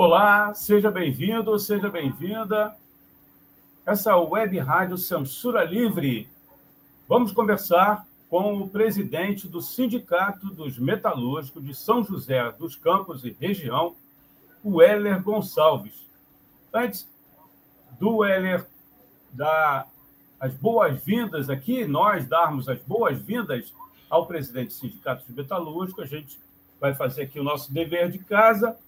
Olá, 0.00 0.54
seja 0.54 0.92
bem-vindo, 0.92 1.58
seja 1.58 1.90
bem-vinda. 1.90 2.72
Essa 3.84 4.12
é 4.12 4.14
Web 4.14 4.56
Rádio 4.60 4.96
Censura 4.96 5.64
Livre. 5.64 6.30
Vamos 7.08 7.32
conversar 7.32 8.06
com 8.30 8.60
o 8.60 8.68
presidente 8.68 9.48
do 9.48 9.60
Sindicato 9.60 10.50
dos 10.50 10.78
Metalúrgicos 10.78 11.64
de 11.64 11.74
São 11.74 12.04
José 12.04 12.48
dos 12.52 12.76
Campos 12.76 13.24
e 13.24 13.36
região, 13.40 13.96
o 14.62 14.80
Heller 14.80 15.20
Gonçalves. 15.20 16.06
Antes 16.72 17.10
do 17.98 18.24
Heller 18.24 18.68
dar 19.32 19.88
as 20.38 20.54
boas-vindas 20.54 21.50
aqui, 21.50 21.84
nós 21.84 22.24
darmos 22.24 22.68
as 22.68 22.78
boas-vindas 22.82 23.74
ao 24.08 24.28
presidente 24.28 24.68
do 24.68 24.74
Sindicato 24.74 25.26
dos 25.26 25.34
Metalúrgicos, 25.34 26.04
a 26.04 26.06
gente 26.06 26.38
vai 26.80 26.94
fazer 26.94 27.22
aqui 27.22 27.40
o 27.40 27.42
nosso 27.42 27.72
dever 27.72 28.12
de 28.12 28.20
casa 28.20 28.78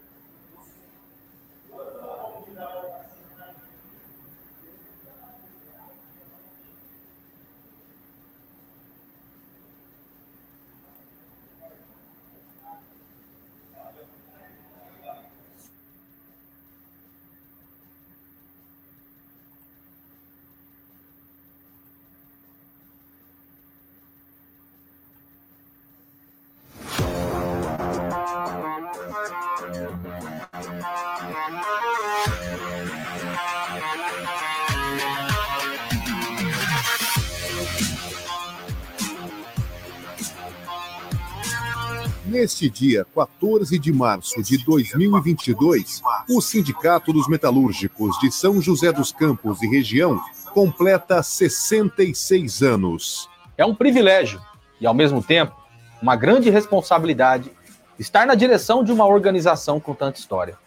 Neste 42.33 42.67
dia 42.67 43.05
14 43.13 43.77
de 43.77 43.93
março 43.93 44.41
de 44.41 44.57
2022, 44.65 46.01
o 46.27 46.41
Sindicato 46.41 47.13
dos 47.13 47.27
Metalúrgicos 47.27 48.17
de 48.17 48.31
São 48.31 48.59
José 48.59 48.91
dos 48.91 49.11
Campos 49.11 49.61
e 49.61 49.67
região 49.67 50.19
completa 50.51 51.21
66 51.21 52.63
anos. 52.63 53.29
É 53.55 53.63
um 53.63 53.75
privilégio 53.75 54.41
e, 54.81 54.87
ao 54.87 54.95
mesmo 54.95 55.21
tempo, 55.21 55.55
uma 56.01 56.15
grande 56.15 56.49
responsabilidade 56.49 57.51
estar 57.99 58.25
na 58.25 58.33
direção 58.33 58.83
de 58.83 58.91
uma 58.91 59.05
organização 59.05 59.79
com 59.79 59.93
tanta 59.93 60.19
história. 60.19 60.57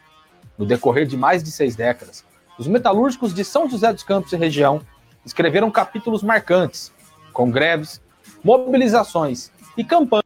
No 0.56 0.64
decorrer 0.64 1.04
de 1.04 1.16
mais 1.16 1.42
de 1.42 1.50
seis 1.50 1.74
décadas, 1.74 2.24
os 2.56 2.68
metalúrgicos 2.68 3.34
de 3.34 3.44
São 3.44 3.68
José 3.68 3.92
dos 3.92 4.04
Campos 4.04 4.32
e 4.32 4.36
região 4.36 4.80
escreveram 5.24 5.68
capítulos 5.72 6.22
marcantes, 6.22 6.92
com 7.32 7.50
greves, 7.50 8.00
mobilizações 8.44 9.50
e 9.76 9.82
campanhas 9.82 10.25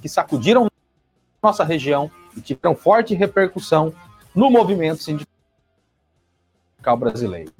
que 0.00 0.08
sacudiram 0.08 0.70
nossa 1.42 1.64
região 1.64 2.08
e 2.36 2.40
tiveram 2.40 2.76
forte 2.76 3.14
repercussão 3.14 3.92
no 4.32 4.48
movimento 4.48 5.02
sindical 5.02 5.26
brasileiro. 6.96 7.52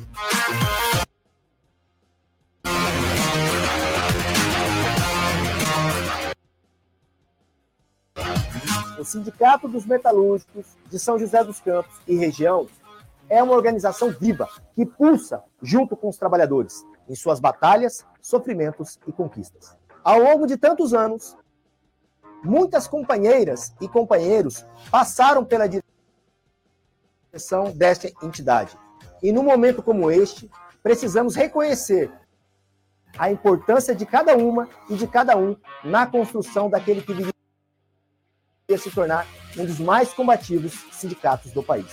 O 8.96 9.04
Sindicato 9.04 9.66
dos 9.66 9.84
Metalúrgicos 9.84 10.64
de 10.88 11.00
São 11.00 11.18
José 11.18 11.42
dos 11.42 11.58
Campos 11.58 11.96
e 12.06 12.14
região 12.14 12.68
é 13.28 13.42
uma 13.42 13.54
organização 13.54 14.12
viva 14.12 14.48
que 14.76 14.86
pulsa 14.86 15.42
junto 15.60 15.96
com 15.96 16.08
os 16.08 16.16
trabalhadores 16.16 16.86
em 17.08 17.16
suas 17.16 17.40
batalhas, 17.40 18.06
sofrimentos 18.22 18.96
e 19.08 19.12
conquistas. 19.12 19.76
Ao 20.04 20.20
longo 20.20 20.46
de 20.46 20.56
tantos 20.56 20.94
anos, 20.94 21.36
Muitas 22.46 22.86
companheiras 22.86 23.74
e 23.80 23.88
companheiros 23.88 24.64
passaram 24.88 25.44
pela 25.44 25.68
direção 27.32 27.72
desta 27.72 28.08
entidade. 28.22 28.78
E 29.20 29.32
num 29.32 29.42
momento 29.42 29.82
como 29.82 30.12
este, 30.12 30.48
precisamos 30.80 31.34
reconhecer 31.34 32.08
a 33.18 33.32
importância 33.32 33.96
de 33.96 34.06
cada 34.06 34.36
uma 34.36 34.68
e 34.88 34.94
de 34.94 35.08
cada 35.08 35.36
um 35.36 35.56
na 35.82 36.06
construção 36.06 36.70
daquele 36.70 37.02
que 37.02 37.12
viria 37.12 37.32
se 38.78 38.90
tornar 38.92 39.26
um 39.58 39.64
dos 39.64 39.80
mais 39.80 40.12
combativos 40.12 40.72
sindicatos 40.92 41.50
do 41.50 41.64
país. 41.64 41.86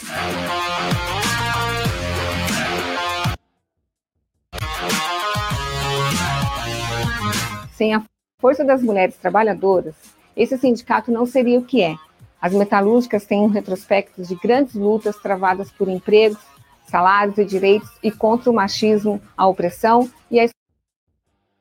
Sem 7.75 7.95
a 7.95 8.03
força 8.39 8.63
das 8.63 8.83
mulheres 8.83 9.17
trabalhadoras, 9.17 9.95
esse 10.35 10.57
sindicato 10.57 11.11
não 11.11 11.25
seria 11.25 11.59
o 11.59 11.63
que 11.63 11.81
é. 11.81 11.95
As 12.41 12.53
metalúrgicas 12.53 13.25
têm 13.25 13.39
um 13.39 13.47
retrospecto 13.47 14.21
de 14.21 14.35
grandes 14.35 14.73
lutas 14.75 15.15
travadas 15.17 15.71
por 15.71 15.87
empregos, 15.87 16.41
salários 16.87 17.37
e 17.37 17.45
direitos 17.45 17.89
e 18.01 18.11
contra 18.11 18.51
o 18.51 18.53
machismo, 18.53 19.21
a 19.37 19.47
opressão 19.47 20.09
e 20.29 20.39
a 20.39 20.49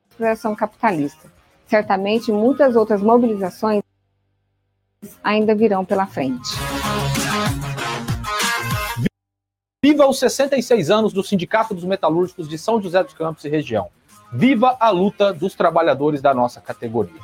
exploração 0.09 0.55
capitalista. 0.55 1.31
Certamente 1.67 2.31
muitas 2.31 2.75
outras 2.75 3.01
mobilizações 3.01 3.81
ainda 5.23 5.55
virão 5.55 5.85
pela 5.85 6.05
frente. 6.05 6.49
Viva 9.83 10.07
os 10.07 10.17
66 10.19 10.89
anos 10.89 11.13
do 11.13 11.23
Sindicato 11.23 11.73
dos 11.73 11.83
Metalúrgicos 11.83 12.47
de 12.47 12.57
São 12.57 12.81
José 12.81 13.03
dos 13.03 13.13
Campos 13.13 13.43
e 13.43 13.49
região. 13.49 13.89
Viva 14.31 14.77
a 14.79 14.89
luta 14.89 15.33
dos 15.33 15.55
trabalhadores 15.55 16.21
da 16.21 16.33
nossa 16.33 16.61
categoria. 16.61 17.19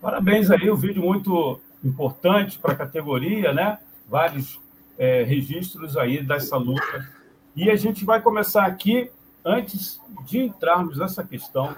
Parabéns 0.00 0.50
aí, 0.50 0.70
um 0.70 0.76
vídeo 0.76 1.02
muito 1.02 1.60
importante 1.84 2.58
para 2.58 2.72
a 2.72 2.76
categoria, 2.76 3.52
né? 3.52 3.78
Vários 4.08 4.60
é, 4.96 5.22
registros 5.22 5.96
aí 5.96 6.22
dessa 6.22 6.56
luta. 6.56 7.12
E 7.54 7.70
a 7.70 7.76
gente 7.76 8.04
vai 8.04 8.22
começar 8.22 8.66
aqui, 8.66 9.10
antes 9.44 10.00
de 10.24 10.38
entrarmos 10.38 10.98
nessa 10.98 11.22
questão 11.22 11.76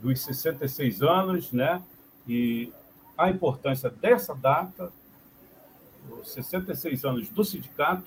dos 0.00 0.20
66 0.20 1.02
anos, 1.02 1.52
né? 1.52 1.82
E 2.26 2.72
a 3.16 3.30
importância 3.30 3.90
dessa 3.90 4.34
data, 4.34 4.92
os 6.20 6.32
66 6.32 7.04
anos 7.04 7.28
do 7.28 7.44
sindicato, 7.44 8.04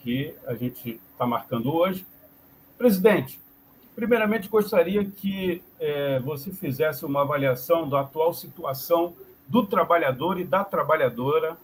que 0.00 0.34
a 0.46 0.54
gente 0.54 1.00
está 1.12 1.26
marcando 1.26 1.74
hoje. 1.74 2.06
Presidente, 2.78 3.40
Primeiramente, 3.94 4.48
gostaria 4.48 5.04
que 5.04 5.62
é, 5.78 6.18
você 6.20 6.50
fizesse 6.52 7.04
uma 7.04 7.20
avaliação 7.20 7.86
da 7.86 8.00
atual 8.00 8.32
situação 8.32 9.14
do 9.46 9.66
trabalhador 9.66 10.40
e 10.40 10.44
da 10.44 10.64
trabalhadora 10.64 11.56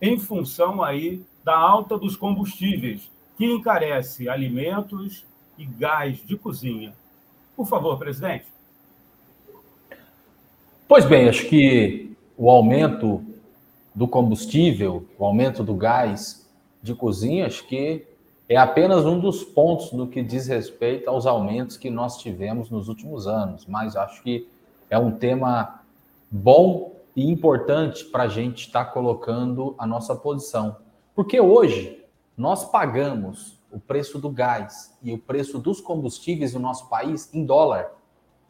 em 0.00 0.18
função 0.20 0.84
aí 0.84 1.24
da 1.42 1.56
alta 1.58 1.98
dos 1.98 2.14
combustíveis, 2.14 3.10
que 3.36 3.44
encarece 3.44 4.28
alimentos 4.28 5.26
e 5.58 5.64
gás 5.64 6.18
de 6.24 6.36
cozinha. 6.36 6.94
Por 7.56 7.66
favor, 7.66 7.98
presidente. 7.98 8.46
Pois 10.86 11.04
bem, 11.04 11.28
acho 11.28 11.48
que 11.48 12.12
o 12.36 12.48
aumento 12.48 13.24
do 14.00 14.08
combustível, 14.08 15.06
o 15.18 15.26
aumento 15.26 15.62
do 15.62 15.74
gás 15.74 16.50
de 16.82 16.94
cozinha, 16.94 17.44
acho 17.44 17.66
que 17.66 18.06
é 18.48 18.56
apenas 18.56 19.04
um 19.04 19.20
dos 19.20 19.44
pontos 19.44 19.92
no 19.92 20.08
que 20.08 20.22
diz 20.22 20.46
respeito 20.46 21.10
aos 21.10 21.26
aumentos 21.26 21.76
que 21.76 21.90
nós 21.90 22.16
tivemos 22.16 22.70
nos 22.70 22.88
últimos 22.88 23.26
anos, 23.26 23.66
mas 23.66 23.96
acho 23.96 24.22
que 24.22 24.48
é 24.88 24.98
um 24.98 25.10
tema 25.10 25.82
bom 26.30 26.96
e 27.14 27.30
importante 27.30 28.06
para 28.06 28.22
a 28.22 28.28
gente 28.28 28.68
estar 28.68 28.86
tá 28.86 28.90
colocando 28.90 29.74
a 29.76 29.86
nossa 29.86 30.16
posição. 30.16 30.76
Porque 31.14 31.38
hoje 31.38 32.02
nós 32.38 32.64
pagamos 32.70 33.58
o 33.70 33.78
preço 33.78 34.18
do 34.18 34.30
gás 34.30 34.96
e 35.02 35.12
o 35.12 35.18
preço 35.18 35.58
dos 35.58 35.78
combustíveis 35.78 36.54
no 36.54 36.60
nosso 36.60 36.88
país 36.88 37.28
em 37.34 37.44
dólar, 37.44 37.92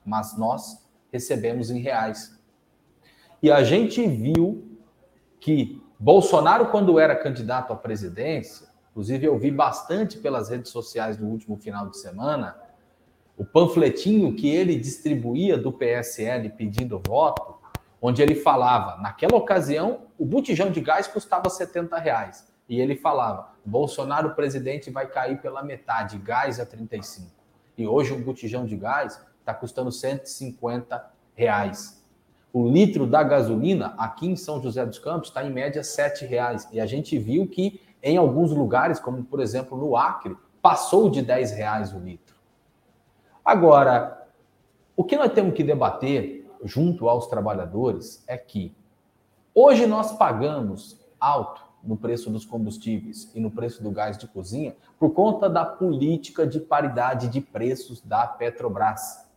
mas 0.07 0.39
nós 0.39 0.87
recebemos 1.13 1.73
em 1.73 1.81
reais. 1.81 2.39
E 3.43 3.51
a 3.51 3.65
gente 3.65 4.07
viu 4.07 4.70
que 5.41 5.83
Bolsonaro, 5.99 6.67
quando 6.67 6.99
era 6.99 7.17
candidato 7.17 7.73
à 7.73 7.77
presidência, 7.77 8.71
Inclusive, 8.91 9.25
eu 9.25 9.39
vi 9.39 9.51
bastante 9.51 10.19
pelas 10.19 10.51
redes 10.51 10.71
sociais 10.71 11.17
no 11.17 11.29
último 11.29 11.57
final 11.57 11.89
de 11.89 11.99
semana 11.99 12.57
o 13.37 13.45
panfletinho 13.45 14.35
que 14.35 14.51
ele 14.51 14.77
distribuía 14.77 15.57
do 15.57 15.73
PSL 15.73 16.51
pedindo 16.51 17.01
voto, 17.07 17.59
onde 18.03 18.21
ele 18.21 18.35
falava, 18.35 19.01
naquela 19.01 19.37
ocasião, 19.37 20.03
o 20.19 20.27
botijão 20.27 20.71
de 20.71 20.81
gás 20.81 21.07
custava 21.07 21.49
70 21.49 21.97
reais. 21.99 22.53
E 22.69 22.79
ele 22.79 22.95
falava, 22.95 23.55
Bolsonaro 23.65 24.35
presidente 24.35 24.91
vai 24.91 25.07
cair 25.07 25.41
pela 25.41 25.63
metade, 25.63 26.19
gás 26.19 26.61
a 26.61 26.67
35. 26.67 27.31
E 27.79 27.87
hoje 27.87 28.13
um 28.13 28.21
botijão 28.21 28.67
de 28.67 28.77
gás 28.77 29.25
está 29.39 29.55
custando 29.55 29.91
150 29.91 31.11
reais. 31.35 32.00
O 32.53 32.69
litro 32.69 33.07
da 33.07 33.23
gasolina 33.23 33.95
aqui 33.97 34.27
em 34.27 34.35
São 34.35 34.61
José 34.61 34.85
dos 34.85 34.99
Campos 34.99 35.29
está 35.29 35.45
em 35.45 35.53
média 35.53 35.85
7 35.85 36.25
reais. 36.27 36.69
E 36.73 36.81
a 36.81 36.87
gente 36.87 37.17
viu 37.19 37.47
que 37.47 37.81
em 38.03 38.17
alguns 38.17 38.51
lugares, 38.51 38.99
como 38.99 39.23
por 39.23 39.41
exemplo 39.41 39.79
no 39.79 39.97
Acre, 39.97 40.37
passou 40.61 41.09
de 41.09 41.23
10 41.23 41.53
reais 41.53 41.93
o 41.93 41.99
litro. 41.99 42.35
Agora, 43.45 44.27
o 44.97 45.05
que 45.05 45.17
nós 45.17 45.33
temos 45.33 45.55
que 45.55 45.63
debater 45.63 46.47
junto 46.65 47.09
aos 47.09 47.27
trabalhadores 47.27 48.25
é 48.27 48.37
que 48.37 48.75
hoje 49.55 49.87
nós 49.87 50.13
pagamos 50.13 51.01
alto 51.19 51.65
no 51.83 51.97
preço 51.97 52.31
dos 52.31 52.45
combustíveis 52.45 53.31
e 53.35 53.41
no 53.41 53.51
preço 53.51 53.83
do 53.83 53.91
gás 53.91 54.19
de 54.19 54.27
cozinha 54.27 54.77
por 54.99 55.11
conta 55.11 55.49
da 55.49 55.65
política 55.65 56.47
de 56.47 56.61
paridade 56.61 57.29
de 57.29 57.41
preços 57.41 58.01
da 58.03 58.27
Petrobras. 58.27 59.30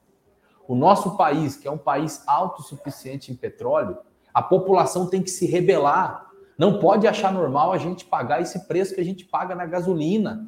O 0.68 0.76
nosso 0.76 1.18
país, 1.18 1.56
que 1.56 1.68
é 1.68 1.72
um 1.72 1.78
país 1.78 2.24
autossuficiente 2.28 3.32
em 3.32 3.36
petróleo, 3.36 3.98
a 4.34 4.42
população 4.42 5.08
tem 5.08 5.22
que 5.22 5.30
se 5.30 5.46
rebelar 5.46 6.34
não 6.58 6.80
pode 6.80 7.08
achar 7.08 7.34
normal 7.34 7.72
a 7.72 7.78
gente 7.78 8.06
pagar 8.06 8.42
esse 8.42 8.68
preço 8.68 8.94
que 8.94 9.02
a 9.02 9.06
gente 9.06 9.26
paga 9.26 9.56
na 9.56 9.66
gasolina. 9.66 10.48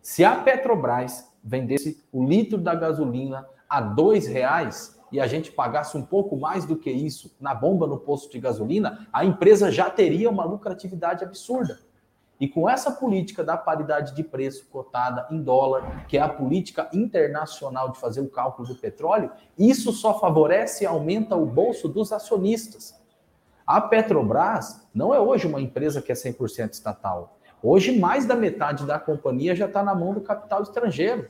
Se 0.00 0.24
a 0.24 0.36
Petrobras 0.36 1.28
vendesse 1.42 2.04
o 2.12 2.24
litro 2.24 2.58
da 2.58 2.74
gasolina 2.74 3.46
a 3.68 3.80
dois 3.80 4.26
reais 4.26 4.98
e 5.10 5.18
a 5.18 5.26
gente 5.26 5.50
pagasse 5.50 5.96
um 5.96 6.02
pouco 6.02 6.36
mais 6.36 6.66
do 6.66 6.76
que 6.76 6.90
isso 6.90 7.34
na 7.40 7.54
bomba 7.54 7.86
no 7.86 7.98
posto 7.98 8.30
de 8.30 8.38
gasolina, 8.38 9.08
a 9.12 9.24
empresa 9.24 9.72
já 9.72 9.88
teria 9.88 10.28
uma 10.28 10.44
lucratividade 10.44 11.24
absurda. 11.24 11.80
E 12.40 12.46
com 12.46 12.68
essa 12.68 12.90
política 12.92 13.42
da 13.42 13.56
paridade 13.56 14.14
de 14.14 14.22
preço 14.22 14.66
cotada 14.70 15.26
em 15.30 15.42
dólar, 15.42 16.06
que 16.06 16.16
é 16.16 16.20
a 16.20 16.28
política 16.28 16.88
internacional 16.92 17.90
de 17.90 17.98
fazer 17.98 18.20
o 18.20 18.28
cálculo 18.28 18.68
do 18.68 18.76
petróleo, 18.76 19.32
isso 19.58 19.90
só 19.92 20.20
favorece 20.20 20.84
e 20.84 20.86
aumenta 20.86 21.34
o 21.34 21.44
bolso 21.44 21.88
dos 21.88 22.12
acionistas. 22.12 22.94
A 23.66 23.80
Petrobras 23.80 24.88
não 24.94 25.12
é 25.12 25.20
hoje 25.20 25.46
uma 25.46 25.60
empresa 25.60 26.00
que 26.00 26.12
é 26.12 26.14
100% 26.14 26.72
estatal. 26.72 27.38
Hoje, 27.62 27.98
mais 27.98 28.24
da 28.24 28.36
metade 28.36 28.86
da 28.86 29.00
companhia 29.00 29.54
já 29.54 29.66
está 29.66 29.82
na 29.82 29.94
mão 29.94 30.14
do 30.14 30.20
capital 30.20 30.62
estrangeiro. 30.62 31.28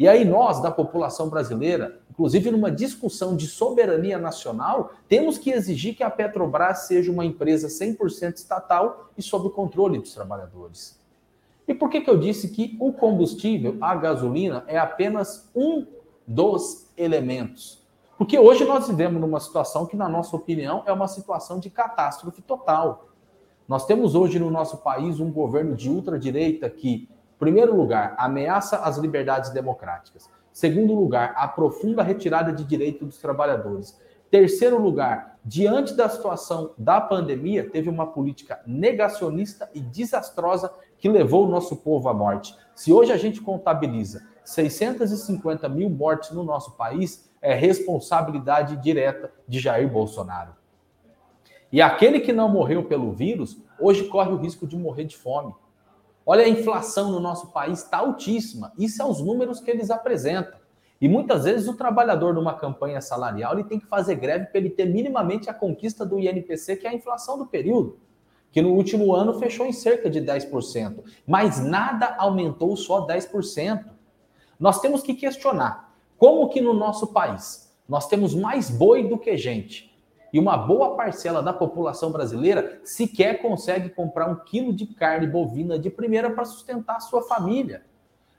E 0.00 0.08
aí, 0.08 0.24
nós, 0.24 0.62
da 0.62 0.70
população 0.70 1.28
brasileira, 1.28 2.00
inclusive 2.10 2.50
numa 2.50 2.70
discussão 2.70 3.36
de 3.36 3.46
soberania 3.46 4.16
nacional, 4.16 4.92
temos 5.06 5.36
que 5.36 5.50
exigir 5.50 5.94
que 5.94 6.02
a 6.02 6.08
Petrobras 6.08 6.86
seja 6.86 7.12
uma 7.12 7.22
empresa 7.22 7.68
100% 7.68 8.36
estatal 8.36 9.10
e 9.14 9.20
sob 9.20 9.48
o 9.48 9.50
controle 9.50 9.98
dos 9.98 10.14
trabalhadores. 10.14 10.98
E 11.68 11.74
por 11.74 11.90
que, 11.90 12.00
que 12.00 12.08
eu 12.08 12.16
disse 12.16 12.48
que 12.48 12.78
o 12.80 12.94
combustível, 12.94 13.76
a 13.78 13.94
gasolina, 13.94 14.64
é 14.66 14.78
apenas 14.78 15.50
um 15.54 15.86
dos 16.26 16.90
elementos? 16.96 17.84
Porque 18.16 18.38
hoje 18.38 18.64
nós 18.64 18.88
vivemos 18.88 19.20
numa 19.20 19.38
situação 19.38 19.84
que, 19.84 19.98
na 19.98 20.08
nossa 20.08 20.34
opinião, 20.34 20.82
é 20.86 20.92
uma 20.94 21.08
situação 21.08 21.60
de 21.60 21.68
catástrofe 21.68 22.40
total. 22.40 23.10
Nós 23.68 23.84
temos 23.84 24.14
hoje 24.14 24.38
no 24.38 24.50
nosso 24.50 24.78
país 24.78 25.20
um 25.20 25.30
governo 25.30 25.76
de 25.76 25.90
ultradireita 25.90 26.70
que, 26.70 27.06
primeiro 27.40 27.74
lugar, 27.74 28.14
ameaça 28.18 28.76
as 28.76 28.98
liberdades 28.98 29.50
democráticas. 29.50 30.28
Segundo 30.52 30.94
lugar, 30.94 31.32
a 31.36 31.48
retirada 32.02 32.52
de 32.52 32.64
direito 32.64 33.06
dos 33.06 33.16
trabalhadores. 33.16 33.98
Terceiro 34.30 34.78
lugar, 34.78 35.38
diante 35.44 35.94
da 35.94 36.08
situação 36.08 36.72
da 36.76 37.00
pandemia, 37.00 37.68
teve 37.68 37.88
uma 37.88 38.06
política 38.06 38.60
negacionista 38.66 39.70
e 39.74 39.80
desastrosa 39.80 40.70
que 40.98 41.08
levou 41.08 41.46
o 41.46 41.50
nosso 41.50 41.76
povo 41.76 42.08
à 42.10 42.14
morte. 42.14 42.54
Se 42.74 42.92
hoje 42.92 43.10
a 43.10 43.16
gente 43.16 43.40
contabiliza 43.40 44.22
650 44.44 45.68
mil 45.68 45.88
mortes 45.88 46.30
no 46.32 46.44
nosso 46.44 46.72
país, 46.72 47.28
é 47.40 47.54
responsabilidade 47.54 48.76
direta 48.76 49.32
de 49.48 49.58
Jair 49.58 49.90
Bolsonaro. 49.90 50.54
E 51.72 51.80
aquele 51.80 52.20
que 52.20 52.32
não 52.32 52.48
morreu 52.48 52.84
pelo 52.84 53.12
vírus, 53.12 53.56
hoje 53.78 54.04
corre 54.04 54.30
o 54.30 54.36
risco 54.36 54.66
de 54.66 54.76
morrer 54.76 55.04
de 55.04 55.16
fome. 55.16 55.54
Olha, 56.32 56.44
a 56.44 56.48
inflação 56.48 57.10
no 57.10 57.18
nosso 57.18 57.48
país 57.48 57.82
está 57.82 57.96
altíssima. 57.96 58.72
Isso 58.78 58.98
são 58.98 59.10
os 59.10 59.20
números 59.20 59.58
que 59.58 59.68
eles 59.68 59.90
apresentam. 59.90 60.60
E 61.00 61.08
muitas 61.08 61.42
vezes 61.42 61.66
o 61.66 61.76
trabalhador 61.76 62.32
numa 62.32 62.54
campanha 62.54 63.00
salarial 63.00 63.54
ele 63.54 63.64
tem 63.64 63.80
que 63.80 63.86
fazer 63.86 64.14
greve 64.14 64.46
para 64.46 64.60
ele 64.60 64.70
ter 64.70 64.84
minimamente 64.84 65.50
a 65.50 65.52
conquista 65.52 66.06
do 66.06 66.20
INPC, 66.20 66.76
que 66.76 66.86
é 66.86 66.90
a 66.90 66.94
inflação 66.94 67.36
do 67.36 67.46
período, 67.46 67.98
que 68.52 68.62
no 68.62 68.74
último 68.74 69.12
ano 69.12 69.40
fechou 69.40 69.66
em 69.66 69.72
cerca 69.72 70.08
de 70.08 70.20
10%. 70.20 71.02
Mas 71.26 71.58
nada 71.58 72.14
aumentou 72.16 72.76
só 72.76 73.04
10%. 73.08 73.86
Nós 74.56 74.80
temos 74.80 75.02
que 75.02 75.14
questionar 75.14 75.92
como 76.16 76.48
que 76.48 76.60
no 76.60 76.72
nosso 76.72 77.08
país 77.08 77.74
nós 77.88 78.06
temos 78.06 78.36
mais 78.36 78.70
boi 78.70 79.08
do 79.08 79.18
que 79.18 79.36
gente 79.36 79.89
e 80.32 80.38
uma 80.38 80.56
boa 80.56 80.96
parcela 80.96 81.42
da 81.42 81.52
população 81.52 82.10
brasileira 82.10 82.80
sequer 82.84 83.42
consegue 83.42 83.90
comprar 83.90 84.28
um 84.30 84.36
quilo 84.36 84.72
de 84.72 84.86
carne 84.86 85.26
bovina 85.26 85.78
de 85.78 85.90
primeira 85.90 86.30
para 86.30 86.44
sustentar 86.44 86.96
a 86.96 87.00
sua 87.00 87.22
família. 87.22 87.82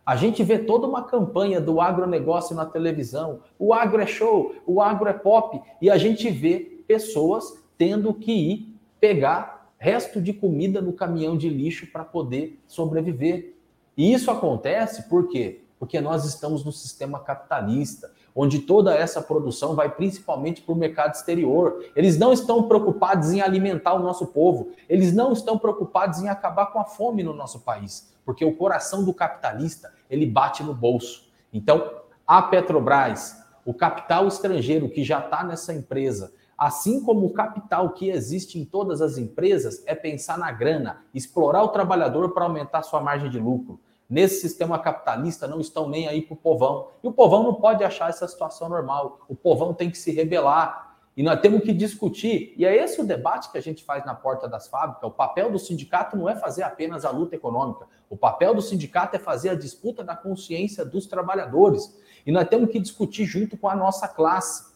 A 0.06 0.16
gente 0.16 0.44
vê 0.44 0.58
toda 0.58 0.88
uma 0.88 1.04
campanha 1.04 1.62
do 1.62 1.80
agronegócio 1.80 2.56
na 2.56 2.66
televisão. 2.66 3.42
O 3.60 3.74
agro 3.74 4.02
é 4.02 4.06
show, 4.06 4.56
o 4.66 4.82
agro 4.82 5.08
é 5.08 5.14
pop, 5.14 5.62
e 5.82 5.90
a 5.90 5.98
gente 5.98 6.30
vê 6.30 6.84
pessoas 6.88 7.64
tendo 7.78 8.14
que 8.14 8.32
ir 8.32 8.76
pegar 9.00 9.72
resto 9.78 10.22
de 10.22 10.32
comida 10.32 10.80
no 10.82 10.94
caminhão 10.94 11.36
de 11.36 11.50
lixo 11.50 11.88
para 11.92 12.04
poder 12.04 12.60
sobreviver. 12.68 13.56
E 13.98 14.14
isso 14.14 14.30
acontece 14.30 15.10
por 15.10 15.28
quê? 15.28 15.64
Porque 15.80 16.00
nós 16.00 16.26
estamos 16.26 16.64
no 16.64 16.72
sistema 16.72 17.20
capitalista, 17.20 18.12
onde 18.36 18.60
toda 18.60 18.96
essa 18.96 19.22
produção 19.22 19.76
vai 19.76 19.90
principalmente 19.90 20.62
para 20.62 20.74
o 20.74 20.78
mercado 20.78 21.14
exterior. 21.14 21.84
Eles 21.96 22.18
não 22.18 22.32
estão 22.34 22.64
preocupados 22.64 23.32
em 23.32 23.42
alimentar 23.42 23.94
o 23.94 24.00
nosso 24.00 24.28
povo, 24.28 24.72
eles 24.88 25.14
não 25.14 25.32
estão 25.34 25.58
preocupados 25.58 26.20
em 26.20 26.30
acabar 26.30 26.68
com 26.68 26.80
a 26.80 26.86
fome 26.86 27.24
no 27.24 27.34
nosso 27.34 27.60
país, 27.62 28.14
porque 28.26 28.46
o 28.46 28.56
coração 28.56 29.04
do 29.04 29.14
capitalista, 29.14 29.94
ele 30.10 30.26
bate 30.26 30.64
no 30.64 30.74
bolso. 30.74 31.30
Então, 31.54 32.02
a 32.26 32.42
Petrobras, 32.42 33.44
o 33.66 33.74
capital 33.74 34.28
estrangeiro 34.28 34.90
que 34.90 35.04
já 35.04 35.20
está 35.20 35.44
nessa 35.44 35.74
empresa, 35.74 36.34
assim 36.58 37.02
como 37.02 37.26
o 37.26 37.34
capital 37.34 37.90
que 37.90 38.10
existe 38.10 38.60
em 38.60 38.66
todas 38.66 39.02
as 39.02 39.18
empresas, 39.18 39.84
é 39.86 39.96
pensar 39.96 40.38
na 40.38 40.52
grana, 40.52 41.02
explorar 41.14 41.64
o 41.64 41.70
trabalhador 41.70 42.34
para 42.34 42.46
aumentar 42.46 42.84
sua 42.84 43.02
margem 43.02 43.30
de 43.30 43.40
lucro 43.40 43.80
nesse 44.12 44.42
sistema 44.42 44.78
capitalista 44.78 45.48
não 45.48 45.62
estão 45.62 45.88
nem 45.88 46.06
aí 46.06 46.22
para 46.22 46.34
o 46.34 46.38
povão. 46.38 46.90
E 47.02 47.08
o 47.08 47.14
povão 47.14 47.44
não 47.44 47.54
pode 47.54 47.82
achar 47.82 48.10
essa 48.10 48.28
situação 48.28 48.68
normal. 48.68 49.22
O 49.30 49.34
povão 49.34 49.74
tem 49.74 49.90
que 49.90 49.98
se 49.98 50.12
rebelar. 50.12 50.98
E 51.16 51.24
nós 51.24 51.40
temos 51.40 51.64
que 51.64 51.72
discutir. 51.72 52.54
E 52.58 52.66
é 52.66 52.76
esse 52.76 53.00
o 53.00 53.06
debate 53.06 53.50
que 53.50 53.58
a 53.58 53.62
gente 53.62 53.86
faz 53.86 54.06
na 54.06 54.14
porta 54.14 54.50
das 54.50 54.68
fábricas. 54.68 55.10
O 55.10 55.14
papel 55.14 55.50
do 55.50 55.58
sindicato 55.58 56.18
não 56.18 56.28
é 56.28 56.36
fazer 56.36 56.64
apenas 56.64 57.06
a 57.06 57.10
luta 57.10 57.36
econômica. 57.36 57.88
O 58.10 58.18
papel 58.18 58.54
do 58.54 58.62
sindicato 58.62 59.16
é 59.16 59.20
fazer 59.20 59.50
a 59.50 59.56
disputa 59.56 60.04
da 60.04 60.16
consciência 60.16 60.84
dos 60.84 61.06
trabalhadores. 61.06 61.98
E 62.26 62.34
nós 62.34 62.50
temos 62.50 62.70
que 62.70 62.80
discutir 62.80 63.24
junto 63.24 63.56
com 63.56 63.70
a 63.70 63.76
nossa 63.76 64.10
classe. 64.10 64.72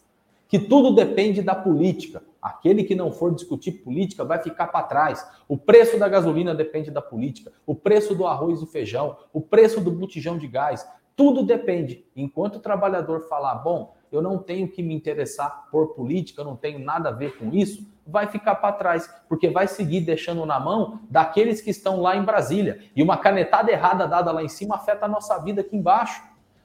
Que 0.48 0.58
tudo 0.58 0.94
depende 0.94 1.42
da 1.42 1.54
política. 1.54 2.22
Aquele 2.46 2.84
que 2.84 2.94
não 2.94 3.10
for 3.10 3.34
discutir 3.34 3.72
política 3.82 4.24
vai 4.24 4.38
ficar 4.40 4.68
para 4.68 4.86
trás. 4.86 5.28
O 5.48 5.58
preço 5.58 5.98
da 5.98 6.08
gasolina 6.08 6.54
depende 6.54 6.92
da 6.92 7.02
política, 7.02 7.52
o 7.66 7.74
preço 7.74 8.14
do 8.14 8.24
arroz 8.24 8.62
e 8.62 8.66
feijão, 8.66 9.16
o 9.32 9.40
preço 9.40 9.80
do 9.80 9.90
botijão 9.90 10.38
de 10.38 10.46
gás, 10.46 10.88
tudo 11.16 11.42
depende. 11.42 12.06
Enquanto 12.14 12.56
o 12.56 12.60
trabalhador 12.60 13.22
falar, 13.22 13.56
bom, 13.56 13.96
eu 14.12 14.22
não 14.22 14.38
tenho 14.38 14.68
que 14.68 14.80
me 14.80 14.94
interessar 14.94 15.66
por 15.72 15.96
política, 15.96 16.42
eu 16.42 16.44
não 16.44 16.54
tenho 16.54 16.78
nada 16.78 17.08
a 17.08 17.12
ver 17.12 17.36
com 17.36 17.52
isso, 17.52 17.84
vai 18.06 18.28
ficar 18.28 18.54
para 18.54 18.76
trás, 18.76 19.12
porque 19.28 19.50
vai 19.50 19.66
seguir 19.66 20.02
deixando 20.02 20.46
na 20.46 20.60
mão 20.60 21.00
daqueles 21.10 21.60
que 21.60 21.70
estão 21.70 22.00
lá 22.00 22.14
em 22.14 22.22
Brasília. 22.22 22.78
E 22.94 23.02
uma 23.02 23.16
canetada 23.16 23.72
errada 23.72 24.06
dada 24.06 24.30
lá 24.30 24.44
em 24.44 24.48
cima 24.48 24.76
afeta 24.76 25.06
a 25.06 25.08
nossa 25.08 25.36
vida 25.38 25.62
aqui 25.62 25.76
embaixo. 25.76 26.22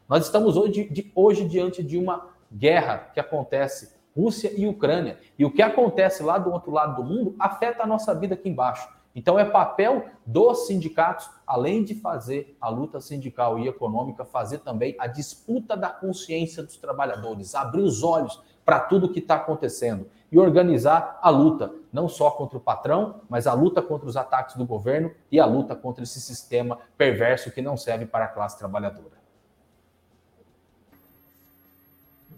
Nós 0.08 0.26
estamos 0.26 0.58
hoje, 0.58 0.88
de, 0.92 1.12
hoje 1.16 1.44
diante 1.44 1.82
de 1.82 1.98
uma 1.98 2.30
guerra 2.54 3.10
que 3.12 3.20
acontece 3.20 4.00
Rússia 4.16 4.52
e 4.56 4.68
Ucrânia. 4.68 5.20
E 5.38 5.46
o 5.46 5.52
que 5.52 5.62
acontece 5.62 6.24
lá 6.24 6.38
do 6.38 6.52
outro 6.52 6.72
lado 6.72 7.02
do 7.02 7.04
mundo 7.04 7.36
afeta 7.40 7.84
a 7.84 7.88
nossa 7.88 8.14
vida 8.14 8.36
aqui 8.36 8.50
embaixo. 8.50 8.88
Então 9.16 9.38
é 9.38 9.44
papel 9.44 10.06
dos 10.26 10.68
sindicatos, 10.68 11.30
além 11.46 11.84
de 11.84 11.96
fazer 11.96 12.56
a 12.62 12.70
luta 12.70 13.02
sindical 13.02 13.60
e 13.60 13.68
econômica, 13.68 14.24
fazer 14.24 14.60
também 14.60 14.96
a 14.98 15.08
disputa 15.08 15.76
da 15.76 15.90
consciência 15.90 16.64
dos 16.64 16.78
trabalhadores, 16.78 17.54
abrir 17.54 17.82
os 17.82 18.04
olhos 18.04 18.42
para 18.64 18.80
tudo 18.80 19.12
que 19.12 19.20
está 19.20 19.36
acontecendo 19.36 20.08
e 20.32 20.40
organizar 20.40 21.20
a 21.22 21.30
luta, 21.30 21.74
não 21.92 22.08
só 22.08 22.32
contra 22.32 22.58
o 22.58 22.62
patrão, 22.62 23.22
mas 23.28 23.48
a 23.48 23.54
luta 23.54 23.82
contra 23.82 24.08
os 24.08 24.16
ataques 24.16 24.56
do 24.56 24.66
governo 24.66 25.12
e 25.30 25.40
a 25.40 25.46
luta 25.46 25.76
contra 25.76 26.04
esse 26.04 26.22
sistema 26.22 26.78
perverso 26.98 27.52
que 27.52 27.62
não 27.62 27.76
serve 27.76 28.06
para 28.06 28.26
a 28.26 28.30
classe 28.30 28.58
trabalhadora. 28.58 29.21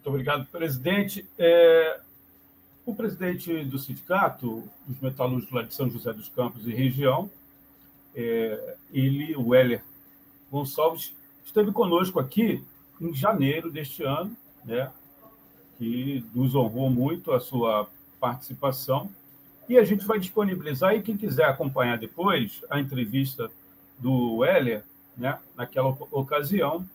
Muito 0.04 0.16
obrigado, 0.16 0.46
presidente. 0.48 1.26
É, 1.40 2.02
o 2.86 2.94
presidente 2.94 3.64
do 3.64 3.80
sindicato, 3.80 4.70
dos 4.86 5.00
metalúrgicos 5.00 5.56
lá 5.56 5.62
de 5.62 5.74
São 5.74 5.90
José 5.90 6.12
dos 6.12 6.28
Campos 6.28 6.68
e 6.68 6.74
região, 6.74 7.32
é, 8.14 8.76
ele, 8.92 9.34
o 9.38 9.56
Heller 9.56 9.82
Gonçalves, 10.52 11.16
esteve 11.46 11.72
conosco 11.72 12.20
aqui 12.20 12.62
em 13.00 13.14
janeiro 13.14 13.72
deste 13.72 14.04
ano, 14.04 14.36
né, 14.66 14.92
que 15.78 16.26
nos 16.36 16.54
honrou 16.54 16.90
muito 16.90 17.32
a 17.32 17.40
sua 17.40 17.90
participação. 18.20 19.10
E 19.70 19.78
a 19.78 19.86
gente 19.86 20.06
vai 20.06 20.20
disponibilizar, 20.20 20.94
e 20.94 21.02
quem 21.02 21.16
quiser 21.16 21.46
acompanhar 21.46 21.98
depois 21.98 22.62
a 22.70 22.78
entrevista 22.78 23.50
do 23.98 24.44
Heller, 24.44 24.84
né, 25.16 25.40
naquela 25.56 25.98
ocasião, 26.12 26.86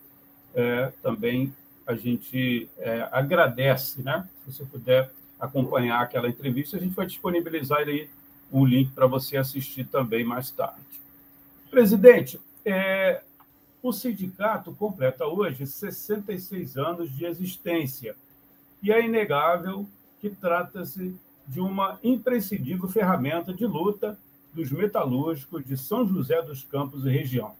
é, 0.53 0.93
também 1.01 1.51
a 1.89 1.95
gente 1.95 2.69
é, 2.77 3.09
agradece, 3.11 4.03
né? 4.03 4.29
Se 4.45 4.53
você 4.53 4.63
puder 4.63 5.11
acompanhar 5.39 6.01
aquela 6.01 6.29
entrevista, 6.29 6.77
a 6.77 6.79
gente 6.79 6.93
vai 6.93 7.07
disponibilizar 7.07 7.79
aí 7.79 8.07
um 8.51 8.63
link 8.63 8.91
para 8.91 9.07
você 9.07 9.37
assistir 9.37 9.85
também 9.85 10.23
mais 10.23 10.51
tarde. 10.51 10.85
Presidente, 11.71 12.39
é, 12.63 13.23
o 13.81 13.91
sindicato 13.91 14.71
completa 14.75 15.25
hoje 15.25 15.65
66 15.65 16.77
anos 16.77 17.11
de 17.11 17.25
existência 17.25 18.15
e 18.83 18.91
é 18.91 19.03
inegável 19.03 19.87
que 20.21 20.29
trata-se 20.29 21.15
de 21.47 21.59
uma 21.59 21.97
imprescindível 22.03 22.87
ferramenta 22.87 23.51
de 23.51 23.65
luta 23.65 24.15
dos 24.53 24.71
metalúrgicos 24.71 25.65
de 25.65 25.75
São 25.75 26.07
José 26.07 26.39
dos 26.43 26.63
Campos 26.63 27.03
e 27.07 27.09
região. 27.09 27.55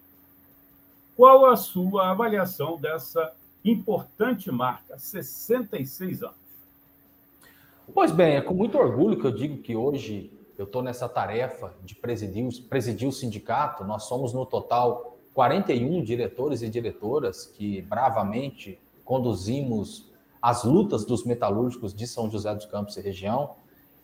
Qual 1.15 1.47
a 1.47 1.57
sua 1.57 2.11
avaliação 2.11 2.77
dessa 2.77 3.33
importante 3.63 4.51
marca, 4.51 4.97
66 4.97 6.23
anos. 6.23 6.35
Pois 7.93 8.11
bem, 8.11 8.35
é 8.35 8.41
com 8.41 8.53
muito 8.53 8.77
orgulho 8.77 9.19
que 9.19 9.25
eu 9.25 9.31
digo 9.31 9.57
que 9.57 9.75
hoje 9.75 10.31
eu 10.57 10.65
estou 10.65 10.83
nessa 10.83 11.07
tarefa 11.07 11.73
de 11.83 11.95
presidir, 11.95 12.47
presidir 12.69 13.07
o 13.07 13.11
sindicato. 13.11 13.83
Nós 13.83 14.03
somos, 14.03 14.33
no 14.33 14.45
total, 14.45 15.17
41 15.33 16.03
diretores 16.03 16.61
e 16.61 16.69
diretoras 16.69 17.45
que 17.45 17.81
bravamente 17.83 18.79
conduzimos 19.05 20.09
as 20.41 20.63
lutas 20.63 21.05
dos 21.05 21.25
metalúrgicos 21.25 21.93
de 21.93 22.05
São 22.05 22.29
José 22.29 22.53
dos 22.53 22.65
Campos 22.65 22.95
e 22.97 23.01
região. 23.01 23.55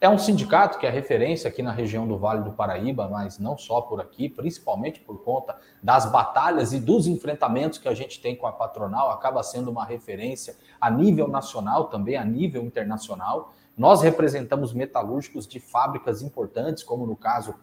É 0.05 0.09
um 0.09 0.19
sindicato 0.19 0.77
que 0.77 0.85
é 0.85 0.89
referência 0.91 1.47
aqui 1.47 1.63
na 1.63 1.71
região 1.71 2.07
do 2.07 2.15
Vale 2.15 2.43
do 2.43 2.51
Paraíba, 2.51 3.09
mas 3.09 3.39
não 3.39 3.57
só 3.57 3.81
por 3.81 3.99
aqui, 3.99 4.29
principalmente 4.29 4.99
por 4.99 5.23
conta 5.23 5.57
das 5.81 6.05
batalhas 6.05 6.73
e 6.73 6.79
dos 6.79 7.07
enfrentamentos 7.07 7.79
que 7.79 7.87
a 7.87 7.93
gente 7.95 8.21
tem 8.21 8.35
com 8.35 8.45
a 8.45 8.51
patronal, 8.51 9.09
acaba 9.09 9.41
sendo 9.41 9.71
uma 9.71 9.83
referência 9.83 10.55
a 10.79 10.91
nível 10.91 11.27
nacional, 11.27 11.85
também 11.85 12.17
a 12.17 12.23
nível 12.23 12.61
internacional. 12.61 13.55
Nós 13.75 14.03
representamos 14.03 14.73
metalúrgicos 14.73 15.47
de 15.47 15.59
fábricas 15.59 16.21
importantes, 16.21 16.83
como 16.83 17.07
no 17.07 17.15
caso 17.15 17.55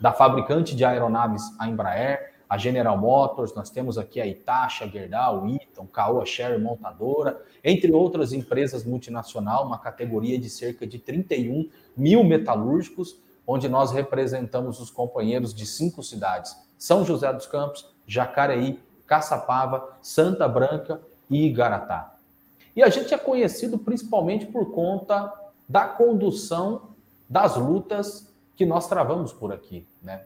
da 0.00 0.12
fabricante 0.12 0.74
de 0.74 0.84
aeronaves, 0.84 1.44
a 1.60 1.68
Embraer, 1.68 2.37
a 2.48 2.56
General 2.56 2.96
Motors, 2.96 3.54
nós 3.54 3.68
temos 3.68 3.98
aqui 3.98 4.20
a 4.20 4.26
Itacha, 4.26 4.88
Gerdau, 4.88 5.46
Eaton, 5.46 5.86
Caoa 5.86 6.24
Sherry 6.24 6.60
Montadora, 6.60 7.42
entre 7.62 7.92
outras 7.92 8.32
empresas 8.32 8.84
multinacional, 8.84 9.66
uma 9.66 9.78
categoria 9.78 10.38
de 10.38 10.48
cerca 10.48 10.86
de 10.86 10.98
31 10.98 11.68
mil 11.96 12.24
metalúrgicos, 12.24 13.18
onde 13.46 13.68
nós 13.68 13.92
representamos 13.92 14.80
os 14.80 14.90
companheiros 14.90 15.52
de 15.52 15.66
cinco 15.66 16.02
cidades: 16.02 16.56
São 16.78 17.04
José 17.04 17.30
dos 17.32 17.46
Campos, 17.46 17.86
Jacareí, 18.06 18.80
Caçapava, 19.06 19.96
Santa 20.00 20.48
Branca 20.48 21.00
e 21.28 21.46
Igaratá. 21.46 22.14
E 22.74 22.82
a 22.82 22.88
gente 22.88 23.12
é 23.12 23.18
conhecido 23.18 23.78
principalmente 23.78 24.46
por 24.46 24.72
conta 24.72 25.32
da 25.68 25.86
condução 25.86 26.90
das 27.28 27.56
lutas 27.56 28.32
que 28.56 28.64
nós 28.64 28.88
travamos 28.88 29.32
por 29.32 29.52
aqui, 29.52 29.86
né? 30.02 30.24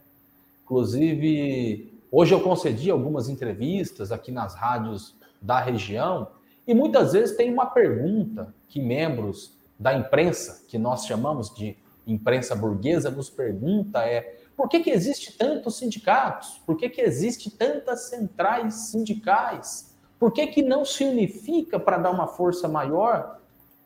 Inclusive, 0.64 1.92
Hoje 2.14 2.34
eu 2.34 2.42
concedi 2.42 2.90
algumas 2.90 3.30
entrevistas 3.30 4.12
aqui 4.12 4.30
nas 4.30 4.54
rádios 4.54 5.16
da 5.40 5.58
região 5.58 6.28
e 6.66 6.74
muitas 6.74 7.14
vezes 7.14 7.34
tem 7.34 7.50
uma 7.50 7.64
pergunta 7.64 8.54
que 8.68 8.82
membros 8.82 9.58
da 9.80 9.94
imprensa, 9.94 10.62
que 10.68 10.76
nós 10.76 11.06
chamamos 11.06 11.48
de 11.54 11.74
imprensa 12.06 12.54
burguesa, 12.54 13.10
nos 13.10 13.30
pergunta 13.30 14.00
é 14.00 14.42
por 14.54 14.68
que, 14.68 14.80
que 14.80 14.90
existe 14.90 15.38
tantos 15.38 15.78
sindicatos? 15.78 16.60
Por 16.66 16.76
que, 16.76 16.90
que 16.90 17.00
existe 17.00 17.50
tantas 17.50 18.10
centrais 18.10 18.74
sindicais? 18.90 19.96
Por 20.18 20.34
que, 20.34 20.48
que 20.48 20.60
não 20.60 20.84
se 20.84 21.04
unifica 21.04 21.80
para 21.80 21.96
dar 21.96 22.10
uma 22.10 22.26
força 22.26 22.68
maior? 22.68 23.40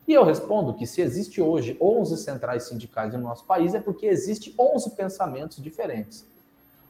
E 0.09 0.13
eu 0.13 0.25
respondo 0.25 0.75
que 0.75 0.85
se 0.85 1.01
existe 1.01 1.41
hoje 1.41 1.77
11 1.81 2.17
centrais 2.17 2.65
sindicais 2.65 3.15
no 3.15 3.21
nosso 3.21 3.45
país 3.45 3.73
é 3.73 3.79
porque 3.79 4.07
existe 4.07 4.53
11 4.59 4.97
pensamentos 4.97 5.63
diferentes. 5.63 6.27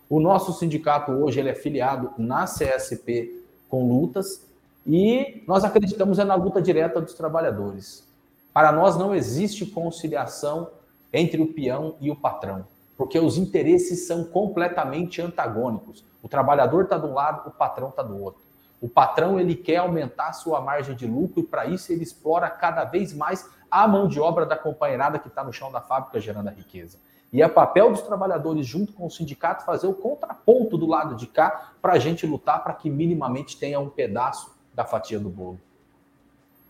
O 0.08 0.20
nosso 0.20 0.52
sindicato 0.52 1.10
hoje 1.10 1.40
ele 1.40 1.48
é 1.48 1.54
filiado 1.54 2.12
na 2.16 2.44
CSP 2.44 3.44
com 3.68 3.88
lutas 3.88 4.46
e 4.86 5.42
nós 5.48 5.64
acreditamos 5.64 6.20
é 6.20 6.24
na 6.24 6.36
luta 6.36 6.62
direta 6.62 7.00
dos 7.00 7.14
trabalhadores. 7.14 8.06
Para 8.52 8.70
nós 8.70 8.96
não 8.96 9.12
existe 9.12 9.66
conciliação 9.66 10.70
entre 11.12 11.42
o 11.42 11.52
peão 11.52 11.96
e 12.00 12.08
o 12.08 12.14
patrão, 12.14 12.64
porque 12.96 13.18
os 13.18 13.36
interesses 13.36 14.06
são 14.06 14.22
completamente 14.22 15.20
antagônicos. 15.20 16.04
O 16.22 16.28
trabalhador 16.28 16.84
está 16.84 16.96
de 16.98 17.06
um 17.06 17.12
lado, 17.12 17.48
o 17.48 17.52
patrão 17.52 17.88
está 17.88 18.02
do 18.02 18.22
outro. 18.22 18.40
O 18.80 18.88
patrão 18.88 19.40
ele 19.40 19.56
quer 19.56 19.78
aumentar 19.78 20.32
sua 20.34 20.60
margem 20.60 20.94
de 20.94 21.06
lucro 21.06 21.40
e 21.40 21.46
para 21.46 21.66
isso 21.66 21.92
ele 21.92 22.04
explora 22.04 22.48
cada 22.48 22.84
vez 22.84 23.12
mais 23.12 23.48
a 23.68 23.88
mão 23.88 24.06
de 24.06 24.20
obra 24.20 24.46
da 24.46 24.56
companheirada 24.56 25.18
que 25.18 25.26
está 25.26 25.42
no 25.42 25.52
chão 25.52 25.72
da 25.72 25.80
fábrica 25.80 26.20
gerando 26.20 26.48
a 26.48 26.52
riqueza. 26.52 26.96
E 27.36 27.42
é 27.42 27.48
papel 27.48 27.90
dos 27.90 28.00
trabalhadores, 28.00 28.66
junto 28.66 28.94
com 28.94 29.04
o 29.04 29.10
sindicato, 29.10 29.66
fazer 29.66 29.86
o 29.86 29.92
contraponto 29.92 30.78
do 30.78 30.86
lado 30.86 31.14
de 31.14 31.26
cá 31.26 31.72
para 31.82 31.92
a 31.92 31.98
gente 31.98 32.26
lutar 32.26 32.64
para 32.64 32.72
que 32.72 32.88
minimamente 32.88 33.58
tenha 33.58 33.78
um 33.78 33.90
pedaço 33.90 34.56
da 34.72 34.86
fatia 34.86 35.20
do 35.20 35.28
bolo. 35.28 35.60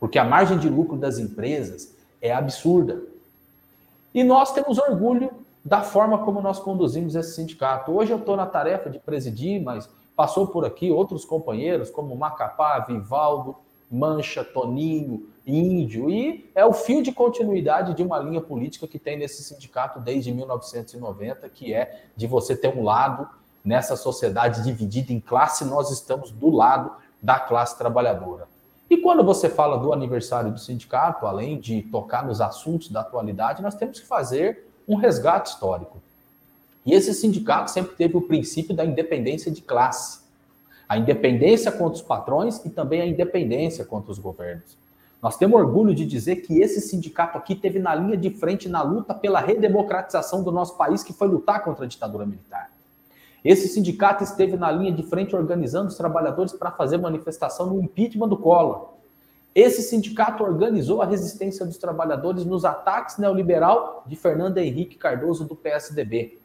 Porque 0.01 0.19
a 0.19 0.25
margem 0.25 0.59
de 0.59 0.69
lucro 0.69 0.97
das 0.97 1.21
empresas 1.21 1.95
é 2.21 2.35
absurda. 2.35 3.01
E 4.13 4.25
nós 4.25 4.53
temos 4.53 4.77
orgulho 4.77 5.31
da 5.65 5.83
forma 5.83 6.19
como 6.25 6.43
nós 6.43 6.59
conduzimos 6.59 7.15
esse 7.15 7.37
sindicato. 7.37 7.93
Hoje 7.93 8.11
eu 8.11 8.19
estou 8.19 8.37
na 8.37 8.45
tarefa 8.45 8.91
de 8.91 8.99
presidir, 8.99 9.63
mas 9.63 9.89
passou 10.17 10.49
por 10.49 10.65
aqui 10.65 10.91
outros 10.91 11.25
companheiros, 11.25 11.91
como 11.91 12.17
Macapá, 12.17 12.81
Vivaldo, 12.81 13.55
Mancha, 13.91 14.45
Toninho, 14.45 15.29
Índio, 15.47 16.11
e 16.11 16.51
é 16.55 16.65
o 16.65 16.73
fio 16.73 17.03
de 17.03 17.13
continuidade 17.13 17.95
de 17.95 18.03
uma 18.03 18.19
linha 18.19 18.41
política 18.41 18.87
que 18.87 18.99
tem 18.99 19.17
nesse 19.17 19.45
sindicato 19.45 20.01
desde 20.01 20.33
1990, 20.33 21.49
que 21.49 21.73
é 21.73 22.05
de 22.17 22.27
você 22.27 22.57
ter 22.57 22.77
um 22.77 22.83
lado 22.83 23.29
nessa 23.65 23.97
sociedade 23.97 24.63
dividida 24.63 25.13
em 25.13 25.21
classe, 25.21 25.65
nós 25.65 25.91
estamos 25.91 26.31
do 26.31 26.51
lado 26.51 26.93
da 27.21 27.39
classe 27.39 27.77
trabalhadora. 27.77 28.49
E 28.89 28.97
quando 28.97 29.25
você 29.25 29.49
fala 29.49 29.77
do 29.77 29.93
aniversário 29.93 30.53
do 30.53 30.61
sindicato, 30.61 31.27
além 31.27 31.59
de 31.59 31.83
tocar 31.83 32.25
nos 32.25 32.41
assuntos 32.41 32.89
da 32.89 33.01
atualidade, 33.01 33.63
nós 33.63 33.75
temos 33.75 33.99
que 33.99 34.07
fazer 34.07 34.69
um 34.87 34.95
resgate 34.95 35.51
histórico. 35.51 36.01
E 36.85 36.93
esse 36.93 37.13
sindicato 37.13 37.73
sempre 37.73 37.97
teve 37.97 38.17
o 38.17 38.23
princípio 38.23 38.75
da 38.75 38.85
independência 38.85 39.51
de 39.51 39.61
classe. 39.61 40.21
A 40.89 40.97
independência 40.97 41.73
contra 41.73 41.95
os 41.95 42.03
patrões 42.03 42.65
e 42.65 42.71
também 42.71 43.01
a 43.01 43.07
independência 43.07 43.85
contra 43.85 44.13
os 44.13 44.19
governos. 44.19 44.77
Nós 45.23 45.37
temos 45.37 45.59
orgulho 45.59 45.95
de 45.95 46.05
dizer 46.05 46.37
que 46.37 46.61
esse 46.61 46.81
sindicato 46.81 47.37
aqui 47.37 47.55
teve 47.55 47.79
na 47.79 47.95
linha 47.95 48.17
de 48.17 48.31
frente 48.31 48.69
na 48.69 48.83
luta 48.83 49.15
pela 49.15 49.41
redemocratização 49.41 50.43
do 50.43 50.53
nosso 50.53 50.77
país, 50.77 51.03
que 51.03 51.13
foi 51.13 51.27
lutar 51.27 51.65
contra 51.65 51.85
a 51.85 51.89
ditadura 51.89 52.25
militar. 52.25 52.71
Esse 53.45 53.69
sindicato 53.69 54.25
esteve 54.25 54.57
na 54.57 54.71
linha 54.71 54.93
de 54.93 55.03
frente 55.05 55.35
organizando 55.35 55.89
os 55.89 55.97
trabalhadores 55.97 56.53
para 56.53 56.71
fazer 56.71 56.99
manifestação 56.99 57.67
no 57.67 57.81
impeachment 57.81 58.29
do 58.29 58.37
Collor. 58.37 58.95
Esse 59.55 59.83
sindicato 59.83 60.45
organizou 60.45 61.01
a 61.01 61.07
resistência 61.07 61.65
dos 61.65 61.79
trabalhadores 61.79 62.45
nos 62.45 62.65
ataques 62.65 63.17
neoliberal 63.19 64.05
de 64.07 64.15
Fernando 64.15 64.59
Henrique 64.59 64.97
Cardoso 64.97 65.45
do 65.45 65.57
PSDB. 65.57 66.39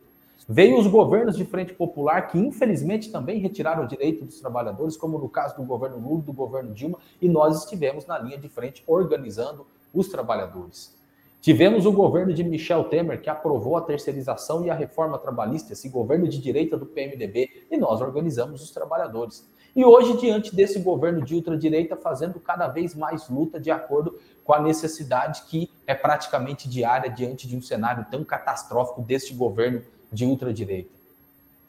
Veio 0.49 0.80
os 0.80 0.88
governos 0.88 1.38
de 1.38 1.45
frente 1.45 1.73
popular 1.73 2.27
que, 2.27 2.38
infelizmente, 2.38 3.12
também 3.12 3.39
retiraram 3.39 3.84
o 3.84 3.88
direito 3.88 4.25
dos 4.25 4.39
trabalhadores, 4.39 4.97
como 4.97 5.17
no 5.17 5.30
caso 5.30 5.56
do 5.56 5.63
governo 5.63 5.99
Lula, 5.99 6.23
do 6.23 6.34
governo 6.34 6.73
Dilma, 6.73 6.97
e 7.21 7.30
nós 7.30 7.63
estivemos 7.63 8.06
na 8.06 8.17
linha 8.17 8.38
de 8.38 8.49
frente 8.49 8.84
organizando 8.88 9.67
os 9.93 10.08
trabalhadores. 10.08 10.99
Tivemos 11.39 11.86
o 11.86 11.91
governo 11.91 12.34
de 12.34 12.43
Michel 12.43 12.84
Temer, 12.86 13.21
que 13.21 13.30
aprovou 13.30 13.77
a 13.77 13.82
terceirização 13.82 14.63
e 14.65 14.69
a 14.69 14.75
reforma 14.75 15.17
trabalhista, 15.17 15.73
esse 15.73 15.89
governo 15.89 16.27
de 16.27 16.39
direita 16.39 16.77
do 16.77 16.86
PMDB, 16.86 17.65
e 17.69 17.77
nós 17.77 18.01
organizamos 18.01 18.62
os 18.62 18.71
trabalhadores. 18.71 19.47
E 19.75 19.86
hoje, 19.86 20.17
diante 20.17 20.56
desse 20.56 20.80
governo 20.80 21.23
de 21.23 21.34
ultradireita, 21.34 21.95
fazendo 21.95 22.39
cada 22.39 22.67
vez 22.67 22.93
mais 22.93 23.30
luta 23.30 23.60
de 23.60 23.71
acordo 23.71 24.19
com 24.43 24.54
a 24.54 24.62
necessidade 24.62 25.43
que 25.43 25.69
é 25.88 25.95
praticamente 25.95 26.67
diária 26.67 27.10
diante 27.10 27.47
de 27.47 27.56
um 27.56 27.62
cenário 27.62 28.06
tão 28.12 28.23
catastrófico 28.23 29.01
deste 29.01 29.34
governo 29.34 29.82
de 30.12 30.26
ultradireita. 30.26 30.89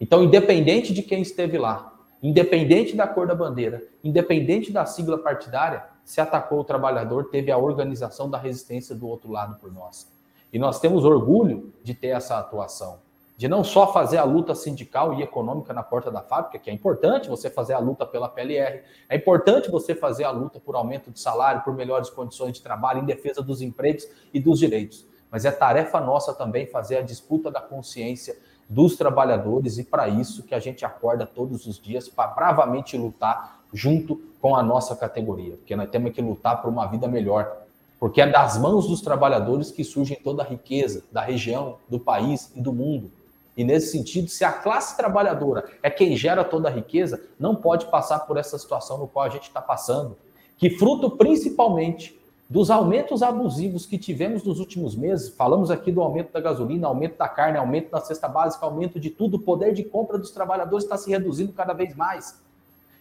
Então, 0.00 0.24
independente 0.24 0.92
de 0.92 1.02
quem 1.02 1.22
esteve 1.22 1.56
lá, 1.56 1.92
independente 2.22 2.96
da 2.96 3.06
cor 3.06 3.26
da 3.26 3.34
bandeira, 3.34 3.82
independente 4.02 4.72
da 4.72 4.84
sigla 4.84 5.18
partidária, 5.18 5.84
se 6.04 6.20
atacou 6.20 6.60
o 6.60 6.64
trabalhador, 6.64 7.30
teve 7.30 7.50
a 7.50 7.58
organização 7.58 8.28
da 8.28 8.38
resistência 8.38 8.94
do 8.94 9.06
outro 9.06 9.30
lado 9.30 9.56
por 9.60 9.72
nós. 9.72 10.10
E 10.52 10.58
nós 10.58 10.80
temos 10.80 11.04
orgulho 11.04 11.72
de 11.82 11.94
ter 11.94 12.08
essa 12.08 12.38
atuação, 12.38 12.98
de 13.36 13.48
não 13.48 13.64
só 13.64 13.92
fazer 13.92 14.18
a 14.18 14.24
luta 14.24 14.54
sindical 14.54 15.14
e 15.14 15.22
econômica 15.22 15.72
na 15.72 15.82
porta 15.82 16.10
da 16.10 16.20
fábrica, 16.20 16.58
que 16.58 16.68
é 16.68 16.72
importante 16.72 17.28
você 17.28 17.48
fazer 17.48 17.72
a 17.72 17.78
luta 17.78 18.04
pela 18.04 18.28
PLR, 18.28 18.82
é 19.08 19.16
importante 19.16 19.70
você 19.70 19.94
fazer 19.94 20.24
a 20.24 20.30
luta 20.30 20.60
por 20.60 20.74
aumento 20.74 21.10
de 21.10 21.18
salário, 21.18 21.62
por 21.62 21.74
melhores 21.74 22.10
condições 22.10 22.54
de 22.54 22.62
trabalho, 22.62 23.00
em 23.00 23.06
defesa 23.06 23.42
dos 23.42 23.62
empregos 23.62 24.06
e 24.34 24.38
dos 24.38 24.58
direitos. 24.58 25.06
Mas 25.32 25.46
é 25.46 25.50
tarefa 25.50 25.98
nossa 25.98 26.34
também 26.34 26.66
fazer 26.66 26.98
a 26.98 27.02
disputa 27.02 27.50
da 27.50 27.60
consciência 27.60 28.36
dos 28.68 28.96
trabalhadores 28.96 29.78
e 29.78 29.84
para 29.84 30.06
isso 30.08 30.42
que 30.42 30.54
a 30.54 30.60
gente 30.60 30.84
acorda 30.84 31.26
todos 31.26 31.66
os 31.66 31.80
dias 31.80 32.06
para 32.08 32.28
bravamente 32.28 32.98
lutar 32.98 33.60
junto 33.72 34.20
com 34.40 34.54
a 34.54 34.62
nossa 34.62 34.94
categoria, 34.94 35.56
porque 35.56 35.74
nós 35.74 35.88
temos 35.88 36.12
que 36.12 36.20
lutar 36.20 36.60
por 36.60 36.68
uma 36.68 36.86
vida 36.86 37.08
melhor, 37.08 37.50
porque 37.98 38.20
é 38.20 38.26
das 38.26 38.58
mãos 38.58 38.86
dos 38.86 39.00
trabalhadores 39.00 39.70
que 39.70 39.82
surge 39.82 40.16
toda 40.16 40.42
a 40.42 40.46
riqueza 40.46 41.02
da 41.10 41.22
região, 41.22 41.78
do 41.88 41.98
país 41.98 42.52
e 42.54 42.60
do 42.60 42.72
mundo. 42.72 43.10
E 43.56 43.64
nesse 43.64 43.92
sentido, 43.92 44.28
se 44.28 44.44
a 44.44 44.52
classe 44.52 44.96
trabalhadora 44.96 45.64
é 45.82 45.88
quem 45.88 46.16
gera 46.16 46.44
toda 46.44 46.68
a 46.68 46.72
riqueza, 46.72 47.22
não 47.38 47.54
pode 47.54 47.86
passar 47.86 48.20
por 48.20 48.36
essa 48.36 48.58
situação 48.58 48.98
no 48.98 49.06
qual 49.06 49.26
a 49.26 49.28
gente 49.28 49.44
está 49.44 49.62
passando, 49.62 50.16
que 50.58 50.70
fruto 50.70 51.10
principalmente 51.10 52.18
dos 52.48 52.70
aumentos 52.70 53.22
abusivos 53.22 53.86
que 53.86 53.96
tivemos 53.96 54.42
nos 54.42 54.60
últimos 54.60 54.94
meses, 54.94 55.34
falamos 55.34 55.70
aqui 55.70 55.90
do 55.90 56.02
aumento 56.02 56.32
da 56.32 56.40
gasolina, 56.40 56.86
aumento 56.86 57.16
da 57.16 57.28
carne, 57.28 57.58
aumento 57.58 57.90
da 57.90 58.00
cesta 58.00 58.28
básica, 58.28 58.66
aumento 58.66 59.00
de 59.00 59.10
tudo, 59.10 59.36
o 59.36 59.40
poder 59.40 59.72
de 59.72 59.82
compra 59.82 60.18
dos 60.18 60.30
trabalhadores 60.30 60.84
está 60.84 60.98
se 60.98 61.10
reduzindo 61.10 61.52
cada 61.52 61.72
vez 61.72 61.94
mais. 61.94 62.40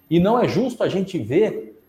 E 0.10 0.19
não 0.19 0.39
é 0.39 0.47
justo 0.47 0.84
a 0.84 0.89
gente 0.89 1.17
ver 1.17 1.82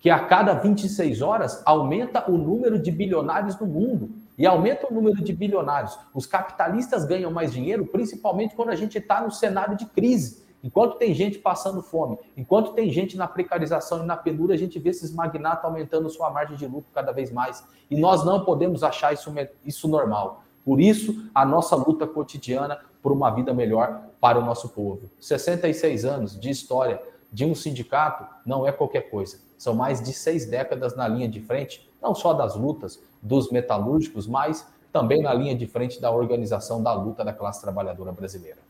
que 0.00 0.10
a 0.10 0.20
cada 0.20 0.54
26 0.54 1.20
horas 1.20 1.62
aumenta 1.64 2.30
o 2.30 2.38
número 2.38 2.78
de 2.78 2.90
bilionários 2.90 3.58
no 3.58 3.66
mundo. 3.66 4.10
E 4.38 4.46
aumenta 4.46 4.86
o 4.88 4.94
número 4.94 5.22
de 5.22 5.32
bilionários. 5.32 5.98
Os 6.14 6.26
capitalistas 6.26 7.04
ganham 7.04 7.30
mais 7.30 7.52
dinheiro, 7.52 7.86
principalmente 7.86 8.54
quando 8.54 8.68
a 8.68 8.76
gente 8.76 8.98
está 8.98 9.20
no 9.20 9.32
cenário 9.32 9.76
de 9.76 9.86
crise. 9.86 10.45
Enquanto 10.66 10.98
tem 10.98 11.14
gente 11.14 11.38
passando 11.38 11.80
fome, 11.80 12.18
enquanto 12.36 12.72
tem 12.72 12.90
gente 12.90 13.16
na 13.16 13.28
precarização 13.28 14.02
e 14.02 14.04
na 14.04 14.16
penura, 14.16 14.52
a 14.52 14.56
gente 14.56 14.80
vê 14.80 14.90
esses 14.90 15.14
magnatas 15.14 15.64
aumentando 15.64 16.10
sua 16.10 16.28
margem 16.28 16.56
de 16.56 16.66
lucro 16.66 16.90
cada 16.92 17.12
vez 17.12 17.30
mais. 17.30 17.64
E 17.88 17.96
nós 17.96 18.24
não 18.24 18.44
podemos 18.44 18.82
achar 18.82 19.14
isso, 19.14 19.32
isso 19.64 19.86
normal. 19.86 20.42
Por 20.64 20.80
isso, 20.80 21.30
a 21.32 21.44
nossa 21.44 21.76
luta 21.76 22.04
cotidiana 22.04 22.80
por 23.00 23.12
uma 23.12 23.30
vida 23.30 23.54
melhor 23.54 24.02
para 24.20 24.40
o 24.40 24.44
nosso 24.44 24.70
povo. 24.70 25.08
66 25.20 26.04
anos 26.04 26.36
de 26.36 26.50
história 26.50 27.00
de 27.32 27.44
um 27.44 27.54
sindicato 27.54 28.26
não 28.44 28.66
é 28.66 28.72
qualquer 28.72 29.08
coisa. 29.08 29.38
São 29.56 29.72
mais 29.72 30.02
de 30.02 30.12
seis 30.12 30.46
décadas 30.46 30.96
na 30.96 31.06
linha 31.06 31.28
de 31.28 31.40
frente, 31.40 31.88
não 32.02 32.12
só 32.12 32.34
das 32.34 32.56
lutas 32.56 33.00
dos 33.22 33.52
metalúrgicos, 33.52 34.26
mas 34.26 34.66
também 34.92 35.22
na 35.22 35.32
linha 35.32 35.54
de 35.54 35.68
frente 35.68 36.00
da 36.00 36.10
organização 36.10 36.82
da 36.82 36.92
luta 36.92 37.24
da 37.24 37.32
classe 37.32 37.60
trabalhadora 37.60 38.10
brasileira. 38.10 38.65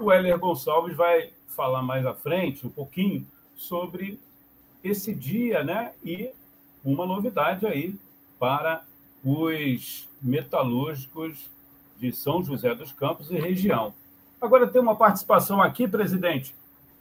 O 0.00 0.12
Heller 0.12 0.38
Gonçalves 0.38 0.96
vai 0.96 1.32
falar 1.48 1.82
mais 1.82 2.06
à 2.06 2.14
frente 2.14 2.64
um 2.66 2.70
pouquinho 2.70 3.26
sobre 3.56 4.20
esse 4.82 5.14
dia, 5.14 5.62
né? 5.64 5.92
E 6.04 6.30
uma 6.84 7.04
novidade 7.04 7.66
aí 7.66 7.98
para 8.38 8.84
os 9.24 10.08
metalúrgicos 10.22 11.50
de 11.98 12.12
São 12.12 12.44
José 12.44 12.72
dos 12.74 12.92
Campos 12.92 13.30
e 13.30 13.34
região. 13.34 13.92
Agora 14.40 14.68
tem 14.68 14.80
uma 14.80 14.94
participação 14.94 15.60
aqui, 15.60 15.88
presidente, 15.88 16.54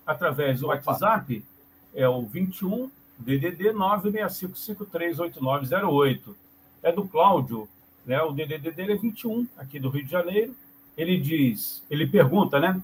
através 0.05 0.59
do 0.59 0.65
Opa. 0.67 0.81
WhatsApp, 0.87 1.45
é 1.93 2.09
o 2.09 2.23
21 2.23 2.89
DDD 3.19 3.73
965538908. 3.73 6.35
É 6.81 6.91
do 6.91 7.07
Cláudio, 7.07 7.69
né? 8.05 8.21
O 8.23 8.31
DDD 8.31 8.71
dele 8.71 8.93
é 8.93 8.97
21, 8.97 9.47
aqui 9.57 9.79
do 9.79 9.89
Rio 9.89 10.03
de 10.03 10.11
Janeiro. 10.11 10.55
Ele 10.97 11.17
diz, 11.17 11.83
ele 11.89 12.07
pergunta, 12.07 12.59
né? 12.59 12.81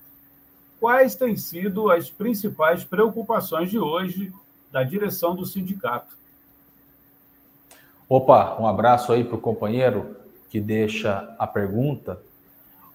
Quais 0.79 1.15
têm 1.15 1.35
sido 1.35 1.89
as 1.89 2.09
principais 2.09 2.83
preocupações 2.83 3.71
de 3.71 3.79
hoje 3.79 4.31
da 4.71 4.83
direção 4.83 5.35
do 5.35 5.45
sindicato? 5.45 6.15
Opa, 8.07 8.57
um 8.59 8.67
abraço 8.67 9.11
aí 9.11 9.23
para 9.23 9.35
o 9.35 9.41
companheiro 9.41 10.15
que 10.49 10.59
deixa 10.59 11.33
a 11.39 11.47
pergunta. 11.47 12.21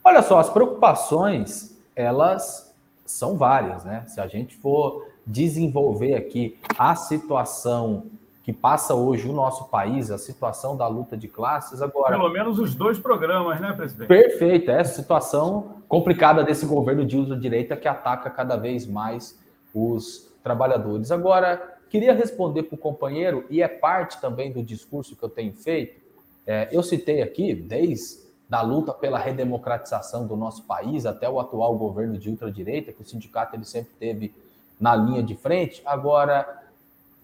Olha 0.04 0.22
só, 0.22 0.38
as 0.38 0.48
preocupações, 0.48 1.76
elas 1.96 2.72
são 3.04 3.36
várias, 3.36 3.84
né? 3.84 4.04
Se 4.06 4.20
a 4.20 4.28
gente 4.28 4.54
for 4.56 5.08
desenvolver 5.26 6.14
aqui 6.14 6.56
a 6.78 6.94
situação 6.94 8.06
que 8.48 8.52
passa 8.54 8.94
hoje 8.94 9.28
o 9.28 9.32
nosso 9.34 9.68
país, 9.68 10.10
a 10.10 10.16
situação 10.16 10.74
da 10.74 10.88
luta 10.88 11.18
de 11.18 11.28
classes 11.28 11.82
agora. 11.82 12.16
Pelo 12.16 12.30
menos 12.30 12.58
os 12.58 12.74
dois 12.74 12.98
programas, 12.98 13.60
né, 13.60 13.74
presidente? 13.74 14.08
Perfeito, 14.08 14.70
essa 14.70 14.94
situação 14.94 15.82
complicada 15.86 16.42
desse 16.42 16.64
governo 16.64 17.04
de 17.04 17.14
ultradireita 17.14 17.76
que 17.76 17.86
ataca 17.86 18.30
cada 18.30 18.56
vez 18.56 18.86
mais 18.86 19.38
os 19.74 20.32
trabalhadores. 20.42 21.12
Agora, 21.12 21.76
queria 21.90 22.14
responder 22.14 22.62
para 22.62 22.74
o 22.74 22.78
companheiro, 22.78 23.44
e 23.50 23.60
é 23.60 23.68
parte 23.68 24.18
também 24.18 24.50
do 24.50 24.62
discurso 24.62 25.14
que 25.14 25.22
eu 25.22 25.28
tenho 25.28 25.52
feito. 25.52 26.00
É, 26.46 26.70
eu 26.72 26.82
citei 26.82 27.20
aqui, 27.20 27.52
desde 27.54 28.26
da 28.48 28.62
luta 28.62 28.94
pela 28.94 29.18
redemocratização 29.18 30.26
do 30.26 30.34
nosso 30.34 30.62
país 30.62 31.04
até 31.04 31.28
o 31.28 31.38
atual 31.38 31.76
governo 31.76 32.16
de 32.16 32.30
ultradireita, 32.30 32.94
que 32.94 33.02
o 33.02 33.06
sindicato 33.06 33.54
ele 33.54 33.66
sempre 33.66 33.92
teve 34.00 34.34
na 34.80 34.96
linha 34.96 35.22
de 35.22 35.36
frente. 35.36 35.82
Agora, 35.84 36.57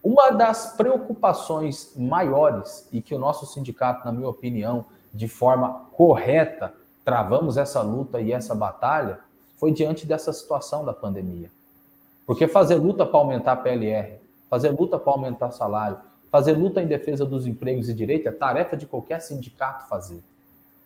uma 0.04 0.30
das 0.30 0.76
preocupações 0.76 1.94
maiores 1.96 2.86
e 2.92 3.00
que 3.00 3.14
o 3.14 3.18
nosso 3.18 3.46
sindicato, 3.46 4.04
na 4.04 4.12
minha 4.12 4.28
opinião, 4.28 4.84
de 5.14 5.26
forma 5.26 5.86
correta, 5.96 6.74
travamos 7.02 7.56
essa 7.56 7.80
luta 7.80 8.20
e 8.20 8.30
essa 8.30 8.54
batalha, 8.54 9.20
foi 9.56 9.72
diante 9.72 10.06
dessa 10.06 10.30
situação 10.30 10.84
da 10.84 10.92
pandemia. 10.92 11.50
Porque 12.26 12.46
fazer 12.46 12.74
luta 12.74 13.06
para 13.06 13.18
aumentar 13.18 13.52
a 13.52 13.56
PLR, 13.56 14.20
fazer 14.50 14.78
luta 14.78 14.98
para 14.98 15.10
aumentar 15.10 15.50
salário, 15.52 15.96
fazer 16.30 16.52
luta 16.52 16.82
em 16.82 16.86
defesa 16.86 17.24
dos 17.24 17.46
empregos 17.46 17.88
e 17.88 17.94
direitos 17.94 18.26
é 18.26 18.32
tarefa 18.32 18.76
de 18.76 18.86
qualquer 18.86 19.22
sindicato 19.22 19.88
fazer. 19.88 20.22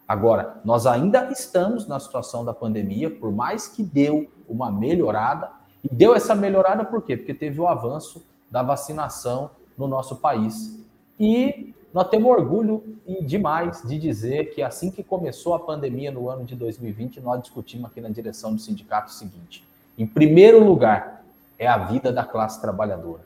Agora, 0.07 0.61
nós 0.65 0.87
ainda 0.87 1.29
estamos 1.33 1.89
na 1.89 1.99
situação 1.99 2.45
da 2.45 2.55
pandemia, 2.55 3.11
por 3.11 3.33
mais 3.33 3.67
que 3.67 3.83
deu 3.83 4.31
uma 4.49 4.71
melhorada, 4.71 5.51
e 5.83 5.93
deu 5.93 6.15
essa 6.15 6.37
melhorada 6.37 6.85
por 6.85 7.03
quê? 7.03 7.17
Porque 7.17 7.35
teve 7.35 7.61
o 7.61 7.67
avanço 7.67 8.25
da 8.51 8.63
vacinação 8.63 9.51
no 9.77 9.87
nosso 9.87 10.17
país. 10.17 10.79
E 11.19 11.75
nós 11.93 12.09
temos 12.09 12.31
orgulho 12.31 12.83
demais 13.23 13.83
de 13.83 13.99
dizer 13.99 14.55
que 14.55 14.63
assim 14.63 14.91
que 14.91 15.03
começou 15.03 15.55
a 15.55 15.59
pandemia 15.59 16.11
no 16.11 16.29
ano 16.29 16.45
de 16.45 16.55
2020, 16.55 17.21
nós 17.21 17.41
discutimos 17.43 17.87
aqui 17.91 18.01
na 18.01 18.09
direção 18.09 18.55
do 18.55 18.61
sindicato 18.61 19.11
o 19.11 19.15
seguinte: 19.15 19.65
em 19.97 20.07
primeiro 20.07 20.63
lugar, 20.63 21.25
é 21.59 21.67
a 21.67 21.79
vida 21.79 22.13
da 22.13 22.25
classe 22.25 22.61
trabalhadora. 22.61 23.23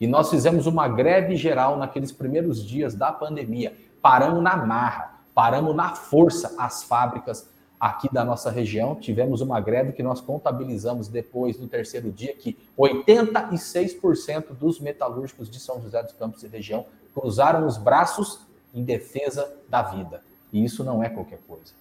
E 0.00 0.06
nós 0.06 0.30
fizemos 0.30 0.66
uma 0.66 0.88
greve 0.88 1.36
geral 1.36 1.76
naqueles 1.76 2.12
primeiros 2.12 2.64
dias 2.64 2.94
da 2.94 3.12
pandemia. 3.12 3.76
Paramos 4.00 4.42
na 4.42 4.56
marra, 4.56 5.20
paramos 5.34 5.74
na 5.74 5.94
força 5.94 6.54
as 6.58 6.82
fábricas 6.84 7.48
aqui 7.80 8.12
da 8.12 8.24
nossa 8.24 8.50
região. 8.50 8.94
Tivemos 8.94 9.40
uma 9.40 9.60
greve 9.60 9.92
que 9.92 10.02
nós 10.02 10.20
contabilizamos 10.20 11.08
depois, 11.08 11.58
no 11.58 11.66
terceiro 11.66 12.10
dia, 12.10 12.34
que 12.34 12.56
86% 12.78 14.54
dos 14.58 14.80
metalúrgicos 14.80 15.50
de 15.50 15.60
São 15.60 15.80
José 15.80 16.02
dos 16.02 16.12
Campos 16.12 16.42
e 16.42 16.48
região 16.48 16.86
cruzaram 17.14 17.66
os 17.66 17.76
braços 17.76 18.40
em 18.74 18.82
defesa 18.82 19.52
da 19.68 19.82
vida. 19.82 20.22
E 20.52 20.64
isso 20.64 20.84
não 20.84 21.02
é 21.02 21.08
qualquer 21.08 21.40
coisa. 21.46 21.72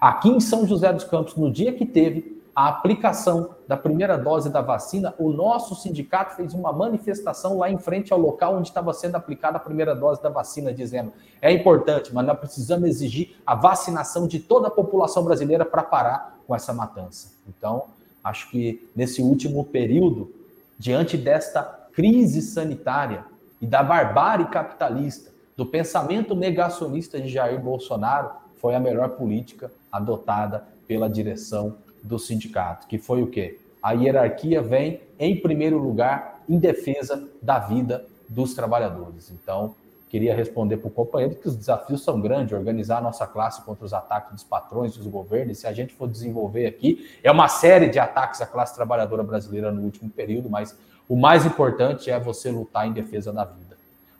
Aqui 0.00 0.28
em 0.28 0.40
São 0.40 0.66
José 0.66 0.92
dos 0.92 1.04
Campos, 1.04 1.34
no 1.36 1.50
dia 1.50 1.72
que 1.72 1.86
teve 1.86 2.35
a 2.56 2.68
aplicação 2.68 3.50
da 3.68 3.76
primeira 3.76 4.16
dose 4.16 4.48
da 4.48 4.62
vacina, 4.62 5.14
o 5.18 5.30
nosso 5.30 5.74
sindicato 5.74 6.36
fez 6.36 6.54
uma 6.54 6.72
manifestação 6.72 7.58
lá 7.58 7.70
em 7.70 7.76
frente 7.76 8.14
ao 8.14 8.18
local 8.18 8.56
onde 8.56 8.68
estava 8.68 8.94
sendo 8.94 9.14
aplicada 9.14 9.58
a 9.58 9.60
primeira 9.60 9.94
dose 9.94 10.22
da 10.22 10.30
vacina, 10.30 10.72
dizendo: 10.72 11.12
é 11.42 11.52
importante, 11.52 12.14
mas 12.14 12.24
nós 12.24 12.38
precisamos 12.38 12.88
exigir 12.88 13.36
a 13.46 13.54
vacinação 13.54 14.26
de 14.26 14.40
toda 14.40 14.68
a 14.68 14.70
população 14.70 15.22
brasileira 15.22 15.66
para 15.66 15.82
parar 15.82 16.38
com 16.46 16.54
essa 16.54 16.72
matança. 16.72 17.34
Então, 17.46 17.84
acho 18.24 18.50
que 18.50 18.88
nesse 18.96 19.20
último 19.20 19.62
período, 19.62 20.32
diante 20.78 21.18
desta 21.18 21.62
crise 21.92 22.40
sanitária 22.40 23.26
e 23.60 23.66
da 23.66 23.82
barbárie 23.82 24.46
capitalista, 24.46 25.30
do 25.54 25.66
pensamento 25.66 26.34
negacionista 26.34 27.20
de 27.20 27.28
Jair 27.28 27.60
Bolsonaro, 27.60 28.30
foi 28.58 28.74
a 28.74 28.80
melhor 28.80 29.10
política 29.10 29.70
adotada 29.92 30.64
pela 30.88 31.08
direção 31.08 31.76
do 32.02 32.18
sindicato, 32.18 32.86
que 32.86 32.98
foi 32.98 33.22
o 33.22 33.26
quê? 33.26 33.58
A 33.82 33.92
hierarquia 33.92 34.62
vem 34.62 35.00
em 35.18 35.40
primeiro 35.40 35.78
lugar 35.78 36.42
em 36.48 36.58
defesa 36.58 37.28
da 37.40 37.58
vida 37.58 38.04
dos 38.28 38.54
trabalhadores. 38.54 39.30
Então, 39.30 39.74
queria 40.08 40.34
responder 40.34 40.78
para 40.78 40.88
o 40.88 40.90
companheiro 40.90 41.34
que 41.34 41.48
os 41.48 41.56
desafios 41.56 42.02
são 42.02 42.20
grandes, 42.20 42.52
organizar 42.52 42.98
a 42.98 43.00
nossa 43.00 43.26
classe 43.26 43.62
contra 43.62 43.84
os 43.84 43.92
ataques 43.92 44.32
dos 44.32 44.44
patrões, 44.44 44.96
dos 44.96 45.06
governos, 45.06 45.58
se 45.58 45.66
a 45.66 45.72
gente 45.72 45.94
for 45.94 46.08
desenvolver 46.08 46.66
aqui, 46.66 47.08
é 47.22 47.30
uma 47.30 47.48
série 47.48 47.88
de 47.88 47.98
ataques 47.98 48.40
à 48.40 48.46
classe 48.46 48.74
trabalhadora 48.74 49.22
brasileira 49.22 49.70
no 49.70 49.82
último 49.82 50.10
período, 50.10 50.48
mas 50.48 50.76
o 51.08 51.16
mais 51.16 51.44
importante 51.46 52.10
é 52.10 52.18
você 52.18 52.50
lutar 52.50 52.86
em 52.86 52.92
defesa 52.92 53.32
da 53.32 53.44
vida. 53.44 53.76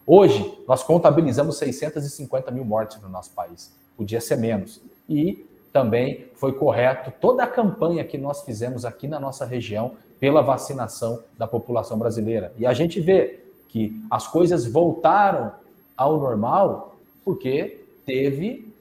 Hoje, 0.06 0.56
nós 0.68 0.84
contabilizamos 0.84 1.58
650 1.58 2.50
mil 2.52 2.64
mortes 2.64 3.00
no 3.02 3.08
nosso 3.08 3.32
país. 3.32 3.74
Podia 3.96 4.20
ser 4.20 4.36
menos. 4.36 4.80
E 5.08 5.44
também 5.76 6.24
foi 6.36 6.54
correto 6.54 7.12
toda 7.20 7.44
a 7.44 7.46
campanha 7.46 8.02
que 8.02 8.16
nós 8.16 8.42
fizemos 8.44 8.86
aqui 8.86 9.06
na 9.06 9.20
nossa 9.20 9.44
região 9.44 9.92
pela 10.18 10.40
vacinação 10.40 11.22
da 11.36 11.46
população 11.46 11.98
brasileira. 11.98 12.50
E 12.56 12.64
a 12.64 12.72
gente 12.72 12.98
vê 12.98 13.40
que 13.68 13.94
as 14.10 14.26
coisas 14.26 14.64
voltaram 14.64 15.52
ao 15.94 16.18
normal 16.18 16.96
porque 17.22 17.84
teve 18.06 18.72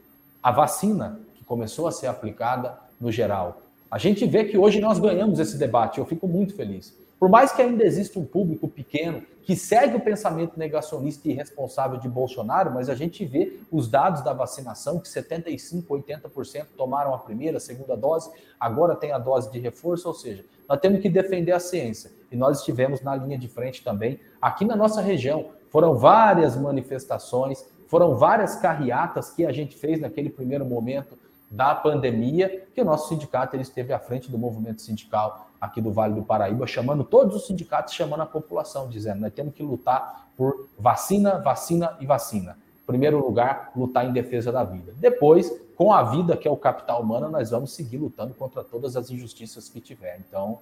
a 0.41 0.51
vacina 0.51 1.19
que 1.36 1.43
começou 1.43 1.86
a 1.86 1.91
ser 1.91 2.08
aplicada 2.08 2.77
no 2.97 3.12
geral. 3.12 3.58
A 3.91 3.97
gente 3.97 4.25
vê 4.25 4.45
que 4.45 4.58
hoje 4.58 4.79
nós 4.79 4.97
ganhamos 4.97 5.38
esse 5.38 5.58
debate, 5.58 5.99
eu 5.99 6.05
fico 6.05 6.29
muito 6.29 6.55
feliz. 6.55 6.95
Por 7.19 7.30
mais 7.30 7.51
que 7.51 7.62
ainda 7.62 7.84
exista 7.84 8.19
um 8.19 8.25
público 8.25 8.67
pequeno 8.67 9.23
que 9.45 9.56
segue 9.56 9.95
o 9.95 9.99
pensamento 9.99 10.58
negacionista 10.58 11.28
e 11.28 11.32
irresponsável 11.32 11.99
de 11.99 12.10
Bolsonaro, 12.10 12.73
mas 12.73 12.89
a 12.89 12.95
gente 12.95 13.23
vê 13.23 13.60
os 13.71 13.88
dados 13.88 14.23
da 14.23 14.34
vacinação, 14.34 14.99
que 14.99 15.08
75%, 15.08 15.86
80% 15.86 16.65
tomaram 16.75 17.13
a 17.13 17.19
primeira, 17.19 17.58
a 17.58 17.60
segunda 17.60 17.95
dose, 17.95 18.32
agora 18.60 18.95
tem 18.95 19.12
a 19.12 19.19
dose 19.19 19.51
de 19.51 19.60
reforço, 19.60 20.08
ou 20.08 20.15
seja, 20.15 20.43
nós 20.67 20.80
temos 20.80 20.99
que 20.99 21.10
defender 21.10 21.51
a 21.51 21.60
ciência. 21.60 22.12
E 22.32 22.36
nós 22.36 22.60
estivemos 22.60 23.01
na 23.01 23.15
linha 23.15 23.38
de 23.38 23.47
frente 23.47 23.84
também, 23.84 24.19
aqui 24.41 24.65
na 24.65 24.75
nossa 24.75 24.99
região. 24.99 25.51
Foram 25.69 25.95
várias 25.95 26.58
manifestações, 26.58 27.63
foram 27.88 28.15
várias 28.15 28.56
carreatas 28.56 29.30
que 29.30 29.45
a 29.45 29.51
gente 29.51 29.78
fez 29.78 30.01
naquele 30.01 30.30
primeiro 30.30 30.65
momento 30.65 31.17
da 31.51 31.75
pandemia, 31.75 32.65
que 32.73 32.82
o 32.82 32.86
nosso 32.86 33.10
sindicato 33.10 33.56
ele 33.56 33.62
esteve 33.62 33.93
à 33.93 33.99
frente 33.99 34.32
do 34.32 34.39
movimento 34.39 34.82
sindical 34.82 35.47
aqui 35.65 35.82
do 35.82 35.91
Vale 35.91 36.13
do 36.13 36.23
Paraíba, 36.23 36.65
chamando 36.65 37.04
todos 37.04 37.36
os 37.36 37.47
sindicatos, 37.47 37.93
chamando 37.93 38.21
a 38.21 38.25
população, 38.25 38.89
dizendo: 38.89 39.21
nós 39.21 39.34
temos 39.34 39.54
que 39.54 39.63
lutar 39.63 40.28
por 40.38 40.67
vacina, 40.78 41.38
vacina 41.39 41.95
e 41.99 42.06
vacina. 42.06 42.58
Em 42.84 42.86
primeiro 42.86 43.19
lugar, 43.19 43.71
lutar 43.75 44.06
em 44.06 44.13
defesa 44.13 44.51
da 44.51 44.63
vida. 44.63 44.93
Depois, 44.97 45.51
com 45.75 45.91
a 45.91 46.04
vida, 46.04 46.38
que 46.38 46.47
é 46.47 46.51
o 46.51 46.58
capital 46.58 47.01
humano, 47.01 47.30
nós 47.30 47.49
vamos 47.49 47.73
seguir 47.73 47.97
lutando 47.97 48.34
contra 48.34 48.63
todas 48.63 48.95
as 48.95 49.10
injustiças 49.10 49.67
que 49.67 49.82
tiver. 49.82 50.19
Então, 50.19 50.60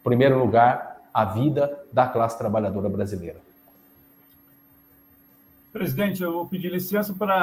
em 0.00 0.04
primeiro 0.04 0.38
lugar, 0.38 1.00
a 1.12 1.24
vida 1.24 1.84
da 1.92 2.06
classe 2.06 2.38
trabalhadora 2.38 2.88
brasileira. 2.88 3.40
Presidente, 5.72 6.22
eu 6.22 6.32
vou 6.32 6.46
pedir 6.46 6.70
licença 6.70 7.14
para 7.14 7.34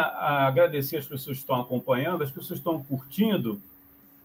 agradecer 0.45 0.97
as 0.97 1.05
pessoas 1.07 1.37
que 1.37 1.41
estão 1.41 1.59
acompanhando, 1.59 2.23
as 2.23 2.29
pessoas 2.29 2.59
estão 2.59 2.81
curtindo, 2.83 3.59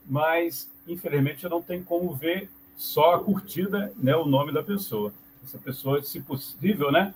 mas 0.07 0.71
infelizmente 0.87 1.43
eu 1.43 1.49
não 1.49 1.63
tenho 1.63 1.83
como 1.83 2.13
ver 2.13 2.51
só 2.77 3.15
a 3.15 3.21
curtida, 3.23 3.93
né, 3.97 4.17
o 4.17 4.25
nome 4.25 4.53
da 4.53 4.63
pessoa. 4.63 5.13
Essa 5.43 5.59
pessoa, 5.59 6.03
se 6.03 6.21
possível, 6.21 6.91
né, 6.91 7.15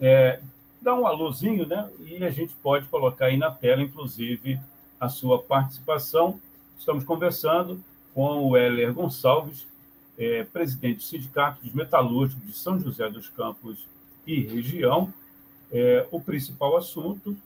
é, 0.00 0.40
dá 0.80 0.94
um 0.94 1.06
alôzinho, 1.06 1.66
né, 1.66 1.88
e 2.00 2.24
a 2.24 2.30
gente 2.30 2.54
pode 2.62 2.86
colocar 2.86 3.26
aí 3.26 3.36
na 3.36 3.50
tela, 3.50 3.82
inclusive, 3.82 4.60
a 5.00 5.08
sua 5.08 5.42
participação. 5.42 6.40
Estamos 6.78 7.04
conversando 7.04 7.82
com 8.14 8.48
o 8.48 8.56
Heller 8.56 8.92
Gonçalves, 8.92 9.66
é, 10.16 10.42
presidente 10.44 10.96
do 10.96 11.02
Sindicato 11.04 11.62
dos 11.62 11.72
Metalúrgicos 11.72 12.44
de 12.44 12.52
São 12.52 12.80
José 12.80 13.08
dos 13.08 13.28
Campos 13.28 13.86
e 14.26 14.40
região. 14.40 15.12
É, 15.70 16.06
o 16.10 16.20
principal 16.20 16.76
assunto, 16.76 17.36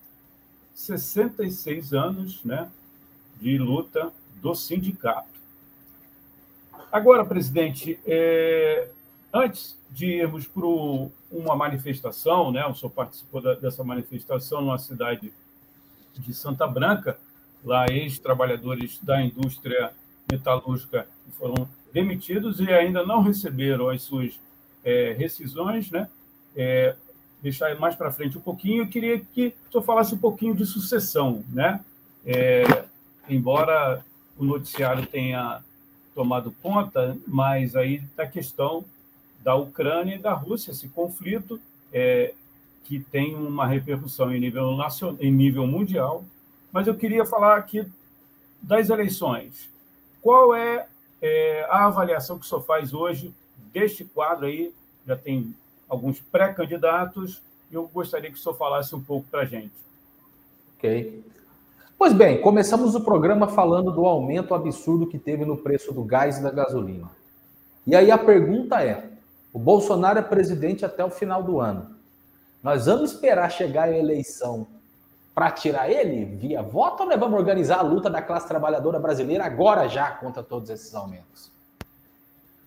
66 0.74 1.92
anos 1.92 2.42
né, 2.44 2.70
de 3.40 3.58
luta 3.58 4.12
do 4.40 4.54
sindicato. 4.54 5.31
Agora, 6.92 7.24
presidente, 7.24 7.98
é, 8.06 8.86
antes 9.32 9.78
de 9.90 10.06
irmos 10.08 10.46
para 10.46 10.66
uma 11.30 11.56
manifestação, 11.56 12.52
né, 12.52 12.66
o 12.66 12.74
senhor 12.74 12.90
participou 12.90 13.40
da, 13.40 13.54
dessa 13.54 13.82
manifestação 13.82 14.60
numa 14.60 14.78
cidade 14.78 15.32
de 16.14 16.34
Santa 16.34 16.66
Branca, 16.66 17.18
lá 17.64 17.86
ex-trabalhadores 17.88 19.00
da 19.02 19.22
indústria 19.22 19.94
metalúrgica 20.30 21.06
foram 21.38 21.66
demitidos 21.94 22.60
e 22.60 22.70
ainda 22.70 23.06
não 23.06 23.22
receberam 23.22 23.88
as 23.88 24.02
suas 24.02 24.38
é, 24.84 25.14
rescisões, 25.16 25.90
né? 25.90 26.10
É, 26.54 26.94
deixar 27.42 27.74
mais 27.78 27.94
para 27.94 28.12
frente 28.12 28.36
um 28.36 28.40
pouquinho, 28.42 28.82
eu 28.82 28.88
queria 28.88 29.18
que 29.18 29.54
o 29.68 29.72
senhor 29.72 29.82
falasse 29.82 30.14
um 30.14 30.18
pouquinho 30.18 30.54
de 30.54 30.66
sucessão, 30.66 31.42
né? 31.48 31.80
É, 32.26 32.84
embora 33.28 34.04
o 34.36 34.44
noticiário 34.44 35.06
tenha 35.06 35.62
tomado 36.14 36.54
conta, 36.62 37.16
mas 37.26 37.74
aí 37.74 38.00
da 38.16 38.26
questão 38.26 38.84
da 39.40 39.54
Ucrânia 39.54 40.14
e 40.14 40.18
da 40.18 40.32
Rússia, 40.32 40.70
esse 40.70 40.88
conflito 40.88 41.60
é, 41.92 42.34
que 42.84 43.00
tem 43.00 43.34
uma 43.34 43.66
repercussão 43.66 44.34
em 44.34 44.40
nível, 44.40 44.76
nacional, 44.76 45.16
em 45.20 45.32
nível 45.32 45.66
mundial. 45.66 46.24
Mas 46.70 46.86
eu 46.86 46.94
queria 46.94 47.24
falar 47.24 47.56
aqui 47.56 47.86
das 48.60 48.88
eleições. 48.88 49.68
Qual 50.20 50.54
é, 50.54 50.86
é 51.20 51.66
a 51.68 51.86
avaliação 51.86 52.38
que 52.38 52.44
o 52.44 52.48
senhor 52.48 52.62
faz 52.62 52.94
hoje 52.94 53.34
deste 53.72 54.04
quadro 54.04 54.46
aí? 54.46 54.72
Já 55.06 55.16
tem 55.16 55.54
alguns 55.88 56.20
pré-candidatos 56.20 57.42
e 57.70 57.74
eu 57.74 57.88
gostaria 57.88 58.30
que 58.30 58.38
o 58.38 58.40
senhor 58.40 58.54
falasse 58.54 58.94
um 58.94 59.02
pouco 59.02 59.26
para 59.28 59.40
a 59.40 59.44
gente. 59.44 59.72
Ok. 60.76 61.24
Pois 62.02 62.12
bem, 62.12 62.40
começamos 62.40 62.96
o 62.96 63.04
programa 63.04 63.46
falando 63.46 63.92
do 63.92 64.04
aumento 64.06 64.56
absurdo 64.56 65.06
que 65.06 65.20
teve 65.20 65.44
no 65.44 65.56
preço 65.56 65.92
do 65.92 66.02
gás 66.02 66.36
e 66.36 66.42
da 66.42 66.50
gasolina. 66.50 67.08
E 67.86 67.94
aí 67.94 68.10
a 68.10 68.18
pergunta 68.18 68.82
é: 68.82 69.08
O 69.52 69.58
Bolsonaro 69.60 70.18
é 70.18 70.22
presidente 70.22 70.84
até 70.84 71.04
o 71.04 71.10
final 71.10 71.44
do 71.44 71.60
ano. 71.60 71.94
Nós 72.60 72.86
vamos 72.86 73.12
esperar 73.12 73.48
chegar 73.52 73.84
a 73.84 73.96
eleição 73.96 74.66
para 75.32 75.52
tirar 75.52 75.88
ele 75.88 76.24
via 76.24 76.60
voto 76.60 77.04
ou 77.04 77.08
nós 77.08 77.20
vamos 77.20 77.38
organizar 77.38 77.78
a 77.78 77.82
luta 77.82 78.10
da 78.10 78.20
classe 78.20 78.48
trabalhadora 78.48 78.98
brasileira 78.98 79.44
agora 79.44 79.86
já 79.86 80.10
contra 80.10 80.42
todos 80.42 80.70
esses 80.70 80.92
aumentos? 80.96 81.52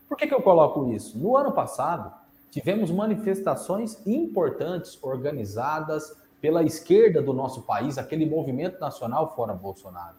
Por 0.07 0.15
que, 0.15 0.27
que 0.27 0.33
eu 0.33 0.41
coloco 0.41 0.93
isso? 0.93 1.19
No 1.19 1.35
ano 1.35 1.51
passado, 1.51 2.09
tivemos 2.49 2.89
manifestações 2.89 3.99
importantes 4.07 4.97
organizadas 5.03 6.23
pela 6.45 6.61
esquerda 6.61 7.23
do 7.23 7.33
nosso 7.33 7.63
país, 7.63 7.97
aquele 7.97 8.23
movimento 8.23 8.79
nacional 8.79 9.33
fora 9.35 9.51
Bolsonaro. 9.51 10.15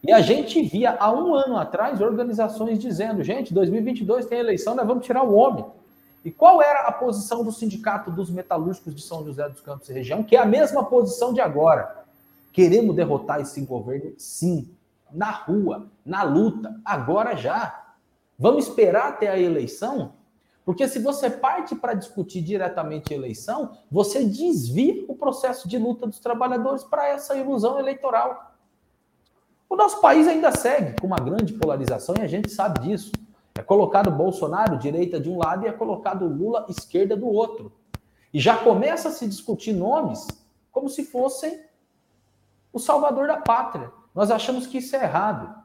E 0.00 0.12
a 0.12 0.20
gente 0.20 0.62
via 0.62 0.96
há 0.96 1.10
um 1.10 1.34
ano 1.34 1.56
atrás 1.56 2.00
organizações 2.00 2.78
dizendo: 2.78 3.24
gente, 3.24 3.52
2022 3.52 4.26
tem 4.26 4.38
eleição, 4.38 4.76
nós 4.76 4.86
vamos 4.86 5.04
tirar 5.04 5.24
o 5.24 5.34
homem. 5.34 5.64
E 6.24 6.30
qual 6.30 6.62
era 6.62 6.86
a 6.86 6.92
posição 6.92 7.42
do 7.42 7.50
Sindicato 7.50 8.12
dos 8.12 8.30
Metalúrgicos 8.30 8.94
de 8.94 9.02
São 9.02 9.24
José 9.24 9.48
dos 9.48 9.60
Campos 9.60 9.88
e 9.88 9.92
região? 9.92 10.22
Que 10.22 10.36
é 10.36 10.38
a 10.38 10.46
mesma 10.46 10.84
posição 10.84 11.34
de 11.34 11.40
agora. 11.40 12.04
Queremos 12.52 12.94
derrotar 12.94 13.40
esse 13.40 13.60
governo? 13.62 14.12
Sim. 14.16 14.70
Na 15.10 15.32
rua, 15.32 15.88
na 16.04 16.22
luta, 16.22 16.76
agora 16.84 17.34
já. 17.34 17.92
Vamos 18.38 18.68
esperar 18.68 19.08
até 19.08 19.28
a 19.28 19.36
eleição? 19.36 20.12
Porque 20.66 20.88
se 20.88 20.98
você 20.98 21.30
parte 21.30 21.76
para 21.76 21.94
discutir 21.94 22.42
diretamente 22.42 23.14
a 23.14 23.16
eleição, 23.16 23.78
você 23.88 24.24
desvia 24.24 25.04
o 25.06 25.14
processo 25.14 25.68
de 25.68 25.78
luta 25.78 26.08
dos 26.08 26.18
trabalhadores 26.18 26.82
para 26.82 27.06
essa 27.06 27.36
ilusão 27.36 27.78
eleitoral. 27.78 28.56
O 29.70 29.76
nosso 29.76 30.00
país 30.00 30.26
ainda 30.26 30.50
segue 30.50 31.00
com 31.00 31.06
uma 31.06 31.20
grande 31.20 31.52
polarização 31.52 32.16
e 32.18 32.22
a 32.22 32.26
gente 32.26 32.50
sabe 32.50 32.80
disso. 32.80 33.12
É 33.54 33.62
colocado 33.62 34.10
Bolsonaro, 34.10 34.76
direita 34.76 35.20
de 35.20 35.30
um 35.30 35.38
lado, 35.38 35.64
e 35.64 35.68
é 35.68 35.72
colocado 35.72 36.26
Lula, 36.26 36.66
esquerda 36.68 37.16
do 37.16 37.28
outro. 37.28 37.72
E 38.34 38.40
já 38.40 38.56
começa 38.56 39.08
a 39.08 39.12
se 39.12 39.28
discutir 39.28 39.72
nomes 39.72 40.26
como 40.72 40.88
se 40.88 41.04
fossem 41.04 41.64
o 42.72 42.80
salvador 42.80 43.28
da 43.28 43.36
pátria. 43.36 43.92
Nós 44.12 44.32
achamos 44.32 44.66
que 44.66 44.78
isso 44.78 44.96
é 44.96 45.04
errado. 45.04 45.62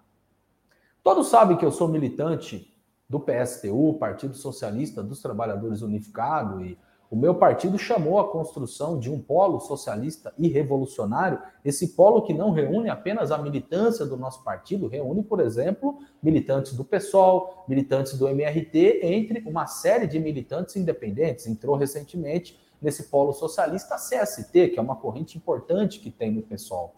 Todos 1.02 1.28
sabem 1.28 1.58
que 1.58 1.66
eu 1.66 1.72
sou 1.72 1.88
militante 1.88 2.72
do 3.12 3.20
PSTU, 3.20 3.98
Partido 4.00 4.34
Socialista 4.38 5.04
dos 5.04 5.22
Trabalhadores 5.22 5.82
Unificado, 5.82 6.64
e 6.64 6.78
o 7.10 7.16
meu 7.18 7.36
partido 7.36 7.78
chamou 7.78 8.22
a 8.22 8.32
construção 8.32 8.98
de 8.98 9.12
um 9.12 9.20
polo 9.20 9.60
socialista 9.60 10.34
e 10.38 10.48
revolucionário, 10.48 11.38
esse 11.66 11.90
polo 11.90 12.22
que 12.22 12.34
não 12.34 12.52
reúne 12.52 12.90
apenas 12.90 13.30
a 13.30 13.38
militância 13.38 14.06
do 14.06 14.16
nosso 14.16 14.46
partido, 14.46 14.88
reúne, 14.88 15.22
por 15.22 15.42
exemplo, 15.42 16.00
militantes 16.24 16.72
do 16.72 16.86
PSOL, 16.86 17.66
militantes 17.68 18.18
do 18.18 18.30
MRT, 18.30 19.02
entre 19.04 19.44
uma 19.46 19.68
série 19.68 20.08
de 20.08 20.18
militantes 20.18 20.78
independentes. 20.78 21.48
Entrou 21.48 21.76
recentemente 21.76 22.58
nesse 22.82 23.10
polo 23.10 23.34
socialista 23.34 23.96
a 23.96 23.98
CST, 23.98 24.70
que 24.70 24.80
é 24.80 24.82
uma 24.82 24.96
corrente 24.96 25.38
importante 25.38 26.00
que 26.00 26.10
tem 26.10 26.32
no 26.32 26.42
PSOL. 26.42 26.96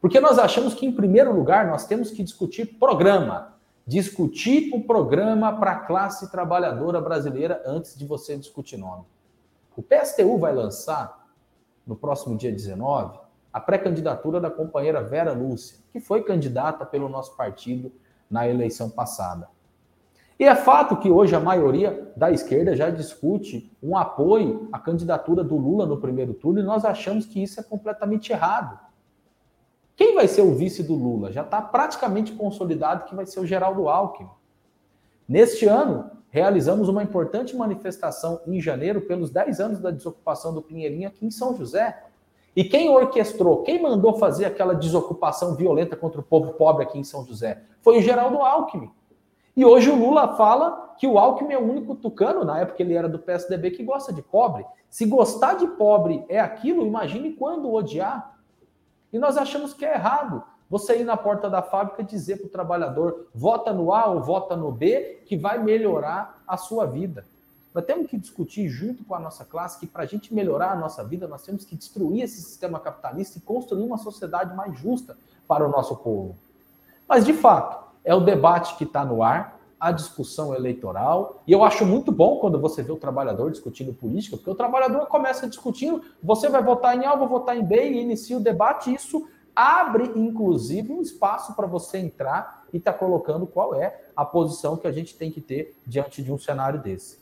Porque 0.00 0.18
nós 0.18 0.38
achamos 0.38 0.72
que, 0.72 0.86
em 0.86 0.92
primeiro 0.92 1.30
lugar, 1.30 1.66
nós 1.66 1.86
temos 1.86 2.10
que 2.10 2.24
discutir 2.24 2.78
programa, 2.78 3.59
discutir 3.86 4.74
o 4.74 4.82
programa 4.82 5.58
para 5.58 5.72
a 5.72 5.80
classe 5.80 6.30
trabalhadora 6.30 7.00
brasileira 7.00 7.62
antes 7.66 7.96
de 7.96 8.06
você 8.06 8.36
discutir 8.36 8.76
nome. 8.76 9.04
O 9.76 9.82
PSTU 9.82 10.38
vai 10.38 10.54
lançar, 10.54 11.26
no 11.86 11.96
próximo 11.96 12.36
dia 12.36 12.52
19, 12.52 13.18
a 13.52 13.58
pré-candidatura 13.58 14.40
da 14.40 14.50
companheira 14.50 15.02
Vera 15.02 15.32
Lúcia, 15.32 15.78
que 15.92 16.00
foi 16.00 16.22
candidata 16.22 16.84
pelo 16.84 17.08
nosso 17.08 17.36
partido 17.36 17.90
na 18.30 18.46
eleição 18.46 18.90
passada. 18.90 19.48
E 20.38 20.44
é 20.44 20.54
fato 20.54 20.96
que 20.96 21.10
hoje 21.10 21.34
a 21.34 21.40
maioria 21.40 22.12
da 22.16 22.30
esquerda 22.30 22.74
já 22.74 22.88
discute 22.88 23.70
um 23.82 23.96
apoio 23.96 24.68
à 24.72 24.78
candidatura 24.78 25.44
do 25.44 25.56
Lula 25.56 25.84
no 25.84 26.00
primeiro 26.00 26.32
turno 26.32 26.60
e 26.60 26.62
nós 26.62 26.84
achamos 26.84 27.26
que 27.26 27.42
isso 27.42 27.60
é 27.60 27.62
completamente 27.62 28.32
errado. 28.32 28.78
Quem 30.00 30.14
vai 30.14 30.26
ser 30.26 30.40
o 30.40 30.54
vice 30.54 30.82
do 30.82 30.94
Lula? 30.94 31.30
Já 31.30 31.42
está 31.42 31.60
praticamente 31.60 32.32
consolidado 32.32 33.04
que 33.04 33.14
vai 33.14 33.26
ser 33.26 33.38
o 33.38 33.46
Geraldo 33.46 33.86
Alckmin. 33.86 34.30
Neste 35.28 35.66
ano, 35.66 36.10
realizamos 36.30 36.88
uma 36.88 37.02
importante 37.02 37.54
manifestação 37.54 38.40
em 38.46 38.58
janeiro 38.62 39.02
pelos 39.02 39.28
10 39.28 39.60
anos 39.60 39.78
da 39.78 39.90
desocupação 39.90 40.54
do 40.54 40.62
Pinheirinho 40.62 41.06
aqui 41.06 41.26
em 41.26 41.30
São 41.30 41.54
José. 41.54 42.02
E 42.56 42.64
quem 42.64 42.88
orquestrou, 42.88 43.62
quem 43.62 43.82
mandou 43.82 44.14
fazer 44.14 44.46
aquela 44.46 44.74
desocupação 44.74 45.54
violenta 45.54 45.94
contra 45.94 46.22
o 46.22 46.24
povo 46.24 46.54
pobre 46.54 46.84
aqui 46.84 46.98
em 46.98 47.04
São 47.04 47.26
José? 47.26 47.60
Foi 47.82 47.98
o 47.98 48.02
Geraldo 48.02 48.38
Alckmin. 48.38 48.90
E 49.54 49.66
hoje 49.66 49.90
o 49.90 49.96
Lula 49.96 50.34
fala 50.34 50.94
que 50.98 51.06
o 51.06 51.18
Alckmin 51.18 51.52
é 51.52 51.58
o 51.58 51.70
único 51.70 51.94
tucano, 51.94 52.42
na 52.42 52.58
época 52.58 52.82
ele 52.82 52.94
era 52.94 53.06
do 53.06 53.18
PSDB, 53.18 53.72
que 53.72 53.84
gosta 53.84 54.14
de 54.14 54.22
pobre. 54.22 54.64
Se 54.88 55.04
gostar 55.04 55.58
de 55.58 55.66
pobre 55.66 56.24
é 56.26 56.40
aquilo, 56.40 56.86
imagine 56.86 57.34
quando 57.34 57.70
odiar. 57.70 58.39
E 59.12 59.18
nós 59.18 59.36
achamos 59.36 59.72
que 59.74 59.84
é 59.84 59.94
errado 59.94 60.42
você 60.68 61.00
ir 61.00 61.04
na 61.04 61.16
porta 61.16 61.50
da 61.50 61.62
fábrica 61.62 62.02
dizer 62.02 62.36
para 62.36 62.46
o 62.46 62.50
trabalhador: 62.50 63.26
vota 63.34 63.72
no 63.72 63.92
A 63.92 64.06
ou 64.06 64.22
vota 64.22 64.56
no 64.56 64.70
B, 64.70 65.22
que 65.26 65.36
vai 65.36 65.62
melhorar 65.62 66.42
a 66.46 66.56
sua 66.56 66.86
vida. 66.86 67.24
Nós 67.74 67.84
temos 67.84 68.08
que 68.08 68.18
discutir 68.18 68.68
junto 68.68 69.04
com 69.04 69.14
a 69.14 69.20
nossa 69.20 69.44
classe 69.44 69.78
que 69.78 69.86
para 69.86 70.02
a 70.02 70.06
gente 70.06 70.34
melhorar 70.34 70.72
a 70.72 70.76
nossa 70.76 71.04
vida, 71.04 71.28
nós 71.28 71.42
temos 71.42 71.64
que 71.64 71.76
destruir 71.76 72.24
esse 72.24 72.40
sistema 72.42 72.80
capitalista 72.80 73.38
e 73.38 73.40
construir 73.40 73.82
uma 73.82 73.98
sociedade 73.98 74.54
mais 74.56 74.76
justa 74.78 75.16
para 75.46 75.64
o 75.64 75.70
nosso 75.70 75.96
povo. 75.96 76.36
Mas, 77.08 77.24
de 77.24 77.32
fato, 77.32 77.90
é 78.04 78.14
o 78.14 78.20
debate 78.20 78.76
que 78.76 78.84
está 78.84 79.04
no 79.04 79.22
ar, 79.22 79.59
a 79.80 79.90
discussão 79.90 80.54
eleitoral. 80.54 81.42
E 81.46 81.52
eu 81.52 81.64
acho 81.64 81.86
muito 81.86 82.12
bom 82.12 82.38
quando 82.38 82.60
você 82.60 82.82
vê 82.82 82.92
o 82.92 82.96
trabalhador 82.96 83.50
discutindo 83.50 83.94
política, 83.94 84.36
porque 84.36 84.50
o 84.50 84.54
trabalhador 84.54 85.06
começa 85.06 85.48
discutindo, 85.48 86.02
você 86.22 86.48
vai 86.50 86.62
votar 86.62 86.96
em 86.96 87.06
A, 87.06 87.16
vou 87.16 87.26
votar 87.26 87.56
em 87.56 87.64
B, 87.64 87.90
e 87.90 88.02
inicia 88.02 88.36
o 88.36 88.40
debate, 88.40 88.92
isso 88.92 89.26
abre, 89.56 90.12
inclusive, 90.14 90.92
um 90.92 91.00
espaço 91.00 91.54
para 91.54 91.66
você 91.66 91.98
entrar 91.98 92.64
e 92.72 92.76
estar 92.76 92.92
tá 92.92 92.98
colocando 92.98 93.46
qual 93.46 93.74
é 93.74 93.98
a 94.14 94.24
posição 94.24 94.76
que 94.76 94.86
a 94.86 94.92
gente 94.92 95.16
tem 95.16 95.30
que 95.30 95.40
ter 95.40 95.74
diante 95.86 96.22
de 96.22 96.30
um 96.30 96.38
cenário 96.38 96.80
desse. 96.80 97.18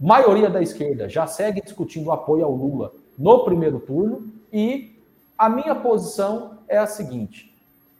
Maioria 0.00 0.50
da 0.50 0.60
esquerda 0.60 1.08
já 1.08 1.26
segue 1.26 1.60
discutindo 1.60 2.10
apoio 2.10 2.44
ao 2.44 2.52
Lula 2.52 2.92
no 3.16 3.44
primeiro 3.44 3.78
turno, 3.78 4.32
e 4.52 4.98
a 5.36 5.48
minha 5.48 5.74
posição 5.74 6.58
é 6.66 6.78
a 6.78 6.86
seguinte: 6.86 7.53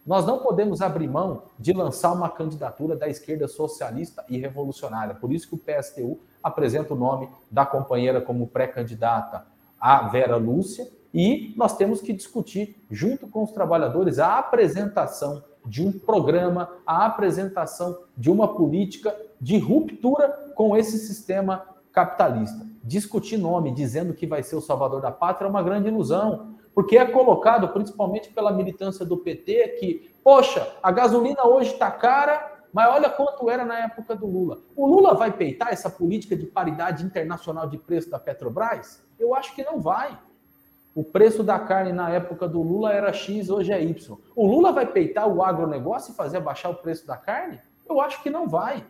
nós 0.07 0.27
não 0.27 0.39
podemos 0.39 0.83
abrir 0.83 1.09
mão 1.09 1.45
de 1.59 1.73
lançar 1.73 2.13
uma 2.13 2.29
candidatura 2.29 2.95
da 2.95 3.09
esquerda 3.09 3.49
socialista 3.49 4.25
e 4.29 4.37
revolucionária. 4.37 5.15
Por 5.15 5.33
isso 5.33 5.49
que 5.49 5.55
o 5.55 5.59
PSTU 5.59 6.19
apresenta 6.43 6.93
o 6.93 6.97
nome 6.97 7.29
da 7.51 7.65
companheira 7.65 8.21
como 8.21 8.47
pré-candidata, 8.47 9.47
a 9.81 10.09
Vera 10.09 10.37
Lúcia, 10.37 10.87
e 11.13 11.55
nós 11.57 11.77
temos 11.77 12.01
que 12.01 12.13
discutir, 12.13 12.77
junto 12.91 13.29
com 13.29 13.45
os 13.45 13.53
trabalhadores, 13.53 14.19
a 14.19 14.39
apresentação 14.39 15.43
de 15.65 15.87
um 15.87 15.93
programa, 15.93 16.69
a 16.87 17.07
apresentação 17.07 17.97
de 18.17 18.31
uma 18.31 18.49
política 18.49 19.17
de 19.41 19.57
ruptura 19.59 20.29
com 20.55 20.77
esse 20.77 20.99
sistema 20.99 21.65
capitalista. 21.93 22.67
Discutir 22.83 23.39
nome 23.39 23.73
dizendo 23.73 24.13
que 24.13 24.27
vai 24.27 24.43
ser 24.43 24.57
o 24.57 24.61
salvador 24.61 25.01
da 25.01 25.11
pátria 25.11 25.47
é 25.47 25.51
uma 25.51 25.63
grande 25.63 25.89
ilusão 25.89 26.54
porque 26.75 26.99
é 26.99 27.07
colocado, 27.07 27.69
principalmente 27.69 28.31
pela 28.31 28.53
militância 28.53 29.05
do 29.05 29.17
PT, 29.17 29.77
que, 29.79 30.11
poxa, 30.23 30.77
a 30.83 30.91
gasolina 30.91 31.47
hoje 31.47 31.73
está 31.73 31.91
cara, 31.91 32.53
mas 32.73 32.93
olha 32.93 33.09
quanto 33.09 33.49
era 33.49 33.65
na 33.65 33.79
época 33.79 34.17
do 34.17 34.27
Lula. 34.27 34.59
O 34.75 34.87
Lula 34.87 35.15
vai 35.15 35.33
peitar 35.33 35.73
essa 35.73 35.89
política 35.89 36.37
de 36.37 36.47
paridade 36.47 37.05
internacional 37.05 37.69
de 37.69 37.79
preço 37.79 38.11
da 38.11 38.19
Petrobras? 38.19 39.01
Eu 39.19 39.35
acho 39.35 39.55
que 39.55 39.63
não 39.63 39.81
vai. 39.81 40.19
O 40.95 41.05
preço 41.05 41.43
da 41.43 41.59
carne 41.59 41.93
na 41.93 42.11
época 42.11 42.49
do 42.49 42.61
Lula 42.63 42.93
era 42.93 43.13
X, 43.13 43.49
hoje 43.49 43.73
é 43.73 43.83
Y. 43.83 44.17
O 44.35 44.47
Lula 44.47 44.73
vai 44.73 44.87
peitar 44.87 45.29
o 45.29 45.43
agronegócio 45.43 46.13
e 46.13 46.17
fazer 46.17 46.41
baixar 46.41 46.71
o 46.71 46.77
preço 46.77 47.07
da 47.07 47.17
carne? 47.17 47.61
Eu 47.89 48.01
acho 48.01 48.23
que 48.23 48.31
não 48.31 48.49
vai. 48.49 48.85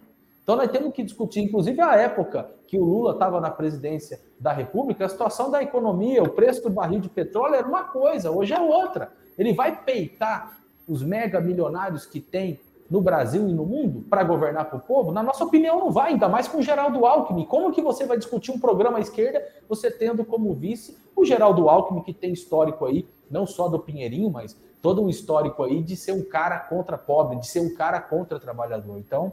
Então 0.45 0.57
nós 0.57 0.71
temos 0.71 0.93
que 0.93 1.03
discutir, 1.03 1.41
inclusive 1.41 1.81
a 1.81 1.97
época 1.97 2.49
que 2.67 2.79
o 2.79 2.85
Lula 2.85 3.13
estava 3.13 3.41
na 3.41 3.51
presidência 3.51 4.21
da 4.39 4.53
República, 4.53 5.07
a 5.07 5.09
situação 5.09 5.51
da 5.51 5.63
economia, 5.63 6.23
o 6.23 6.29
preço 6.29 6.63
do 6.63 6.71
barril 6.71 7.01
de 7.01 7.09
petróleo 7.09 7.55
era 7.55 7.67
uma 7.67 7.85
coisa, 7.85 8.31
hoje 8.31 8.53
é 8.53 8.61
outra. 8.61 9.11
Ele 9.39 9.55
vai 9.55 9.83
peitar 9.83 10.59
os 10.87 11.03
mega 11.03 11.41
milionários 11.41 12.05
que 12.05 12.21
tem 12.21 12.61
no 12.91 13.01
Brasil 13.01 13.49
e 13.49 13.55
no 13.55 13.65
mundo 13.65 14.03
para 14.03 14.23
governar 14.23 14.67
para 14.67 14.77
o 14.77 14.81
povo? 14.81 15.11
Na 15.11 15.23
nossa 15.23 15.45
opinião, 15.45 15.81
não 15.81 15.91
vai, 15.91 16.13
ainda 16.13 16.29
mais 16.29 16.47
com 16.47 16.59
o 16.59 16.63
Geraldo 16.63 17.07
Alckmin. 17.07 17.47
Como 17.47 17.73
que 17.73 17.81
você 17.81 18.05
vai 18.05 18.19
discutir 18.19 18.51
um 18.51 18.59
programa 18.59 18.99
à 18.99 19.01
esquerda, 19.01 19.43
você 19.67 19.91
tendo 19.91 20.25
como 20.27 20.53
vice 20.53 20.97
o 21.17 21.25
Geraldo 21.25 21.69
Alckmin, 21.71 22.03
que 22.03 22.13
tem 22.13 22.33
histórico 22.33 22.85
aí, 22.85 23.09
não 23.31 23.47
só 23.47 23.69
do 23.69 23.79
Pinheirinho, 23.79 24.31
mas 24.31 24.61
todo 24.83 25.03
um 25.03 25.09
histórico 25.09 25.63
aí 25.63 25.83
de 25.83 25.97
ser 25.97 26.13
um 26.13 26.23
cara 26.23 26.59
contra 26.59 26.99
pobre, 26.99 27.39
de 27.39 27.47
ser 27.47 27.61
um 27.61 27.75
cara 27.75 27.99
contra 27.99 28.39
trabalhador. 28.39 28.99
Então, 28.99 29.33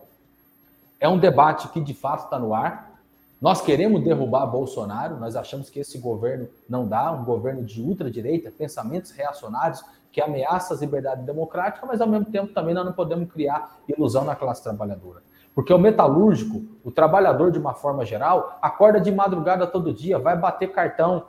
é 1.02 1.10
um 1.10 1.18
debate 1.18 1.68
que 1.70 1.82
de 1.82 1.96
fato 1.96 2.26
está 2.26 2.38
no 2.38 2.54
ar. 2.54 2.92
Nós 3.42 3.60
queremos 3.60 4.04
derrubar 4.04 4.46
Bolsonaro, 4.46 5.18
nós 5.18 5.36
achamos 5.36 5.68
que 5.68 5.80
esse 5.80 5.98
governo 5.98 6.48
não 6.70 6.88
dá, 6.88 7.12
um 7.12 7.26
governo 7.26 7.64
de 7.64 7.82
ultradireita, 7.82 8.52
pensamentos 8.52 9.10
reacionários 9.10 9.84
que 10.12 10.22
ameaçam 10.22 10.76
as 10.76 10.82
liberdades 10.82 11.26
democráticas, 11.26 11.90
mas 11.90 12.00
ao 12.00 12.08
mesmo 12.08 12.26
tempo 12.26 12.54
também 12.54 12.76
nós 12.76 12.86
não 12.86 12.94
podemos 12.94 13.32
criar 13.32 13.78
ilusão 13.88 14.24
na 14.24 14.36
classe 14.36 14.62
trabalhadora. 14.62 15.24
Porque 15.56 15.74
o 15.74 15.80
metalúrgico, 15.80 16.62
o 16.84 16.92
trabalhador 16.92 17.52
de 17.52 17.58
uma 17.58 17.74
forma 17.74 18.06
geral, 18.06 18.60
acorda 18.62 19.02
de 19.02 19.12
madrugada 19.12 19.66
todo 19.66 19.92
dia, 19.92 20.20
vai 20.20 20.38
bater 20.38 20.72
cartão. 20.72 21.24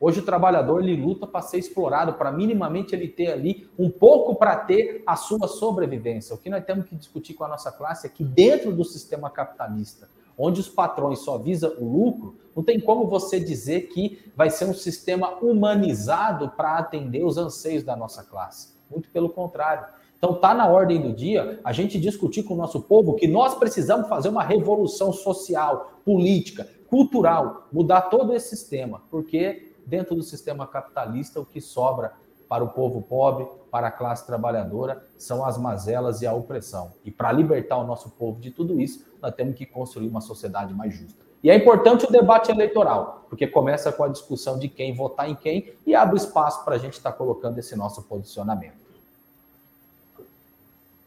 Hoje 0.00 0.20
o 0.20 0.24
trabalhador 0.24 0.82
ele 0.82 1.00
luta 1.00 1.26
para 1.26 1.40
ser 1.40 1.58
explorado, 1.58 2.14
para 2.14 2.32
minimamente 2.32 2.94
ele 2.94 3.08
ter 3.08 3.32
ali 3.32 3.68
um 3.78 3.88
pouco 3.88 4.34
para 4.34 4.56
ter 4.56 5.02
a 5.06 5.16
sua 5.16 5.46
sobrevivência. 5.46 6.34
O 6.34 6.38
que 6.38 6.50
nós 6.50 6.64
temos 6.64 6.86
que 6.86 6.96
discutir 6.96 7.34
com 7.34 7.44
a 7.44 7.48
nossa 7.48 7.70
classe 7.70 8.06
é 8.06 8.10
que 8.10 8.24
dentro 8.24 8.72
do 8.72 8.84
sistema 8.84 9.30
capitalista, 9.30 10.08
onde 10.36 10.60
os 10.60 10.68
patrões 10.68 11.20
só 11.20 11.38
visam 11.38 11.72
o 11.78 11.84
lucro, 11.84 12.36
não 12.54 12.62
tem 12.62 12.80
como 12.80 13.06
você 13.06 13.38
dizer 13.38 13.82
que 13.88 14.18
vai 14.36 14.50
ser 14.50 14.64
um 14.66 14.74
sistema 14.74 15.38
humanizado 15.40 16.50
para 16.50 16.76
atender 16.76 17.24
os 17.24 17.38
anseios 17.38 17.82
da 17.82 17.96
nossa 17.96 18.22
classe. 18.22 18.74
Muito 18.90 19.08
pelo 19.10 19.28
contrário. 19.28 19.86
Então 20.18 20.34
está 20.34 20.54
na 20.54 20.66
ordem 20.68 21.00
do 21.00 21.12
dia 21.12 21.60
a 21.62 21.72
gente 21.72 22.00
discutir 22.00 22.44
com 22.44 22.54
o 22.54 22.56
nosso 22.56 22.80
povo 22.80 23.14
que 23.14 23.28
nós 23.28 23.54
precisamos 23.54 24.08
fazer 24.08 24.28
uma 24.28 24.42
revolução 24.42 25.12
social, 25.12 26.00
política, 26.04 26.68
cultural, 26.88 27.68
mudar 27.72 28.02
todo 28.02 28.34
esse 28.34 28.56
sistema, 28.56 29.02
porque 29.10 29.73
dentro 29.86 30.14
do 30.14 30.22
sistema 30.22 30.66
capitalista 30.66 31.40
o 31.40 31.46
que 31.46 31.60
sobra 31.60 32.12
para 32.48 32.62
o 32.62 32.68
povo 32.68 33.02
pobre, 33.02 33.46
para 33.70 33.88
a 33.88 33.90
classe 33.90 34.26
trabalhadora, 34.26 35.04
são 35.18 35.44
as 35.44 35.58
mazelas 35.58 36.22
e 36.22 36.26
a 36.26 36.32
opressão. 36.32 36.92
E 37.04 37.10
para 37.10 37.32
libertar 37.32 37.78
o 37.78 37.86
nosso 37.86 38.10
povo 38.10 38.40
de 38.40 38.50
tudo 38.50 38.80
isso, 38.80 39.04
nós 39.20 39.34
temos 39.34 39.56
que 39.56 39.66
construir 39.66 40.08
uma 40.08 40.20
sociedade 40.20 40.72
mais 40.72 40.94
justa. 40.94 41.24
E 41.42 41.50
é 41.50 41.56
importante 41.56 42.06
o 42.06 42.10
debate 42.10 42.50
eleitoral, 42.50 43.26
porque 43.28 43.46
começa 43.46 43.92
com 43.92 44.04
a 44.04 44.08
discussão 44.08 44.58
de 44.58 44.68
quem 44.68 44.94
votar 44.94 45.28
em 45.28 45.34
quem 45.34 45.74
e 45.86 45.94
abre 45.94 46.16
espaço 46.16 46.64
para 46.64 46.76
a 46.76 46.78
gente 46.78 46.94
estar 46.94 47.12
tá 47.12 47.16
colocando 47.16 47.58
esse 47.58 47.76
nosso 47.76 48.02
posicionamento. 48.02 48.84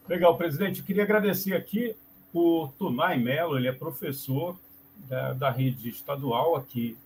Legal, 0.08 0.36
presidente. 0.36 0.82
Queria 0.82 1.02
agradecer 1.02 1.54
aqui 1.54 1.96
o 2.32 2.68
Tunai 2.78 3.18
Melo, 3.18 3.56
ele 3.56 3.68
é 3.68 3.72
professor 3.72 4.56
da, 5.08 5.32
da 5.32 5.50
rede 5.50 5.88
estadual 5.88 6.56
aqui 6.56 6.96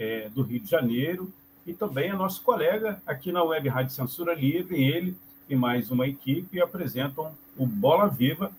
é, 0.00 0.30
do 0.30 0.42
Rio 0.42 0.58
de 0.58 0.70
Janeiro 0.70 1.30
e 1.66 1.74
também 1.74 2.08
é 2.08 2.14
nosso 2.14 2.42
colega 2.42 3.02
aqui 3.06 3.30
na 3.30 3.44
Web 3.44 3.68
Rádio 3.68 3.94
Censura 3.94 4.32
Livre. 4.34 4.82
Ele 4.82 5.14
e 5.46 5.54
mais 5.54 5.90
uma 5.90 6.06
equipe 6.06 6.60
apresentam 6.60 7.32
o 7.54 7.66
Bola 7.66 8.08
Viva, 8.08 8.50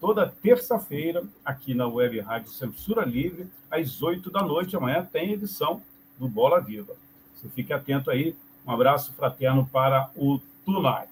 toda 0.00 0.26
terça-feira, 0.26 1.22
aqui 1.44 1.72
na 1.72 1.86
Web 1.86 2.18
Rádio 2.18 2.50
Censura 2.50 3.04
Livre, 3.04 3.48
às 3.70 4.02
8 4.02 4.28
da 4.28 4.42
noite. 4.42 4.74
Amanhã 4.74 5.08
tem 5.10 5.32
edição 5.32 5.80
do 6.18 6.26
Bola 6.26 6.60
Viva. 6.60 6.96
Você 7.34 7.48
fique 7.48 7.72
atento 7.72 8.10
aí. 8.10 8.34
Um 8.66 8.72
abraço 8.72 9.12
fraterno 9.12 9.68
para 9.72 10.10
o 10.16 10.40
Tunai. 10.64 11.06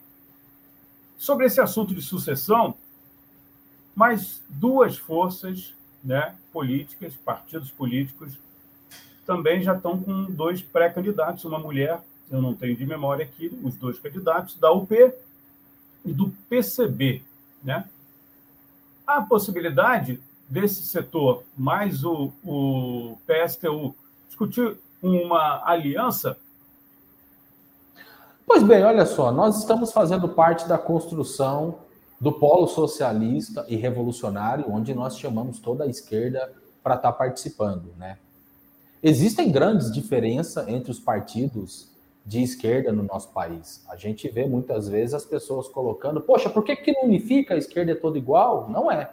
Sobre 1.16 1.46
esse 1.46 1.60
assunto 1.60 1.94
de 1.94 2.02
sucessão, 2.02 2.74
mais 3.94 4.42
duas 4.48 4.98
forças 4.98 5.74
né, 6.02 6.34
políticas, 6.52 7.14
partidos 7.14 7.70
políticos, 7.70 8.36
também 9.26 9.62
já 9.62 9.74
estão 9.74 10.00
com 10.00 10.24
dois 10.24 10.62
pré-candidatos, 10.62 11.44
uma 11.44 11.58
mulher, 11.58 12.00
eu 12.30 12.40
não 12.40 12.54
tenho 12.54 12.76
de 12.76 12.86
memória 12.86 13.24
aqui, 13.24 13.50
os 13.62 13.76
dois 13.76 13.98
candidatos, 13.98 14.58
da 14.58 14.72
UP 14.72 14.92
e 16.04 16.12
do 16.12 16.32
PCB. 16.48 17.22
Né? 17.62 17.84
a 19.06 19.22
possibilidade 19.22 20.20
desse 20.48 20.82
setor, 20.82 21.44
mais 21.56 22.04
o, 22.04 22.32
o 22.44 23.16
PSTU, 23.26 23.94
discutir 24.26 24.76
uma 25.00 25.62
aliança? 25.64 26.36
Pois 28.46 28.62
bem, 28.62 28.84
olha 28.84 29.06
só, 29.06 29.30
nós 29.30 29.58
estamos 29.58 29.92
fazendo 29.92 30.28
parte 30.28 30.66
da 30.68 30.78
construção 30.78 31.78
do 32.20 32.32
polo 32.32 32.66
socialista 32.66 33.64
e 33.68 33.76
revolucionário, 33.76 34.66
onde 34.68 34.94
nós 34.94 35.18
chamamos 35.18 35.58
toda 35.58 35.84
a 35.84 35.88
esquerda 35.88 36.52
para 36.82 36.94
estar 36.94 37.12
tá 37.12 37.18
participando, 37.18 37.92
né? 37.96 38.18
Existem 39.02 39.50
grandes 39.50 39.92
diferenças 39.92 40.66
entre 40.68 40.90
os 40.90 40.98
partidos 40.98 41.94
de 42.24 42.42
esquerda 42.42 42.90
no 42.90 43.04
nosso 43.04 43.28
país. 43.28 43.84
A 43.88 43.96
gente 43.96 44.28
vê 44.28 44.46
muitas 44.46 44.88
vezes 44.88 45.14
as 45.14 45.24
pessoas 45.24 45.68
colocando, 45.68 46.20
poxa, 46.20 46.50
por 46.50 46.64
que, 46.64 46.74
que 46.74 46.92
não 46.92 47.04
unifica 47.04 47.54
a 47.54 47.58
esquerda 47.58 47.92
é 47.92 47.94
toda 47.94 48.18
igual? 48.18 48.68
Não 48.68 48.90
é. 48.90 49.08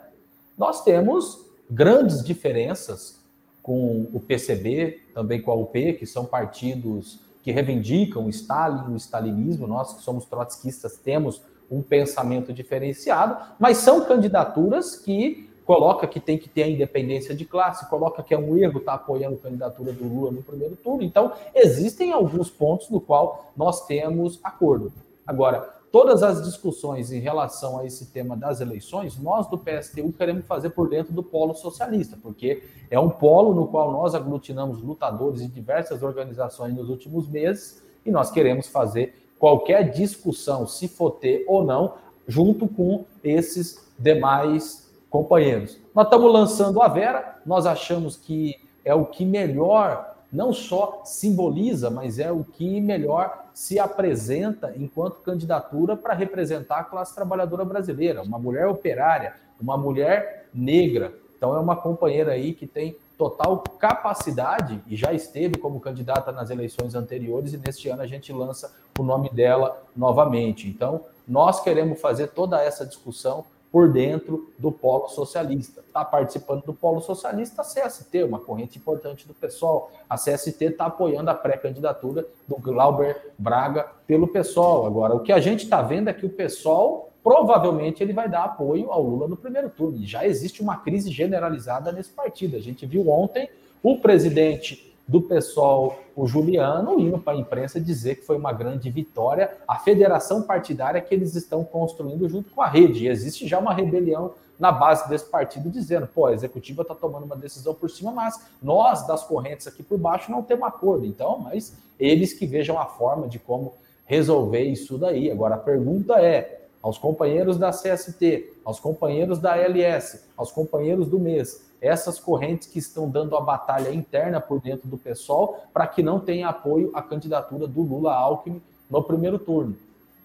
Nós 0.57 0.83
temos 0.83 1.45
grandes 1.69 2.23
diferenças 2.23 3.21
com 3.61 4.07
o 4.11 4.19
PCB, 4.19 4.99
também 5.13 5.41
com 5.41 5.51
a 5.51 5.55
UP, 5.55 5.93
que 5.93 6.05
são 6.05 6.25
partidos 6.25 7.19
que 7.43 7.51
reivindicam 7.51 8.25
o 8.25 8.29
Stalin, 8.29 8.93
o 8.93 8.97
stalinismo, 8.97 9.67
nós 9.67 9.93
que 9.93 10.01
somos 10.01 10.25
trotskistas 10.25 10.97
temos 10.97 11.41
um 11.69 11.81
pensamento 11.81 12.53
diferenciado, 12.53 13.37
mas 13.59 13.77
são 13.77 14.05
candidaturas 14.05 14.95
que 14.95 15.49
coloca 15.65 16.07
que 16.07 16.19
tem 16.19 16.37
que 16.37 16.49
ter 16.49 16.63
a 16.63 16.67
independência 16.67 17.33
de 17.33 17.45
classe, 17.45 17.89
coloca 17.89 18.21
que 18.21 18.33
é 18.33 18.37
um 18.37 18.57
erro 18.57 18.79
estar 18.79 18.97
tá 18.97 19.03
apoiando 19.03 19.35
a 19.35 19.39
candidatura 19.39 19.91
do 19.91 20.07
Lula 20.07 20.31
no 20.31 20.43
primeiro 20.43 20.75
turno. 20.75 21.03
Então, 21.03 21.31
existem 21.53 22.11
alguns 22.11 22.49
pontos 22.49 22.89
no 22.89 22.99
qual 22.99 23.51
nós 23.55 23.85
temos 23.85 24.39
acordo. 24.43 24.91
Agora, 25.25 25.61
todas 25.91 26.23
as 26.23 26.43
discussões 26.43 27.11
em 27.11 27.19
relação 27.19 27.79
a 27.79 27.85
esse 27.85 28.07
tema 28.07 28.35
das 28.35 28.59
eleições, 28.59 29.17
nós 29.17 29.47
do 29.47 29.57
PSTU 29.57 30.11
queremos 30.11 30.45
fazer 30.45 30.71
por 30.71 30.89
dentro 30.89 31.13
do 31.13 31.23
polo 31.23 31.53
socialista, 31.53 32.17
porque 32.21 32.63
é 32.89 32.99
um 32.99 33.09
polo 33.09 33.53
no 33.53 33.67
qual 33.67 33.91
nós 33.91 34.13
aglutinamos 34.13 34.81
lutadores 34.81 35.41
de 35.41 35.47
diversas 35.47 36.03
organizações 36.03 36.73
nos 36.73 36.89
últimos 36.89 37.27
meses 37.27 37.81
e 38.05 38.11
nós 38.11 38.31
queremos 38.31 38.67
fazer 38.67 39.15
qualquer 39.39 39.91
discussão, 39.91 40.67
se 40.67 40.87
for 40.87 41.11
ter 41.11 41.45
ou 41.47 41.63
não, 41.63 41.93
junto 42.27 42.67
com 42.67 43.05
esses 43.23 43.83
demais 43.97 44.82
companheiros. 45.13 45.79
Nós 45.93 46.07
estamos 46.07 46.33
lançando 46.33 46.81
a 46.81 46.87
Vera, 46.87 47.35
nós 47.45 47.67
achamos 47.67 48.17
que 48.17 48.59
é 48.83 48.95
o 48.95 49.05
que 49.05 49.23
melhor, 49.23 50.15
não 50.31 50.51
só 50.51 51.03
simboliza, 51.05 51.91
mas 51.91 52.17
é 52.17 52.31
o 52.31 52.43
que 52.43 52.81
melhor 52.81 53.45
se 53.53 53.77
apresenta 53.77 54.73
enquanto 54.75 55.21
candidatura 55.21 55.95
para 55.95 56.15
representar 56.15 56.79
a 56.79 56.83
classe 56.83 57.13
trabalhadora 57.13 57.63
brasileira, 57.63 58.23
uma 58.23 58.39
mulher 58.39 58.65
operária, 58.65 59.35
uma 59.61 59.77
mulher 59.77 60.47
negra. 60.51 61.13
Então 61.37 61.55
é 61.55 61.59
uma 61.59 61.75
companheira 61.75 62.31
aí 62.31 62.51
que 62.51 62.65
tem 62.65 62.97
total 63.15 63.63
capacidade 63.77 64.81
e 64.87 64.95
já 64.95 65.13
esteve 65.13 65.59
como 65.59 65.79
candidata 65.79 66.31
nas 66.31 66.49
eleições 66.49 66.95
anteriores 66.95 67.53
e 67.53 67.57
neste 67.59 67.87
ano 67.87 68.01
a 68.01 68.07
gente 68.07 68.33
lança 68.33 68.73
o 68.97 69.03
nome 69.03 69.29
dela 69.29 69.79
novamente. 69.95 70.67
Então, 70.67 71.01
nós 71.27 71.61
queremos 71.61 72.01
fazer 72.01 72.29
toda 72.29 72.59
essa 72.59 72.83
discussão 72.83 73.45
por 73.73 73.91
dentro 73.91 74.53
do 74.59 74.71
polo 74.71 75.07
socialista. 75.07 75.81
Está 75.81 76.05
participando 76.05 76.63
do 76.63 76.75
polo 76.75 77.01
socialista 77.01 77.63
a 77.63 77.65
CST, 77.65 78.23
uma 78.23 78.39
corrente 78.39 78.77
importante 78.77 79.27
do 79.27 79.33
pessoal. 79.33 79.91
A 80.07 80.15
CST 80.15 80.63
está 80.65 80.85
apoiando 80.85 81.31
a 81.31 81.33
pré-candidatura 81.33 82.23
do 82.47 82.55
Glauber 82.57 83.33
Braga 83.35 83.89
pelo 84.05 84.27
PSOL. 84.27 84.85
Agora, 84.85 85.15
o 85.15 85.21
que 85.21 85.31
a 85.31 85.39
gente 85.39 85.63
está 85.63 85.81
vendo 85.81 86.07
é 86.07 86.13
que 86.13 86.23
o 86.23 86.29
PSOL 86.29 87.09
provavelmente 87.23 88.03
ele 88.03 88.13
vai 88.13 88.29
dar 88.29 88.43
apoio 88.43 88.91
ao 88.91 89.01
Lula 89.01 89.27
no 89.27 89.35
primeiro 89.35 89.71
turno. 89.71 89.97
E 89.97 90.05
já 90.05 90.23
existe 90.23 90.61
uma 90.61 90.77
crise 90.77 91.09
generalizada 91.09 91.91
nesse 91.91 92.11
partido. 92.11 92.55
A 92.55 92.61
gente 92.61 92.85
viu 92.85 93.09
ontem 93.09 93.49
o 93.81 93.97
presidente 93.97 94.92
do 95.07 95.21
pessoal, 95.21 95.99
o 96.15 96.25
Juliano, 96.25 96.99
indo 96.99 97.19
para 97.19 97.33
a 97.33 97.35
imprensa 97.35 97.79
dizer 97.79 98.15
que 98.15 98.25
foi 98.25 98.37
uma 98.37 98.53
grande 98.53 98.89
vitória 98.89 99.51
a 99.67 99.77
federação 99.77 100.43
partidária 100.43 101.01
que 101.01 101.13
eles 101.13 101.35
estão 101.35 101.63
construindo 101.63 102.27
junto 102.29 102.51
com 102.51 102.61
a 102.61 102.67
rede. 102.67 103.05
E 103.05 103.09
existe 103.09 103.47
já 103.47 103.59
uma 103.59 103.73
rebelião 103.73 104.33
na 104.57 104.71
base 104.71 105.09
desse 105.09 105.25
partido 105.25 105.69
dizendo, 105.69 106.07
pô, 106.07 106.27
a 106.27 106.33
executiva 106.33 106.83
está 106.83 106.95
tomando 106.95 107.25
uma 107.25 107.35
decisão 107.35 107.73
por 107.73 107.89
cima, 107.89 108.11
mas 108.11 108.39
nós 108.61 109.05
das 109.05 109.23
correntes 109.23 109.67
aqui 109.67 109.83
por 109.83 109.97
baixo 109.97 110.31
não 110.31 110.41
temos 110.41 110.67
acordo. 110.67 111.05
Então, 111.05 111.39
mas 111.39 111.75
eles 111.99 112.33
que 112.33 112.45
vejam 112.45 112.79
a 112.79 112.85
forma 112.85 113.27
de 113.27 113.39
como 113.39 113.73
resolver 114.05 114.63
isso 114.63 114.97
daí. 114.97 115.29
Agora 115.29 115.55
a 115.55 115.59
pergunta 115.59 116.13
é, 116.21 116.61
aos 116.81 116.97
companheiros 116.97 117.57
da 117.57 117.71
CST, 117.71 118.53
aos 118.63 118.79
companheiros 118.79 119.39
da 119.39 119.57
LS, 119.57 120.21
aos 120.37 120.51
companheiros 120.51 121.07
do 121.07 121.19
MES, 121.19 121.65
essas 121.83 122.17
correntes 122.17 122.65
que 122.65 122.79
estão 122.79 123.09
dando 123.09 123.35
a 123.35 123.41
batalha 123.41 123.93
interna 123.93 124.39
por 124.39 124.61
dentro 124.61 124.87
do 124.87 124.97
PSOL 124.97 125.57
para 125.73 125.85
que 125.85 126.01
não 126.01 126.17
tenha 126.17 126.47
apoio 126.47 126.89
à 126.93 127.01
candidatura 127.01 127.67
do 127.67 127.81
Lula 127.81 128.13
Alckmin 128.15 128.61
no 128.89 129.03
primeiro 129.03 129.37
turno. 129.37 129.75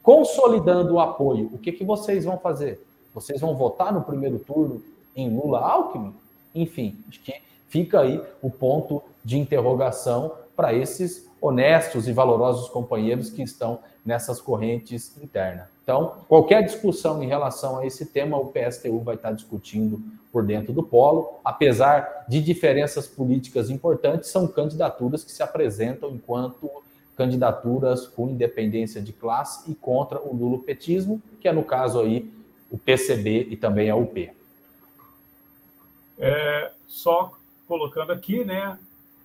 Consolidando 0.00 0.94
o 0.94 1.00
apoio, 1.00 1.50
o 1.52 1.58
que, 1.58 1.72
que 1.72 1.84
vocês 1.84 2.24
vão 2.24 2.38
fazer? 2.38 2.80
Vocês 3.12 3.40
vão 3.40 3.56
votar 3.56 3.92
no 3.92 4.02
primeiro 4.02 4.38
turno 4.38 4.80
em 5.16 5.28
Lula 5.36 5.58
Alckmin? 5.58 6.14
Enfim, 6.54 6.96
acho 7.08 7.20
que 7.20 7.34
fica 7.68 8.02
aí 8.02 8.22
o 8.40 8.48
ponto 8.48 9.02
de 9.24 9.36
interrogação 9.36 10.32
para 10.54 10.72
esses 10.72 11.28
honestos 11.40 12.06
e 12.06 12.12
valorosos 12.12 12.68
companheiros 12.68 13.30
que 13.30 13.42
estão 13.42 13.80
nessas 14.08 14.40
correntes 14.40 15.14
internas. 15.22 15.66
Então, 15.84 16.14
qualquer 16.26 16.64
discussão 16.64 17.22
em 17.22 17.26
relação 17.26 17.78
a 17.78 17.86
esse 17.86 18.06
tema, 18.06 18.38
o 18.38 18.50
PSTU 18.50 19.00
vai 19.00 19.16
estar 19.16 19.32
discutindo 19.32 20.02
por 20.32 20.42
dentro 20.46 20.72
do 20.72 20.82
polo. 20.82 21.38
Apesar 21.44 22.24
de 22.26 22.40
diferenças 22.40 23.06
políticas 23.06 23.68
importantes, 23.68 24.30
são 24.30 24.48
candidaturas 24.48 25.22
que 25.22 25.30
se 25.30 25.42
apresentam 25.42 26.10
enquanto 26.10 26.70
candidaturas 27.18 28.06
com 28.06 28.30
independência 28.30 29.02
de 29.02 29.12
classe 29.12 29.70
e 29.70 29.74
contra 29.74 30.18
o 30.18 30.34
lulopetismo, 30.34 31.20
que 31.38 31.46
é 31.46 31.52
no 31.52 31.62
caso 31.62 32.00
aí 32.00 32.32
o 32.70 32.78
PCB 32.78 33.48
e 33.50 33.56
também 33.58 33.90
a 33.90 33.96
UP. 33.96 34.30
É, 36.18 36.70
só 36.86 37.34
colocando 37.66 38.12
aqui, 38.12 38.42
né? 38.42 38.78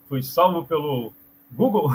Fui 0.09 0.21
salvo 0.21 0.65
pelo 0.65 1.13
Google, 1.49 1.89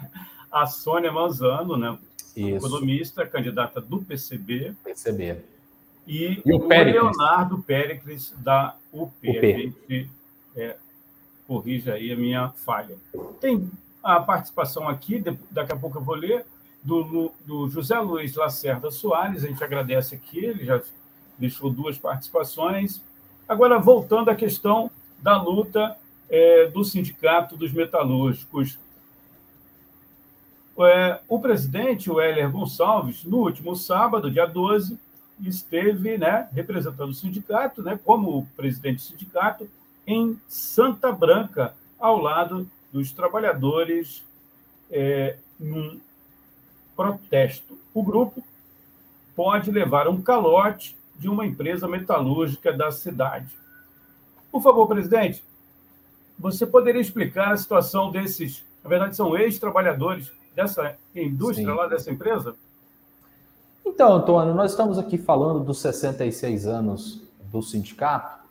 a 0.52 0.66
Sônia 0.66 1.10
Manzano, 1.10 1.78
né? 1.78 1.98
Isso. 2.36 2.66
Economista, 2.66 3.26
candidata 3.26 3.80
do 3.80 4.02
PCB. 4.02 4.74
PCB. 4.82 5.38
E, 6.06 6.42
e 6.44 6.52
o, 6.52 6.58
o 6.58 6.68
Leonardo 6.68 7.62
Péricles, 7.62 8.34
da 8.38 8.76
UP. 8.92 9.12
UP. 9.28 9.52
A 9.52 9.58
gente 9.58 10.10
é, 10.56 10.76
corrige 11.46 11.90
aí 11.90 12.12
a 12.12 12.16
minha 12.16 12.50
falha. 12.50 12.96
Tem 13.40 13.70
a 14.02 14.20
participação 14.20 14.88
aqui, 14.88 15.22
daqui 15.50 15.72
a 15.72 15.76
pouco 15.76 15.98
eu 15.98 16.02
vou 16.02 16.14
ler, 16.14 16.44
do, 16.82 17.32
do 17.46 17.68
José 17.70 17.98
Luiz 17.98 18.34
Lacerda 18.34 18.90
Soares, 18.90 19.42
a 19.42 19.48
gente 19.48 19.64
agradece 19.64 20.14
aqui, 20.14 20.44
ele 20.44 20.66
já 20.66 20.82
deixou 21.38 21.70
duas 21.70 21.96
participações. 21.96 23.00
Agora, 23.48 23.78
voltando 23.78 24.28
à 24.28 24.34
questão 24.34 24.90
da 25.18 25.40
luta 25.40 25.96
é, 26.28 26.66
do 26.66 26.84
Sindicato 26.84 27.56
dos 27.56 27.72
Metalúrgicos. 27.72 28.78
É, 30.76 31.20
o 31.28 31.38
presidente, 31.38 32.10
o 32.10 32.20
Heller 32.20 32.50
Gonçalves, 32.50 33.24
no 33.24 33.38
último 33.38 33.76
sábado, 33.76 34.30
dia 34.30 34.46
12, 34.46 34.98
esteve 35.40 36.18
né, 36.18 36.48
representando 36.52 37.10
o 37.10 37.14
sindicato, 37.14 37.82
né, 37.82 37.98
como 38.04 38.46
presidente 38.56 38.96
do 38.96 39.02
sindicato, 39.02 39.68
em 40.06 40.38
Santa 40.48 41.12
Branca, 41.12 41.74
ao 41.98 42.18
lado 42.18 42.68
dos 42.92 43.12
trabalhadores, 43.12 44.24
é, 44.90 45.36
num 45.58 46.00
protesto. 46.96 47.78
O 47.92 48.02
grupo 48.02 48.42
pode 49.34 49.70
levar 49.70 50.08
um 50.08 50.20
calote 50.20 50.96
de 51.18 51.28
uma 51.28 51.46
empresa 51.46 51.88
metalúrgica 51.88 52.72
da 52.72 52.90
cidade. 52.90 53.56
Por 54.50 54.62
favor, 54.62 54.86
presidente, 54.86 55.44
você 56.38 56.66
poderia 56.66 57.00
explicar 57.00 57.52
a 57.52 57.56
situação 57.56 58.10
desses, 58.10 58.64
na 58.82 58.90
verdade, 58.90 59.16
são 59.16 59.36
ex-trabalhadores 59.36 60.30
dessa 60.54 60.96
indústria 61.14 61.66
Sim. 61.68 61.74
lá, 61.74 61.86
dessa 61.86 62.10
empresa? 62.10 62.54
Então, 63.84 64.14
Antônio, 64.14 64.54
nós 64.54 64.70
estamos 64.70 64.98
aqui 64.98 65.18
falando 65.18 65.60
dos 65.60 65.78
66 65.80 66.66
anos 66.66 67.22
do 67.42 67.62
sindicato, 67.62 68.42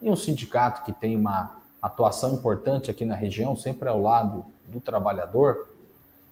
e 0.00 0.10
um 0.10 0.16
sindicato 0.16 0.82
que 0.84 0.92
tem 0.92 1.16
uma 1.16 1.56
atuação 1.82 2.34
importante 2.34 2.90
aqui 2.90 3.04
na 3.04 3.14
região, 3.14 3.54
sempre 3.56 3.88
ao 3.88 4.00
lado 4.00 4.44
do 4.66 4.80
trabalhador. 4.80 5.68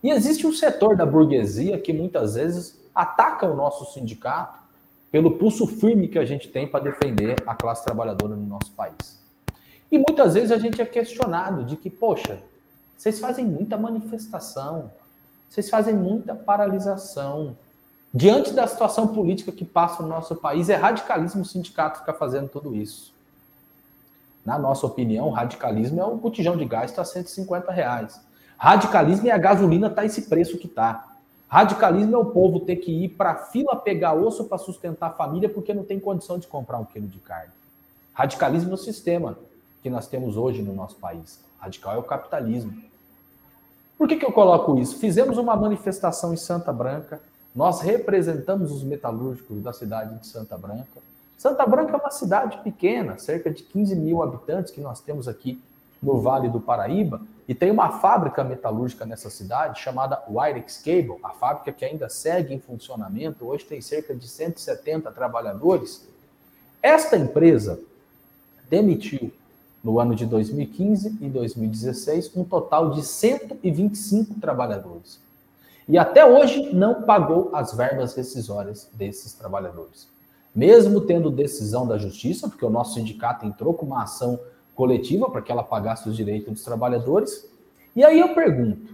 E 0.03 0.11
existe 0.11 0.47
um 0.47 0.53
setor 0.53 0.97
da 0.97 1.05
burguesia 1.05 1.79
que 1.79 1.93
muitas 1.93 2.35
vezes 2.35 2.81
ataca 2.95 3.47
o 3.47 3.55
nosso 3.55 3.93
sindicato 3.93 4.59
pelo 5.11 5.33
pulso 5.39 5.67
firme 5.67 6.09
que 6.09 6.19
a 6.19 6.25
gente 6.25 6.49
tem 6.49 6.67
para 6.67 6.85
defender 6.85 7.37
a 7.47 7.55
classe 7.55 7.85
trabalhadora 7.85 8.35
no 8.35 8.47
nosso 8.47 8.73
país. 8.73 9.23
E 9.91 9.99
muitas 9.99 10.35
vezes 10.35 10.51
a 10.51 10.59
gente 10.59 10.81
é 10.81 10.87
questionado 10.87 11.65
de 11.65 11.77
que, 11.77 11.89
poxa, 11.89 12.41
vocês 12.97 13.21
fazem 13.21 13.45
muita 13.45 13.77
manifestação, 13.77 14.91
vocês 15.49 15.69
fazem 15.69 15.95
muita 15.95 16.35
paralisação. 16.35 17.57
Diante 18.13 18.53
da 18.53 18.67
situação 18.67 19.09
política 19.09 19.53
que 19.53 19.65
passa 19.65 20.03
no 20.03 20.09
nosso 20.09 20.35
país, 20.37 20.69
é 20.69 20.75
radicalismo 20.75 21.43
o 21.43 21.45
sindicato 21.45 22.01
ficar 22.01 22.15
fazendo 22.15 22.49
tudo 22.49 22.75
isso. 22.75 23.13
Na 24.45 24.59
nossa 24.59 24.87
opinião, 24.87 25.31
radicalismo 25.31 26.01
é 26.01 26.05
o 26.05 26.17
botijão 26.17 26.57
de 26.57 26.65
gás 26.65 26.91
está 26.91 27.05
150 27.05 27.73
reais. 27.73 28.21
Radicalismo 28.57 29.29
é 29.29 29.33
a 29.33 29.39
gasolina 29.39 29.91
tá 29.91 30.05
esse 30.05 30.23
preço 30.23 30.57
que 30.57 30.69
tá. 30.69 31.17
Radicalismo 31.49 32.15
é 32.15 32.19
o 32.19 32.27
povo 32.27 32.61
ter 32.61 32.77
que 32.77 32.93
ir 33.05 33.11
para 33.11 33.35
fila 33.37 33.77
pegar 33.77 34.15
osso 34.15 34.45
para 34.45 34.59
sustentar 34.59 35.09
a 35.09 35.13
família 35.13 35.49
porque 35.49 35.75
não 35.75 35.85
tem 35.85 36.01
condição 36.01 36.39
de 36.39 36.47
comprar 36.47 36.79
um 36.79 36.85
quilo 36.85 37.07
de 37.07 37.19
carne. 37.19 37.53
Radicalismo 38.13 38.71
é 38.71 38.75
o 38.75 38.79
sistema 38.79 39.37
que 39.83 39.91
nós 39.91 40.07
temos 40.07 40.37
hoje 40.37 40.63
no 40.63 40.73
nosso 40.73 40.97
país. 40.97 41.39
Radical 41.59 41.95
é 41.95 41.99
o 41.99 42.03
capitalismo. 42.03 42.73
Por 43.99 44.09
que, 44.09 44.17
que 44.17 44.27
eu 44.27 44.33
coloco 44.33 44.79
isso? 44.79 44.99
Fizemos 44.99 45.39
uma 45.39 45.57
manifestação 45.57 46.33
em 46.35 46.37
Santa 46.37 46.73
Branca, 46.73 47.21
nós 47.55 47.81
representamos 47.81 48.71
os 48.71 48.83
metalúrgicos 48.83 49.63
da 49.63 49.73
cidade 49.73 50.19
de 50.19 50.27
Santa 50.27 50.59
Branca. 50.59 51.01
Santa 51.39 51.67
Branca 51.67 51.93
é 51.93 51.97
uma 51.97 52.11
cidade 52.11 52.59
pequena, 52.59 53.19
cerca 53.19 53.51
de 53.51 53.63
15 53.63 53.97
mil 53.97 54.23
habitantes 54.23 54.71
que 54.71 54.81
nós 54.81 55.01
temos 55.01 55.27
aqui 55.27 55.61
no 56.03 56.21
Vale 56.21 56.49
do 56.49 56.61
Paraíba, 56.61 57.21
e 57.49 57.55
tem 57.55 57.71
uma 57.71 58.01
fábrica 58.01 58.45
metalúrgica 58.45 59.07
nessa 59.07 59.31
cidade 59.31 59.81
chamada 59.81 60.23
Wirex 60.29 60.79
Cable, 60.79 61.19
a 61.23 61.31
fábrica 61.31 61.73
que 61.73 61.85
ainda 61.85 62.09
segue 62.09 62.53
em 62.53 62.61
funcionamento, 62.61 63.47
hoje 63.47 63.65
tem 63.65 63.81
cerca 63.81 64.15
de 64.15 64.29
170 64.29 65.11
trabalhadores. 65.13 66.07
Esta 66.83 67.17
empresa 67.17 67.81
demitiu 68.69 69.33
no 69.87 70.01
ano 70.01 70.17
de 70.17 70.27
2015 70.27 71.19
e 71.21 71.29
2016 71.29 72.33
um 72.35 72.43
total 72.43 72.91
de 72.91 73.03
125 73.05 74.41
trabalhadores. 74.41 75.21
E 75.89 75.97
até 75.97 76.27
hoje 76.27 76.75
não 76.75 77.03
pagou 77.03 77.51
as 77.53 77.73
verbas 77.73 78.13
rescisórias 78.17 78.91
desses 78.93 79.33
trabalhadores. 79.33 80.09
Mesmo 80.53 81.03
tendo 81.03 81.31
decisão 81.31 81.87
da 81.87 81.99
justiça, 81.99 82.49
porque 82.49 82.65
o 82.65 82.71
nosso 82.71 82.95
sindicato 82.95 83.47
entrou 83.47 83.75
com 83.75 83.87
uma 83.87 84.03
ação 84.03 84.41
coletiva 84.75 85.31
para 85.31 85.41
que 85.41 85.53
ela 85.53 85.63
pagasse 85.63 86.09
os 86.09 86.17
direitos 86.17 86.53
dos 86.53 86.65
trabalhadores. 86.65 87.49
E 87.95 88.05
aí 88.05 88.19
eu 88.19 88.35
pergunto: 88.35 88.93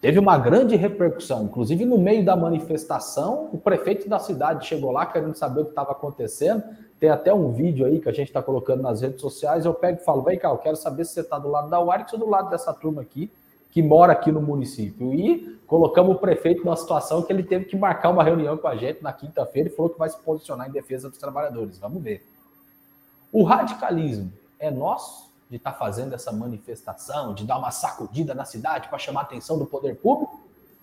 teve 0.00 0.18
uma 0.18 0.38
grande 0.38 0.74
repercussão, 0.74 1.44
inclusive 1.44 1.84
no 1.84 1.98
meio 1.98 2.24
da 2.24 2.34
manifestação, 2.34 3.50
o 3.52 3.58
prefeito 3.58 4.08
da 4.08 4.18
cidade 4.18 4.66
chegou 4.66 4.90
lá 4.90 5.04
querendo 5.04 5.34
saber 5.34 5.60
o 5.60 5.64
que 5.64 5.72
estava 5.72 5.92
acontecendo. 5.92 6.62
Tem 7.00 7.08
até 7.08 7.32
um 7.32 7.50
vídeo 7.50 7.86
aí 7.86 7.98
que 7.98 8.08
a 8.10 8.12
gente 8.12 8.28
está 8.28 8.42
colocando 8.42 8.82
nas 8.82 9.00
redes 9.00 9.22
sociais. 9.22 9.64
Eu 9.64 9.72
pego 9.72 9.98
e 10.00 10.04
falo: 10.04 10.22
vem 10.22 10.38
cá, 10.38 10.50
eu 10.50 10.58
quero 10.58 10.76
saber 10.76 11.06
se 11.06 11.14
você 11.14 11.20
está 11.22 11.38
do 11.38 11.48
lado 11.48 11.70
da 11.70 11.80
Warix 11.80 12.12
ou 12.12 12.18
do 12.18 12.28
lado 12.28 12.50
dessa 12.50 12.74
turma 12.74 13.00
aqui 13.00 13.32
que 13.70 13.82
mora 13.82 14.12
aqui 14.12 14.30
no 14.30 14.42
município. 14.42 15.14
E 15.14 15.58
colocamos 15.66 16.16
o 16.16 16.18
prefeito 16.18 16.64
numa 16.64 16.76
situação 16.76 17.22
que 17.22 17.32
ele 17.32 17.42
teve 17.42 17.64
que 17.64 17.76
marcar 17.76 18.10
uma 18.10 18.22
reunião 18.22 18.56
com 18.58 18.68
a 18.68 18.76
gente 18.76 19.02
na 19.02 19.12
quinta-feira 19.12 19.68
e 19.68 19.72
falou 19.72 19.90
que 19.90 19.98
vai 19.98 20.10
se 20.10 20.18
posicionar 20.18 20.68
em 20.68 20.72
defesa 20.72 21.08
dos 21.08 21.18
trabalhadores. 21.18 21.78
Vamos 21.78 22.02
ver. 22.02 22.26
O 23.32 23.44
radicalismo 23.44 24.32
é 24.58 24.70
nosso 24.70 25.30
de 25.48 25.56
estar 25.56 25.72
tá 25.72 25.78
fazendo 25.78 26.14
essa 26.14 26.30
manifestação, 26.30 27.32
de 27.32 27.44
dar 27.44 27.58
uma 27.58 27.70
sacudida 27.70 28.34
na 28.34 28.44
cidade 28.44 28.88
para 28.88 28.98
chamar 28.98 29.20
a 29.20 29.24
atenção 29.24 29.58
do 29.58 29.66
poder 29.66 29.96
público? 29.96 30.40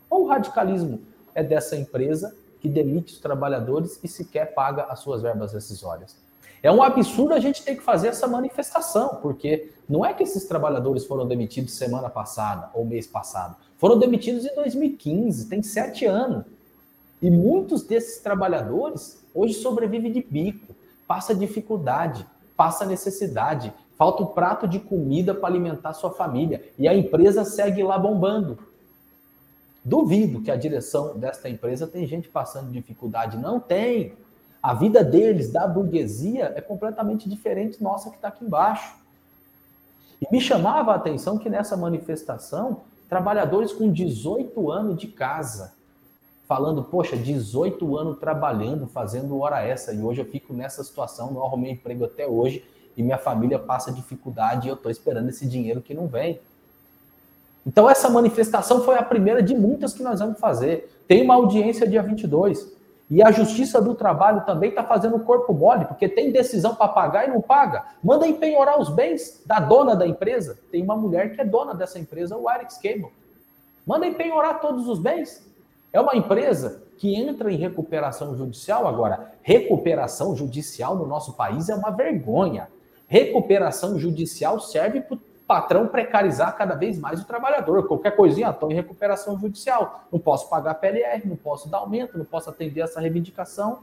Ou 0.10 0.24
o 0.24 0.28
radicalismo 0.28 1.02
é 1.36 1.44
dessa 1.44 1.76
empresa 1.76 2.36
que 2.62 2.70
demite 2.70 3.14
os 3.14 3.20
trabalhadores 3.20 4.00
e 4.04 4.08
sequer 4.08 4.54
paga 4.54 4.84
as 4.84 5.00
suas 5.00 5.22
verbas 5.22 5.54
rescisórias? 5.54 6.16
É 6.62 6.72
um 6.72 6.82
absurdo 6.82 7.34
a 7.34 7.40
gente 7.40 7.64
ter 7.64 7.76
que 7.76 7.84
fazer 7.84 8.10
essa 8.10 8.28
manifestação, 8.28 9.20
porque 9.22 9.72
não 9.88 10.04
é 10.04 10.14
que 10.14 10.24
esses 10.24 10.46
trabalhadores 10.46 11.06
foram 11.06 11.28
demitidos 11.28 11.74
semana 11.74 12.10
passada 12.10 12.70
ou 12.74 12.84
mês 12.84 13.06
passado. 13.06 13.56
Foram 13.78 13.98
demitidos 13.98 14.46
em 14.46 14.56
2015, 14.56 15.48
tem 15.48 15.62
sete 15.62 16.06
anos. 16.06 16.46
E 17.22 17.30
muitos 17.30 17.84
desses 17.84 18.20
trabalhadores 18.20 19.24
hoje 19.34 19.54
sobrevivem 19.54 20.12
de 20.12 20.26
bico, 20.28 20.76
passa 21.08 21.34
dificuldade, 21.34 22.26
passa 22.56 22.86
necessidade, 22.86 23.72
falta 23.98 24.24
um 24.24 24.28
prato 24.28 24.68
de 24.68 24.80
comida 24.80 25.34
para 25.34 25.48
alimentar 25.48 25.94
sua 25.94 26.12
família 26.12 26.64
e 26.78 26.88
a 26.88 26.96
empresa 26.96 27.46
segue 27.46 27.84
lá 27.84 27.98
bombando. 27.98 28.58
Duvido 29.88 30.42
que 30.42 30.52
a 30.52 30.58
direção 30.58 31.18
desta 31.18 31.48
empresa 31.48 31.88
tem 31.88 32.06
gente 32.06 32.28
passando 32.28 32.70
dificuldade. 32.70 33.38
Não 33.38 33.58
tem. 33.58 34.18
A 34.62 34.74
vida 34.74 35.02
deles, 35.02 35.50
da 35.50 35.66
burguesia, 35.66 36.52
é 36.58 36.60
completamente 36.60 37.30
diferente 37.30 37.82
nossa 37.82 38.10
que 38.10 38.18
está 38.18 38.28
aqui 38.28 38.44
embaixo. 38.44 38.98
E 40.22 40.28
me 40.30 40.42
chamava 40.42 40.92
a 40.92 40.96
atenção 40.96 41.38
que 41.38 41.50
nessa 41.50 41.78
manifestação, 41.78 42.82
trabalhadores 43.08 43.72
com 43.72 43.90
18 43.90 44.70
anos 44.70 45.00
de 45.00 45.08
casa, 45.08 45.74
falando, 46.46 46.84
poxa, 46.84 47.16
18 47.16 47.96
anos 47.96 48.20
trabalhando, 48.20 48.88
fazendo 48.88 49.40
hora 49.40 49.64
essa, 49.64 49.94
e 49.94 50.02
hoje 50.02 50.20
eu 50.20 50.26
fico 50.26 50.54
nessa 50.54 50.84
situação, 50.84 51.32
não 51.32 51.46
arrumei 51.46 51.72
emprego 51.72 52.04
até 52.04 52.28
hoje, 52.28 52.62
e 52.98 53.02
minha 53.02 53.18
família 53.18 53.58
passa 53.58 53.90
dificuldade 53.90 54.68
e 54.68 54.70
eu 54.70 54.76
estou 54.76 54.92
esperando 54.92 55.30
esse 55.30 55.48
dinheiro 55.48 55.82
que 55.82 55.94
não 55.94 56.08
vem. 56.08 56.42
Então, 57.68 57.90
essa 57.90 58.10
manifestação 58.10 58.82
foi 58.86 58.96
a 58.96 59.04
primeira 59.04 59.44
de 59.44 59.54
muitas 59.54 59.94
que 59.94 60.02
nós 60.02 60.22
vamos 60.22 60.40
fazer. 60.40 60.90
Tem 61.06 61.22
uma 61.22 61.36
audiência 61.36 61.86
dia 61.86 62.02
22. 62.02 62.78
E 63.12 63.22
a 63.22 63.30
Justiça 63.30 63.82
do 63.82 63.94
Trabalho 63.94 64.46
também 64.46 64.70
está 64.70 64.86
fazendo 64.86 65.20
corpo 65.20 65.54
mole, 65.54 65.84
porque 65.84 66.08
tem 66.08 66.32
decisão 66.32 66.74
para 66.74 66.88
pagar 66.88 67.28
e 67.28 67.32
não 67.32 67.42
paga. 67.42 67.84
Manda 68.02 68.26
empenhorar 68.26 68.80
os 68.80 68.88
bens 68.90 69.42
da 69.46 69.60
dona 69.60 69.98
da 69.98 70.08
empresa. 70.08 70.58
Tem 70.72 70.82
uma 70.82 70.96
mulher 70.96 71.36
que 71.36 71.42
é 71.42 71.46
dona 71.46 71.76
dessa 71.76 72.00
empresa, 72.00 72.38
o 72.38 72.48
Arix 72.48 72.78
Cable. 72.78 73.12
Manda 73.86 74.08
empenhorar 74.08 74.62
todos 74.62 74.88
os 74.88 74.98
bens. 74.98 75.46
É 75.92 76.00
uma 76.00 76.16
empresa 76.16 76.82
que 76.98 77.16
entra 77.16 77.52
em 77.52 77.58
recuperação 77.58 78.36
judicial 78.36 78.88
agora. 78.88 79.34
Recuperação 79.42 80.36
judicial 80.38 80.96
no 80.96 81.06
nosso 81.06 81.34
país 81.34 81.68
é 81.68 81.76
uma 81.76 81.92
vergonha. 81.92 82.70
Recuperação 83.08 84.00
judicial 84.00 84.60
serve 84.60 85.02
para 85.02 85.16
o 85.16 85.20
patrão 85.48 85.88
precarizar 85.88 86.56
cada 86.58 86.76
vez 86.76 87.00
mais 87.00 87.22
o 87.22 87.26
trabalhador. 87.26 87.88
Qualquer 87.88 88.16
coisinha, 88.16 88.50
estou 88.50 88.70
em 88.70 88.76
recuperação 88.76 89.40
judicial. 89.40 90.04
Não 90.12 90.20
posso 90.20 90.50
pagar 90.50 90.76
PLR, 90.76 91.26
não 91.26 91.38
posso 91.38 91.70
dar 91.70 91.78
aumento, 91.78 92.18
não 92.18 92.26
posso 92.26 92.50
atender 92.50 92.82
essa 92.82 93.00
reivindicação. 93.00 93.80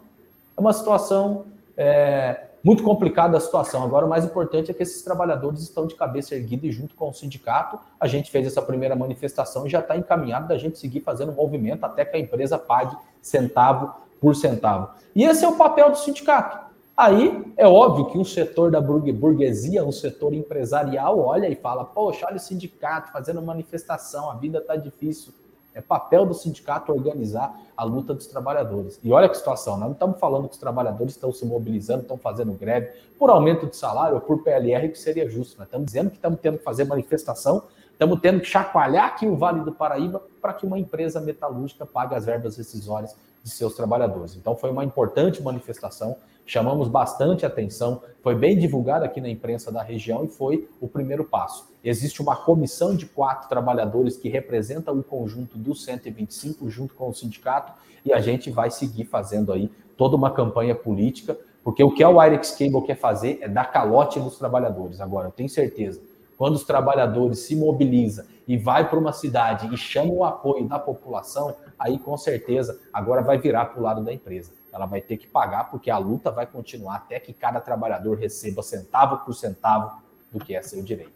É 0.56 0.60
uma 0.60 0.74
situação 0.74 1.46
é, 1.76 2.48
muito 2.62 2.82
complicada 2.82 3.36
a 3.36 3.40
situação. 3.40 3.82
Agora, 3.82 4.04
o 4.04 4.08
mais 4.08 4.24
importante 4.24 4.70
é 4.70 4.74
que 4.74 4.82
esses 4.82 5.02
trabalhadores 5.02 5.60
estão 5.60 5.86
de 5.86 5.94
cabeça 5.94 6.34
erguida 6.34 6.66
e 6.66 6.72
junto 6.72 6.94
com 6.94 7.08
o 7.08 7.14
sindicato, 7.14 7.78
a 7.98 8.06
gente 8.06 8.30
fez 8.30 8.46
essa 8.46 8.60
primeira 8.60 8.94
manifestação 8.94 9.66
e 9.66 9.70
já 9.70 9.80
está 9.80 9.96
encaminhado 9.96 10.48
da 10.48 10.58
gente 10.58 10.78
seguir 10.78 11.00
fazendo 11.00 11.32
movimento 11.32 11.84
até 11.84 12.04
que 12.04 12.16
a 12.16 12.20
empresa 12.20 12.58
pague 12.58 12.94
centavo 13.22 13.94
por 14.20 14.36
centavo. 14.36 14.90
E 15.14 15.24
esse 15.24 15.44
é 15.44 15.48
o 15.48 15.56
papel 15.56 15.90
do 15.90 15.98
sindicato. 15.98 16.63
Aí 16.96 17.52
é 17.56 17.66
óbvio 17.66 18.06
que 18.06 18.16
um 18.16 18.24
setor 18.24 18.70
da 18.70 18.80
burguesia, 18.80 19.84
um 19.84 19.90
setor 19.90 20.32
empresarial, 20.32 21.18
olha 21.18 21.48
e 21.48 21.56
fala: 21.56 21.84
Poxa, 21.84 22.26
olha 22.26 22.36
o 22.36 22.40
sindicato 22.40 23.10
fazendo 23.10 23.42
manifestação, 23.42 24.30
a 24.30 24.34
vida 24.34 24.58
está 24.58 24.76
difícil. 24.76 25.32
É 25.74 25.80
papel 25.80 26.24
do 26.24 26.34
sindicato 26.34 26.92
organizar 26.92 27.60
a 27.76 27.82
luta 27.82 28.14
dos 28.14 28.28
trabalhadores. 28.28 29.00
E 29.02 29.12
olha 29.12 29.28
que 29.28 29.36
situação, 29.36 29.72
nós 29.76 29.86
não 29.86 29.92
estamos 29.92 30.20
falando 30.20 30.46
que 30.46 30.54
os 30.54 30.60
trabalhadores 30.60 31.14
estão 31.14 31.32
se 31.32 31.44
mobilizando, 31.44 32.02
estão 32.02 32.16
fazendo 32.16 32.52
greve 32.52 32.92
por 33.18 33.28
aumento 33.28 33.66
de 33.66 33.76
salário 33.76 34.14
ou 34.14 34.20
por 34.20 34.44
PLR, 34.44 34.88
que 34.88 34.98
seria 34.98 35.28
justo. 35.28 35.58
Nós 35.58 35.66
estamos 35.66 35.86
dizendo 35.86 36.10
que 36.10 36.16
estamos 36.16 36.38
tendo 36.40 36.58
que 36.58 36.64
fazer 36.64 36.84
manifestação, 36.84 37.64
estamos 37.90 38.20
tendo 38.20 38.38
que 38.38 38.46
chacoalhar 38.46 39.06
aqui 39.06 39.26
o 39.26 39.34
Vale 39.34 39.62
do 39.62 39.72
Paraíba 39.72 40.22
para 40.40 40.54
que 40.54 40.64
uma 40.64 40.78
empresa 40.78 41.20
metalúrgica 41.20 41.84
pague 41.84 42.14
as 42.14 42.24
verbas 42.24 42.56
rescisórias 42.56 43.16
de 43.42 43.50
seus 43.50 43.74
trabalhadores. 43.74 44.36
Então 44.36 44.56
foi 44.56 44.70
uma 44.70 44.84
importante 44.84 45.42
manifestação 45.42 46.16
chamamos 46.46 46.88
bastante 46.88 47.46
atenção, 47.46 48.02
foi 48.22 48.34
bem 48.34 48.58
divulgado 48.58 49.04
aqui 49.04 49.20
na 49.20 49.28
imprensa 49.28 49.72
da 49.72 49.82
região 49.82 50.24
e 50.24 50.28
foi 50.28 50.68
o 50.80 50.88
primeiro 50.88 51.24
passo. 51.24 51.68
Existe 51.82 52.22
uma 52.22 52.36
comissão 52.36 52.94
de 52.94 53.06
quatro 53.06 53.48
trabalhadores 53.48 54.16
que 54.16 54.28
representa 54.28 54.92
o 54.92 55.02
conjunto 55.02 55.56
dos 55.58 55.84
125 55.84 56.68
junto 56.70 56.94
com 56.94 57.08
o 57.08 57.14
sindicato 57.14 57.72
e 58.04 58.12
a 58.12 58.20
gente 58.20 58.50
vai 58.50 58.70
seguir 58.70 59.04
fazendo 59.04 59.52
aí 59.52 59.70
toda 59.96 60.16
uma 60.16 60.30
campanha 60.30 60.74
política, 60.74 61.36
porque 61.62 61.82
o 61.82 61.90
que 61.90 62.02
a 62.02 62.08
Wirex 62.08 62.50
Cable 62.52 62.82
quer 62.82 62.96
fazer 62.96 63.38
é 63.40 63.48
dar 63.48 63.70
calote 63.70 64.18
nos 64.18 64.36
trabalhadores. 64.36 65.00
Agora, 65.00 65.28
eu 65.28 65.32
tenho 65.32 65.48
certeza, 65.48 66.00
quando 66.36 66.54
os 66.54 66.64
trabalhadores 66.64 67.38
se 67.40 67.56
mobilizam 67.56 68.24
e 68.46 68.56
vai 68.56 68.88
para 68.88 68.98
uma 68.98 69.12
cidade 69.12 69.72
e 69.72 69.76
chama 69.76 70.12
o 70.12 70.24
apoio 70.24 70.66
da 70.66 70.78
população, 70.78 71.54
aí 71.78 71.98
com 71.98 72.16
certeza 72.16 72.78
agora 72.92 73.22
vai 73.22 73.38
virar 73.38 73.66
para 73.66 73.80
o 73.80 73.82
lado 73.82 74.02
da 74.02 74.12
empresa 74.12 74.50
ela 74.74 74.86
vai 74.86 75.00
ter 75.00 75.16
que 75.16 75.28
pagar, 75.28 75.70
porque 75.70 75.88
a 75.88 75.96
luta 75.96 76.32
vai 76.32 76.46
continuar 76.46 76.96
até 76.96 77.20
que 77.20 77.32
cada 77.32 77.60
trabalhador 77.60 78.18
receba 78.18 78.60
centavo 78.60 79.24
por 79.24 79.32
centavo 79.32 80.02
do 80.32 80.44
que 80.44 80.52
é 80.52 80.60
seu 80.62 80.82
direito. 80.82 81.12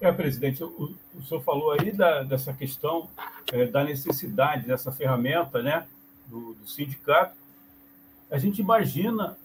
É, 0.00 0.12
presidente, 0.12 0.62
o, 0.62 0.94
o 1.16 1.22
senhor 1.24 1.40
falou 1.40 1.72
aí 1.72 1.90
da, 1.90 2.22
dessa 2.22 2.52
questão 2.52 3.08
é, 3.52 3.66
da 3.66 3.82
necessidade 3.82 4.68
dessa 4.68 4.92
ferramenta 4.92 5.60
né, 5.60 5.84
do, 6.28 6.54
do 6.54 6.68
sindicato. 6.68 7.34
A 8.30 8.38
gente 8.38 8.60
imagina 8.60 9.36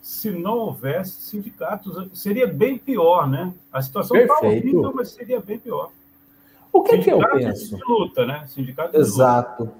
se 0.00 0.30
não 0.30 0.56
houvesse 0.56 1.20
sindicatos, 1.20 2.18
seria 2.18 2.46
bem 2.46 2.78
pior, 2.78 3.28
né? 3.28 3.52
A 3.70 3.82
situação 3.82 4.16
está 4.16 4.38
horrível, 4.38 4.90
mas 4.94 5.10
seria 5.10 5.38
bem 5.38 5.58
pior. 5.58 5.92
O 6.72 6.82
que, 6.82 6.96
que 6.98 7.10
eu 7.10 7.18
penso? 7.18 7.76
De 7.76 7.84
luta, 7.84 8.24
né? 8.24 8.46
Sindicato 8.46 8.96
Exato. 8.96 9.64
Luta. 9.64 9.79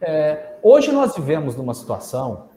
É, 0.00 0.56
hoje 0.62 0.92
nós 0.92 1.16
vivemos 1.16 1.56
numa 1.56 1.74
situação 1.74 2.48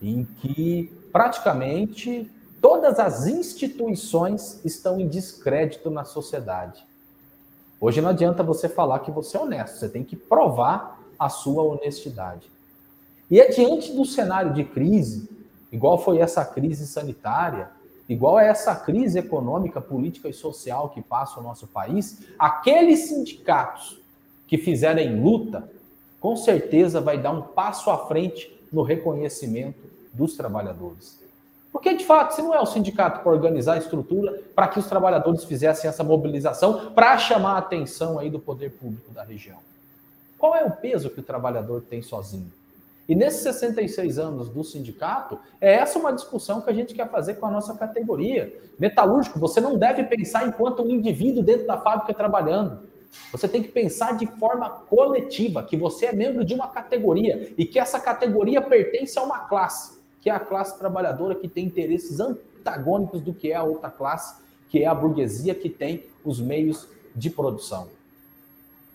em 0.00 0.24
que 0.24 0.90
praticamente 1.12 2.30
todas 2.62 2.98
as 2.98 3.26
instituições 3.26 4.58
estão 4.64 4.98
em 4.98 5.06
descrédito 5.06 5.90
na 5.90 6.04
sociedade. 6.04 6.82
Hoje 7.78 8.00
não 8.00 8.10
adianta 8.10 8.42
você 8.42 8.68
falar 8.68 9.00
que 9.00 9.10
você 9.10 9.36
é 9.36 9.40
honesto, 9.40 9.78
você 9.78 9.88
tem 9.88 10.02
que 10.02 10.16
provar 10.16 10.98
a 11.18 11.28
sua 11.28 11.62
honestidade. 11.62 12.50
E 13.30 13.40
é 13.40 13.50
diante 13.50 13.92
do 13.92 14.04
cenário 14.04 14.54
de 14.54 14.64
crise, 14.64 15.28
igual 15.70 15.98
foi 15.98 16.18
essa 16.18 16.44
crise 16.44 16.86
sanitária, 16.86 17.70
igual 18.08 18.38
é 18.38 18.48
essa 18.48 18.74
crise 18.74 19.18
econômica, 19.18 19.80
política 19.80 20.28
e 20.28 20.32
social 20.32 20.88
que 20.90 21.02
passa 21.02 21.38
o 21.38 21.42
nosso 21.42 21.66
país, 21.66 22.20
aqueles 22.38 23.08
sindicatos 23.08 24.00
que 24.46 24.56
fizerem 24.56 25.20
luta 25.20 25.68
com 26.22 26.36
certeza 26.36 27.00
vai 27.00 27.18
dar 27.18 27.32
um 27.32 27.42
passo 27.42 27.90
à 27.90 28.06
frente 28.06 28.56
no 28.72 28.82
reconhecimento 28.82 29.90
dos 30.14 30.36
trabalhadores. 30.36 31.20
Porque, 31.72 31.94
de 31.94 32.04
fato, 32.04 32.36
se 32.36 32.42
não 32.42 32.54
é 32.54 32.60
o 32.60 32.66
sindicato 32.66 33.22
para 33.22 33.32
organizar 33.32 33.74
a 33.74 33.78
estrutura 33.78 34.40
para 34.54 34.68
que 34.68 34.78
os 34.78 34.86
trabalhadores 34.86 35.42
fizessem 35.42 35.90
essa 35.90 36.04
mobilização 36.04 36.92
para 36.92 37.18
chamar 37.18 37.54
a 37.54 37.58
atenção 37.58 38.20
aí 38.20 38.30
do 38.30 38.38
poder 38.38 38.70
público 38.70 39.10
da 39.10 39.24
região. 39.24 39.58
Qual 40.38 40.54
é 40.54 40.62
o 40.64 40.70
peso 40.70 41.10
que 41.10 41.18
o 41.18 41.24
trabalhador 41.24 41.82
tem 41.82 42.02
sozinho? 42.02 42.52
E 43.08 43.16
nesses 43.16 43.42
66 43.42 44.16
anos 44.16 44.48
do 44.48 44.62
sindicato, 44.62 45.40
é 45.60 45.74
essa 45.74 45.98
uma 45.98 46.12
discussão 46.12 46.60
que 46.60 46.70
a 46.70 46.72
gente 46.72 46.94
quer 46.94 47.10
fazer 47.10 47.34
com 47.34 47.46
a 47.46 47.50
nossa 47.50 47.74
categoria. 47.74 48.56
Metalúrgico, 48.78 49.40
você 49.40 49.60
não 49.60 49.76
deve 49.76 50.04
pensar 50.04 50.46
enquanto 50.46 50.84
um 50.84 50.90
indivíduo 50.90 51.42
dentro 51.42 51.66
da 51.66 51.78
fábrica 51.78 52.14
trabalhando. 52.14 52.91
Você 53.30 53.48
tem 53.48 53.62
que 53.62 53.68
pensar 53.68 54.16
de 54.16 54.26
forma 54.26 54.68
coletiva, 54.68 55.62
que 55.62 55.76
você 55.76 56.06
é 56.06 56.12
membro 56.12 56.44
de 56.44 56.54
uma 56.54 56.68
categoria 56.68 57.52
e 57.56 57.64
que 57.64 57.78
essa 57.78 58.00
categoria 58.00 58.60
pertence 58.60 59.18
a 59.18 59.22
uma 59.22 59.40
classe, 59.40 59.98
que 60.20 60.30
é 60.30 60.32
a 60.32 60.40
classe 60.40 60.78
trabalhadora 60.78 61.34
que 61.34 61.48
tem 61.48 61.66
interesses 61.66 62.20
antagônicos 62.20 63.20
do 63.20 63.32
que 63.32 63.52
é 63.52 63.56
a 63.56 63.62
outra 63.62 63.90
classe, 63.90 64.42
que 64.68 64.82
é 64.82 64.86
a 64.86 64.94
burguesia 64.94 65.54
que 65.54 65.68
tem 65.68 66.04
os 66.24 66.40
meios 66.40 66.88
de 67.14 67.28
produção. 67.28 67.88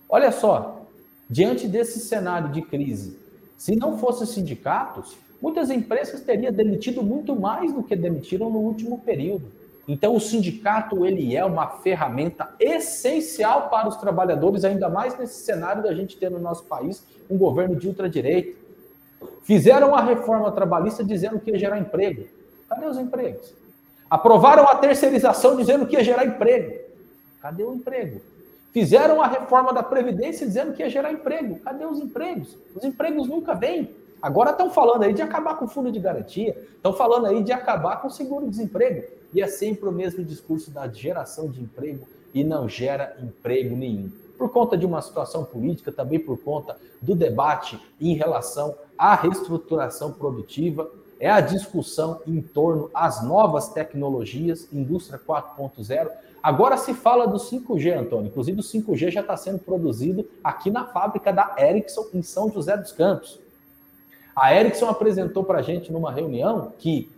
Olha 0.09 0.31
só, 0.31 0.85
diante 1.29 1.67
desse 1.67 1.99
cenário 1.99 2.49
de 2.49 2.61
crise, 2.61 3.17
se 3.57 3.75
não 3.75 3.97
fossem 3.97 4.25
sindicatos, 4.25 5.17
muitas 5.41 5.69
empresas 5.69 6.21
teriam 6.21 6.51
demitido 6.51 7.03
muito 7.03 7.35
mais 7.35 7.73
do 7.73 7.83
que 7.83 7.95
demitiram 7.95 8.49
no 8.49 8.59
último 8.59 8.99
período. 8.99 9.51
Então, 9.87 10.15
o 10.15 10.19
sindicato 10.19 11.05
ele 11.05 11.35
é 11.35 11.45
uma 11.45 11.67
ferramenta 11.67 12.53
essencial 12.59 13.69
para 13.69 13.87
os 13.87 13.95
trabalhadores, 13.95 14.65
ainda 14.65 14.89
mais 14.89 15.17
nesse 15.17 15.45
cenário 15.45 15.81
da 15.81 15.93
gente 15.93 16.17
ter 16.17 16.29
no 16.29 16.39
nosso 16.39 16.65
país 16.65 17.05
um 17.29 17.37
governo 17.37 17.75
de 17.75 17.87
ultradireita. 17.87 18.57
Fizeram 19.43 19.95
a 19.95 20.01
reforma 20.01 20.51
trabalhista 20.51 21.03
dizendo 21.03 21.39
que 21.39 21.51
ia 21.51 21.57
gerar 21.57 21.79
emprego. 21.79 22.27
Cadê 22.67 22.85
os 22.85 22.97
empregos? 22.97 23.53
Aprovaram 24.09 24.67
a 24.67 24.75
terceirização 24.75 25.55
dizendo 25.55 25.85
que 25.85 25.95
ia 25.95 26.03
gerar 26.03 26.25
emprego. 26.25 26.79
Cadê 27.41 27.63
o 27.63 27.73
emprego? 27.73 28.21
Fizeram 28.73 29.21
a 29.21 29.27
reforma 29.27 29.73
da 29.73 29.81
Previdência 29.81 30.45
dizendo 30.45 30.73
que 30.73 30.83
ia 30.83 30.89
gerar 30.89 31.13
emprego. 31.13 31.59
Cadê 31.59 31.85
os 31.85 31.99
empregos? 31.99 32.57
Os 32.75 32.83
empregos 32.83 33.27
nunca 33.27 33.53
vêm. 33.53 33.89
Agora 34.21 34.51
estão 34.51 34.69
falando 34.69 35.03
aí 35.03 35.13
de 35.13 35.21
acabar 35.21 35.55
com 35.55 35.65
o 35.65 35.67
fundo 35.67 35.91
de 35.91 35.99
garantia, 35.99 36.57
estão 36.75 36.91
falando 36.91 37.27
aí 37.27 37.43
de 37.43 37.51
acabar 37.51 38.01
com 38.01 38.07
o 38.07 38.11
seguro-desemprego. 38.11 39.16
E 39.37 39.41
é 39.41 39.45
sempre 39.45 39.87
o 39.87 39.91
mesmo 39.91 40.23
discurso 40.25 40.71
da 40.71 40.87
geração 40.87 41.47
de 41.47 41.61
emprego 41.61 42.07
e 42.33 42.43
não 42.43 42.67
gera 42.67 43.15
emprego 43.21 43.75
nenhum. 43.75 44.09
Por 44.35 44.49
conta 44.49 44.75
de 44.75 44.83
uma 44.83 44.99
situação 44.99 45.45
política, 45.45 45.91
também 45.91 46.17
por 46.17 46.39
conta 46.39 46.75
do 46.99 47.13
debate 47.13 47.79
em 48.01 48.15
relação 48.15 48.73
à 48.97 49.13
reestruturação 49.13 50.11
produtiva, 50.11 50.89
é 51.19 51.29
a 51.29 51.39
discussão 51.39 52.19
em 52.25 52.41
torno 52.41 52.89
às 52.91 53.23
novas 53.23 53.69
tecnologias, 53.69 54.67
indústria 54.73 55.19
4.0. 55.19 56.09
Agora 56.41 56.75
se 56.75 56.95
fala 56.95 57.27
do 57.27 57.37
5G, 57.37 57.95
Antônio. 57.95 58.29
Inclusive, 58.29 58.59
o 58.59 58.63
5G 58.63 59.11
já 59.11 59.21
está 59.21 59.37
sendo 59.37 59.59
produzido 59.59 60.27
aqui 60.43 60.71
na 60.71 60.83
fábrica 60.83 61.31
da 61.31 61.55
Ericsson, 61.59 62.07
em 62.11 62.23
São 62.23 62.51
José 62.51 62.75
dos 62.75 62.91
Campos. 62.91 63.39
A 64.35 64.55
Ericsson 64.55 64.87
apresentou 64.87 65.43
para 65.43 65.59
a 65.59 65.61
gente 65.61 65.91
numa 65.91 66.11
reunião 66.11 66.73
que 66.79 67.15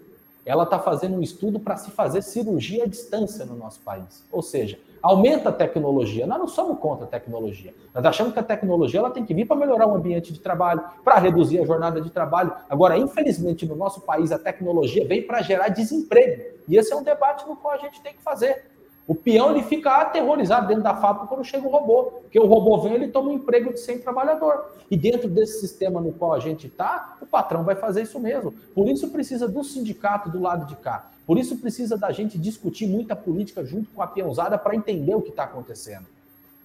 ela 0.50 0.64
está 0.64 0.80
fazendo 0.80 1.16
um 1.16 1.22
estudo 1.22 1.60
para 1.60 1.78
se 1.78 1.91
fazer 1.91 2.24
cirurgia 2.24 2.86
à 2.86 2.88
distância 2.88 3.45
no 3.45 3.56
nosso 3.56 3.82
país. 3.82 4.26
Ou 4.32 4.41
seja, 4.41 4.80
aumenta 5.00 5.50
a 5.50 5.52
tecnologia. 5.52 6.26
Nós 6.26 6.39
não 6.39 6.47
somos 6.47 6.80
contra 6.80 7.06
a 7.06 7.08
tecnologia. 7.08 7.72
Nós 7.93 8.04
achamos 8.04 8.34
que 8.34 8.39
a 8.39 8.43
tecnologia 8.43 9.00
ela 9.00 9.12
tem 9.12 9.24
que 9.24 9.32
vir 9.32 9.45
para 9.45 9.56
melhorar 9.56 9.86
o 9.86 9.95
ambiente 9.95 10.34
de 10.34 10.39
trabalho, 10.39 10.84
para 11.04 11.20
reduzir 11.20 11.60
a 11.60 11.66
jornada 11.66 12.02
de 12.02 12.10
trabalho. 12.10 12.52
Agora, 12.68 12.97
infelizmente, 12.97 13.64
no 13.68 13.76
nosso 13.76 14.02
país, 14.02 14.32
a 14.32 14.39
tecnologia 14.39 15.08
vem 15.08 15.22
para 15.22 15.43
gerar 15.43 15.70
desemprego. 15.70 16.43
E 16.68 16.76
esse 16.76 16.91
é 16.91 16.95
um 16.95 17.04
debate 17.04 17.47
no 17.47 17.56
qual 17.56 17.76
a 17.76 17.78
gente 17.78 18.02
tem 18.02 18.14
que 18.14 18.22
fazer. 18.24 18.68
O 19.10 19.16
peão 19.16 19.49
ele 19.49 19.64
fica 19.64 19.89
aterrorizado 20.01 20.68
dentro 20.68 20.84
da 20.84 20.95
fábrica 20.95 21.26
quando 21.26 21.43
chega 21.43 21.68
o 21.68 21.72
robô, 21.72 22.12
porque 22.22 22.39
o 22.39 22.45
robô 22.45 22.78
vem 22.78 22.93
ele 22.93 23.07
toma 23.07 23.32
um 23.32 23.34
emprego 23.34 23.74
de 23.74 23.80
100 23.80 24.01
trabalhador. 24.01 24.72
E 24.91 24.95
dentro 24.95 25.28
desse 25.28 25.60
sistema 25.60 25.99
no 25.99 26.12
qual 26.12 26.32
a 26.32 26.39
gente 26.39 26.68
está, 26.68 27.18
o 27.20 27.26
patrão 27.26 27.64
vai 27.64 27.76
fazer 27.76 28.03
isso 28.03 28.20
mesmo. 28.20 28.53
Por 28.76 28.88
isso 28.88 29.10
precisa 29.10 29.47
do 29.47 29.64
sindicato 29.64 30.30
do 30.30 30.39
lado 30.39 30.68
de 30.68 30.76
cá. 30.76 31.10
Por 31.26 31.39
isso 31.39 31.57
precisa 31.57 31.97
da 31.97 32.12
gente 32.12 32.38
discutir 32.38 32.86
muita 32.86 33.16
política 33.16 33.66
junto 33.66 33.89
com 33.89 34.03
a 34.03 34.05
peãozada 34.05 34.60
para 34.60 34.76
entender 34.76 35.16
o 35.16 35.24
que 35.24 35.32
está 35.32 35.45
acontecendo. 35.45 36.05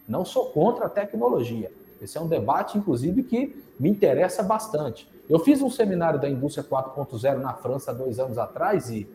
Não 0.06 0.22
sou 0.22 0.50
contra 0.50 0.84
a 0.84 0.90
tecnologia. 0.90 1.72
Esse 1.98 2.18
é 2.18 2.20
um 2.20 2.28
debate, 2.28 2.76
inclusive, 2.76 3.22
que 3.22 3.56
me 3.80 3.88
interessa 3.88 4.42
bastante. 4.42 5.08
Eu 5.30 5.38
fiz 5.38 5.62
um 5.62 5.70
seminário 5.70 6.20
da 6.20 6.28
indústria 6.28 6.62
4.0 6.62 7.38
na 7.38 7.54
França 7.54 7.94
dois 7.94 8.18
anos 8.18 8.36
atrás 8.36 8.90
e 8.90 9.08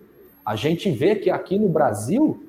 a 0.43 0.55
gente 0.55 0.89
vê 0.89 1.15
que 1.15 1.29
aqui 1.29 1.59
no 1.59 1.69
Brasil 1.69 2.48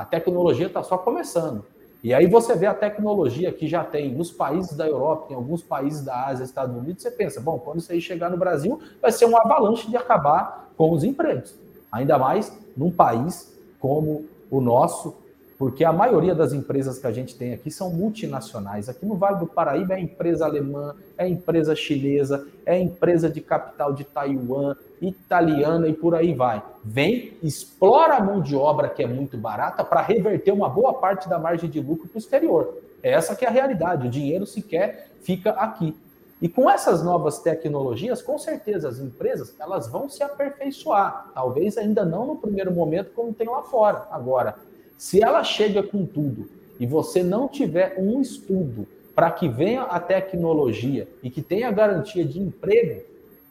a 0.00 0.04
tecnologia 0.06 0.66
está 0.66 0.82
só 0.82 0.96
começando. 0.96 1.62
E 2.02 2.14
aí 2.14 2.26
você 2.26 2.56
vê 2.56 2.64
a 2.64 2.72
tecnologia 2.72 3.52
que 3.52 3.68
já 3.68 3.84
tem 3.84 4.10
nos 4.14 4.30
países 4.30 4.74
da 4.74 4.88
Europa, 4.88 5.30
em 5.30 5.34
alguns 5.34 5.62
países 5.62 6.02
da 6.02 6.24
Ásia, 6.24 6.42
Estados 6.42 6.74
Unidos, 6.74 7.02
você 7.02 7.10
pensa, 7.10 7.38
bom, 7.38 7.58
quando 7.58 7.80
isso 7.80 7.92
aí 7.92 8.00
chegar 8.00 8.30
no 8.30 8.38
Brasil, 8.38 8.80
vai 9.02 9.12
ser 9.12 9.26
um 9.26 9.36
avalanche 9.36 9.90
de 9.90 9.98
acabar 9.98 10.70
com 10.74 10.90
os 10.90 11.04
empregos. 11.04 11.54
Ainda 11.92 12.18
mais 12.18 12.50
num 12.74 12.90
país 12.90 13.54
como 13.78 14.24
o 14.50 14.58
nosso, 14.62 15.14
porque 15.60 15.84
a 15.84 15.92
maioria 15.92 16.34
das 16.34 16.54
empresas 16.54 16.98
que 16.98 17.06
a 17.06 17.12
gente 17.12 17.36
tem 17.36 17.52
aqui 17.52 17.70
são 17.70 17.90
multinacionais. 17.90 18.88
Aqui 18.88 19.04
no 19.04 19.14
Vale 19.14 19.40
do 19.40 19.46
Paraíba 19.46 19.92
é 19.92 20.00
empresa 20.00 20.46
alemã, 20.46 20.96
é 21.18 21.28
empresa 21.28 21.76
chinesa, 21.76 22.46
é 22.64 22.80
empresa 22.80 23.28
de 23.28 23.42
capital 23.42 23.92
de 23.92 24.02
Taiwan, 24.02 24.74
italiana 25.02 25.86
e 25.86 25.92
por 25.92 26.14
aí 26.14 26.32
vai. 26.32 26.62
Vem, 26.82 27.34
explora 27.42 28.14
a 28.14 28.24
mão 28.24 28.40
de 28.40 28.56
obra 28.56 28.88
que 28.88 29.02
é 29.02 29.06
muito 29.06 29.36
barata 29.36 29.84
para 29.84 30.00
reverter 30.00 30.50
uma 30.50 30.70
boa 30.70 30.94
parte 30.94 31.28
da 31.28 31.38
margem 31.38 31.68
de 31.68 31.78
lucro 31.78 32.08
para 32.08 32.16
o 32.16 32.18
exterior. 32.18 32.78
Essa 33.02 33.36
que 33.36 33.44
é 33.44 33.48
a 33.48 33.52
realidade. 33.52 34.06
O 34.06 34.10
dinheiro 34.10 34.46
sequer 34.46 35.08
fica 35.20 35.50
aqui. 35.50 35.94
E 36.40 36.48
com 36.48 36.70
essas 36.70 37.02
novas 37.04 37.38
tecnologias, 37.38 38.22
com 38.22 38.38
certeza 38.38 38.88
as 38.88 38.98
empresas 38.98 39.54
elas 39.60 39.88
vão 39.88 40.08
se 40.08 40.22
aperfeiçoar. 40.22 41.30
Talvez 41.34 41.76
ainda 41.76 42.02
não 42.02 42.24
no 42.24 42.36
primeiro 42.36 42.72
momento 42.72 43.10
como 43.14 43.34
tem 43.34 43.46
lá 43.46 43.62
fora. 43.62 44.08
Agora, 44.10 44.56
se 45.00 45.24
ela 45.24 45.42
chega 45.42 45.82
com 45.82 46.04
tudo 46.04 46.46
e 46.78 46.84
você 46.84 47.22
não 47.22 47.48
tiver 47.48 47.94
um 47.98 48.20
estudo 48.20 48.86
para 49.14 49.30
que 49.30 49.48
venha 49.48 49.84
a 49.84 49.98
tecnologia 49.98 51.08
e 51.22 51.30
que 51.30 51.40
tenha 51.40 51.70
garantia 51.70 52.22
de 52.22 52.38
emprego, 52.38 53.00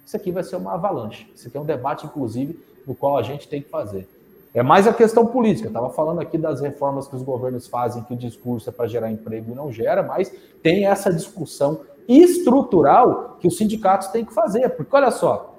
isso 0.05 0.15
aqui 0.15 0.31
vai 0.31 0.43
ser 0.43 0.57
uma 0.57 0.75
avalanche. 0.75 1.27
Isso 1.35 1.47
aqui 1.47 1.57
é 1.57 1.59
um 1.59 1.65
debate, 1.65 2.05
inclusive, 2.05 2.59
no 2.85 2.93
qual 2.93 3.17
a 3.17 3.23
gente 3.23 3.47
tem 3.47 3.63
que 3.63 3.67
fazer. 3.67 4.07
É 4.53 4.61
mais 4.61 4.85
a 4.85 4.93
questão 4.93 5.25
política. 5.25 5.69
Estava 5.69 5.89
falando 5.89 6.21
aqui 6.21 6.37
das 6.37 6.61
reformas 6.61 7.07
que 7.07 7.15
os 7.15 7.23
governos 7.23 7.65
fazem, 7.65 8.03
que 8.03 8.13
o 8.13 8.17
discurso 8.17 8.69
é 8.69 8.71
para 8.71 8.85
gerar 8.85 9.09
emprego 9.09 9.51
e 9.51 9.55
não 9.55 9.71
gera, 9.71 10.03
mas 10.03 10.31
tem 10.61 10.85
essa 10.85 11.11
discussão 11.11 11.81
estrutural 12.07 13.37
que 13.39 13.47
os 13.47 13.57
sindicatos 13.57 14.09
têm 14.09 14.23
que 14.23 14.35
fazer. 14.35 14.69
Porque 14.69 14.95
olha 14.95 15.09
só, 15.09 15.55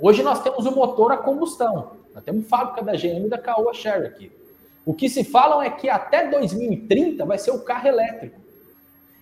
hoje 0.00 0.22
nós 0.22 0.42
temos 0.42 0.64
o 0.64 0.72
motor 0.72 1.12
a 1.12 1.18
combustão. 1.18 1.90
Nós 2.14 2.24
temos 2.24 2.48
fábrica 2.48 2.82
da 2.82 2.92
GM 2.92 3.26
e 3.26 3.28
da 3.28 3.36
Caoa 3.36 3.74
Sherry 3.74 4.06
aqui. 4.06 4.38
O 4.84 4.94
que 4.94 5.08
se 5.08 5.24
falam 5.24 5.62
é 5.62 5.70
que 5.70 5.88
até 5.88 6.28
2030 6.28 7.24
vai 7.24 7.38
ser 7.38 7.50
o 7.50 7.60
carro 7.60 7.88
elétrico. 7.88 8.40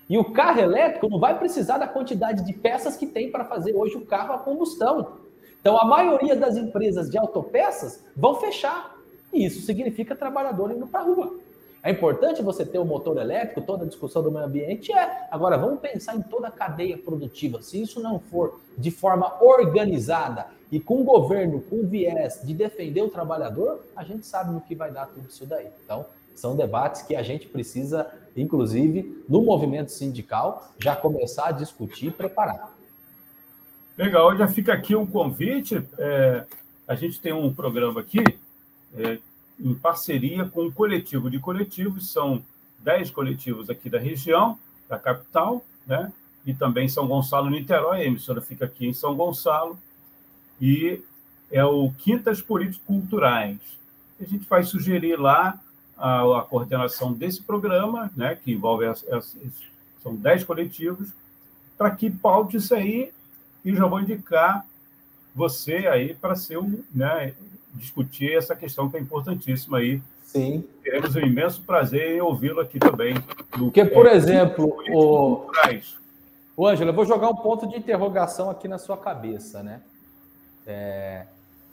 E 0.09 0.17
o 0.17 0.33
carro 0.33 0.61
elétrico 0.61 1.09
não 1.09 1.19
vai 1.19 1.39
precisar 1.39 1.79
da 1.79 1.89
quantidade 1.89 2.45
de 2.45 2.53
peças 2.53 2.97
que 2.97 3.07
tem 3.07 3.31
para 3.31 3.45
fazer 3.45 3.75
hoje 3.75 3.97
o 3.97 4.07
carro 4.07 4.35
a 4.35 4.39
combustão. 4.39 5.19
Então, 5.61 5.77
a 5.77 5.85
maioria 5.85 6.37
das 6.37 6.57
empresas 6.57 7.11
de 7.11 7.19
autopeças 7.19 8.05
vão 8.17 8.37
fechar. 8.37 8.95
E 9.33 9.45
isso 9.45 9.63
significa 9.63 10.15
trabalhador 10.15 10.71
indo 10.71 10.87
para 10.87 11.01
a 11.01 11.03
rua. 11.03 11.35
É 11.87 11.91
importante 11.93 12.43
você 12.43 12.67
ter 12.67 12.81
o 12.81 12.83
um 12.83 12.85
motor 12.85 13.17
elétrico, 13.17 13.61
toda 13.61 13.85
a 13.85 13.87
discussão 13.87 14.21
do 14.21 14.29
meio 14.29 14.45
ambiente 14.45 14.93
é. 14.93 15.29
Agora, 15.31 15.57
vamos 15.57 15.79
pensar 15.79 16.17
em 16.17 16.21
toda 16.21 16.49
a 16.49 16.51
cadeia 16.51 16.99
produtiva. 16.99 17.63
Se 17.63 17.81
isso 17.81 18.01
não 18.03 18.19
for 18.19 18.61
de 18.77 18.91
forma 18.91 19.41
organizada 19.41 20.49
e 20.73 20.81
com 20.81 21.03
o 21.03 21.05
governo, 21.05 21.61
com 21.61 21.87
viés 21.87 22.41
de 22.43 22.53
defender 22.55 23.03
o 23.03 23.09
trabalhador, 23.09 23.85
a 23.95 24.03
gente 24.03 24.27
sabe 24.27 24.53
no 24.53 24.61
que 24.61 24.75
vai 24.75 24.91
dar 24.91 25.07
tudo 25.07 25.29
isso 25.29 25.47
daí. 25.47 25.69
Então, 25.85 26.07
são 26.35 26.57
debates 26.57 27.03
que 27.03 27.15
a 27.15 27.23
gente 27.23 27.47
precisa, 27.47 28.13
inclusive, 28.37 29.25
no 29.29 29.43
movimento 29.43 29.93
sindical, 29.93 30.73
já 30.81 30.97
começar 30.97 31.51
a 31.51 31.53
discutir 31.53 32.09
e 32.09 32.11
preparar. 32.11 32.77
Legal, 33.97 34.37
já 34.37 34.49
fica 34.49 34.73
aqui 34.73 34.97
um 34.97 35.07
convite. 35.07 35.81
É, 35.97 36.47
a 36.89 36.97
gente 36.97 37.21
tem 37.21 37.33
um 37.33 37.55
programa 37.55 38.01
aqui 38.01 38.25
é, 38.97 39.19
em 39.59 39.75
parceria 39.75 40.45
com 40.45 40.65
um 40.65 40.71
coletivo 40.71 41.31
de 41.31 41.39
coletivos, 41.39 42.11
são 42.11 42.43
10 42.81 43.11
coletivos 43.11 43.71
aqui 43.71 43.89
da 43.89 43.99
região, 43.99 44.59
da 44.89 44.99
capital, 44.99 45.65
né? 45.87 46.13
e 46.45 46.55
também 46.55 46.89
São 46.89 47.09
Gonçalo, 47.09 47.51
Niterói, 47.51 48.03
a 48.03 48.05
emissora 48.05 48.41
fica 48.41 48.67
aqui 48.67 48.87
em 48.87 48.95
São 48.95 49.17
Gonçalo, 49.17 49.79
e 50.61 51.03
é 51.51 51.65
o 51.65 51.91
Quintas 51.99 52.41
Políticos 52.41 52.87
Culturais. 52.87 53.59
A 54.21 54.25
gente 54.25 54.49
vai 54.49 54.63
sugerir 54.63 55.19
lá 55.19 55.61
a, 55.97 56.39
a 56.39 56.43
coordenação 56.43 57.13
desse 57.13 57.43
programa, 57.43 58.11
né, 58.17 58.37
que 58.37 58.53
envolve 58.53 58.87
as, 58.87 59.07
as, 59.09 59.37
são 60.03 60.15
10 60.15 60.45
coletivos, 60.45 61.09
para 61.77 61.91
que 61.91 62.11
paute 62.11 62.59
isso 62.59 62.75
aí, 62.75 63.13
e 63.65 63.75
já 63.75 63.87
vou 63.87 64.01
indicar 64.01 64.65
você 65.35 65.89
aí 65.89 66.15
para 66.15 66.37
ser 66.37 66.59
um, 66.59 66.83
né, 66.95 67.35
discutir 67.77 68.37
essa 68.37 68.57
questão 68.57 68.89
que 68.89 68.97
é 68.97 69.01
importantíssima 69.01 69.79
aí. 69.79 70.03
Sim. 70.23 70.65
Teremos 70.83 71.15
um 71.15 71.21
imenso 71.21 71.63
prazer 71.63 72.17
em 72.17 72.21
ouvi-lo 72.21 72.61
aqui 72.61 72.79
também. 72.79 73.15
Porque, 73.51 73.85
por 73.85 74.07
é, 74.07 74.15
exemplo, 74.15 74.77
o... 74.91 75.47
o 76.57 76.67
Ângelo, 76.67 76.91
eu 76.91 76.95
vou 76.95 77.05
jogar 77.05 77.29
um 77.29 77.37
ponto 77.37 77.67
de 77.67 77.77
interrogação 77.77 78.51
aqui 78.51 78.67
na 78.67 78.79
sua 78.79 78.97
cabeça, 78.97 79.63
né? 79.63 79.81
É... 80.67 81.27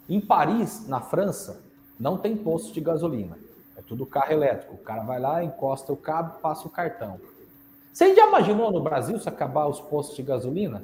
Em 0.08 0.22
Paris, 0.22 0.88
na 0.88 1.02
França, 1.02 1.64
não 2.00 2.18
tem 2.18 2.38
posto 2.38 2.74
de 2.74 2.82
gasolina. 2.82 3.38
É 3.76 3.82
tudo 3.82 4.06
carro 4.06 4.32
elétrico. 4.32 4.76
O 4.76 4.78
cara 4.78 5.04
vai 5.04 5.20
lá, 5.20 5.44
encosta 5.44 5.92
o 5.92 5.98
cabo, 5.98 6.40
passa 6.40 6.68
o 6.68 6.72
cartão. 6.72 7.20
Você 7.92 8.16
já 8.16 8.28
imaginou 8.28 8.72
no 8.72 8.82
Brasil 8.82 9.20
se 9.20 9.30
acabar 9.30 9.68
os 9.68 9.80
postos 9.80 10.16
de 10.16 10.24
gasolina? 10.24 10.84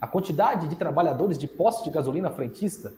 A 0.00 0.06
quantidade 0.06 0.68
de 0.68 0.76
trabalhadores 0.76 1.38
de 1.38 1.46
postos 1.46 1.84
de 1.84 1.90
gasolina 1.90 2.30
frentista 2.30 2.92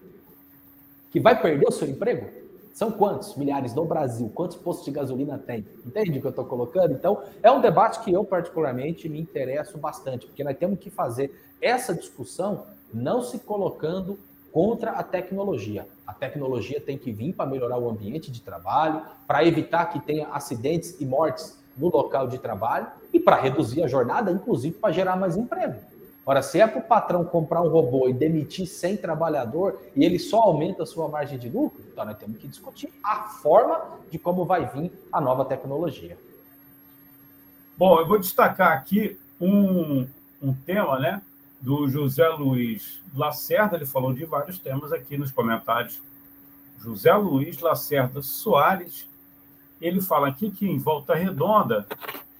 que 1.11 1.21
vai 1.21 1.41
perder 1.41 1.67
o 1.67 1.73
seu 1.73 1.89
emprego? 1.89 2.29
São 2.75 2.93
quantos 2.93 3.35
milhares 3.35 3.75
no 3.75 3.85
Brasil? 3.85 4.31
Quantos 4.33 4.57
postos 4.57 4.85
de 4.85 4.93
gasolina 4.93 5.37
tem? 5.37 5.67
Entende 5.85 6.19
o 6.19 6.21
que 6.21 6.27
eu 6.29 6.31
estou 6.31 6.45
colocando? 6.45 6.93
Então, 6.93 7.23
é 7.43 7.51
um 7.51 7.61
debate 7.61 7.99
que 8.01 8.13
eu, 8.13 8.25
particularmente, 8.25 9.09
me 9.09 9.21
interesso 9.21 9.77
bastante, 9.79 10.27
porque 10.27 10.45
nós 10.45 10.57
temos 10.57 10.79
que 10.79 10.89
fazer 10.89 11.35
essa 11.61 11.93
discussão 11.93 12.67
não 12.95 13.21
se 13.21 13.41
colocando 13.41 14.17
contra 14.53 14.93
a 14.93 15.03
tecnologia. 15.03 15.87
A 16.07 16.15
tecnologia 16.15 16.81
tem 16.81 16.97
que 16.97 17.11
vir 17.11 17.33
para 17.33 17.51
melhorar 17.51 17.79
o 17.79 17.91
ambiente 17.91 18.31
de 18.31 18.41
trabalho, 18.41 19.03
para 19.27 19.45
evitar 19.45 19.87
que 19.87 20.01
tenha 20.01 20.29
acidentes 20.29 21.01
e 21.01 21.05
mortes 21.05 21.59
no 21.77 21.89
local 21.89 22.29
de 22.29 22.39
trabalho 22.39 22.87
e 23.13 23.21
para 23.21 23.41
reduzir 23.41 23.83
a 23.83 23.89
jornada, 23.89 24.31
inclusive 24.31 24.77
para 24.77 24.93
gerar 24.93 25.17
mais 25.17 25.37
emprego. 25.37 25.75
Ora, 26.29 26.43
se 26.43 26.61
é 26.61 26.67
para 26.67 26.79
o 26.79 26.83
patrão 26.83 27.25
comprar 27.25 27.63
um 27.63 27.71
robô 27.71 28.07
e 28.07 28.13
demitir 28.13 28.67
100 28.67 28.99
trabalhador 28.99 29.81
e 29.97 30.05
ele 30.05 30.19
só 30.19 30.41
aumenta 30.41 30.83
a 30.83 30.87
sua 30.87 31.09
margem 31.09 31.39
de 31.39 31.49
lucro, 31.49 31.83
então 31.91 32.05
nós 32.05 32.19
temos 32.19 32.37
que 32.37 32.47
discutir 32.47 32.93
a 33.03 33.23
forma 33.23 33.99
de 34.11 34.19
como 34.19 34.45
vai 34.45 34.67
vir 34.67 34.93
a 35.11 35.23
nova 35.23 35.47
tecnologia. 35.47 36.19
Bom, 37.79 37.99
eu 37.99 38.07
vou 38.07 38.19
destacar 38.19 38.77
aqui 38.77 39.19
um, 39.41 40.07
um 40.43 40.53
tema, 40.53 40.99
né, 40.99 41.23
do 41.63 41.89
José 41.89 42.29
Luiz 42.29 43.01
Lacerda, 43.17 43.77
ele 43.77 43.87
falou 43.87 44.13
de 44.13 44.27
vários 44.27 44.59
temas 44.59 44.93
aqui 44.93 45.17
nos 45.17 45.33
comentários. 45.33 45.99
José 46.79 47.15
Luiz 47.15 47.59
Lacerda 47.59 48.21
Soares, 48.21 49.09
ele 49.81 50.03
fala 50.03 50.29
aqui 50.29 50.51
que 50.51 50.69
em 50.69 50.77
Volta 50.77 51.15
Redonda, 51.15 51.87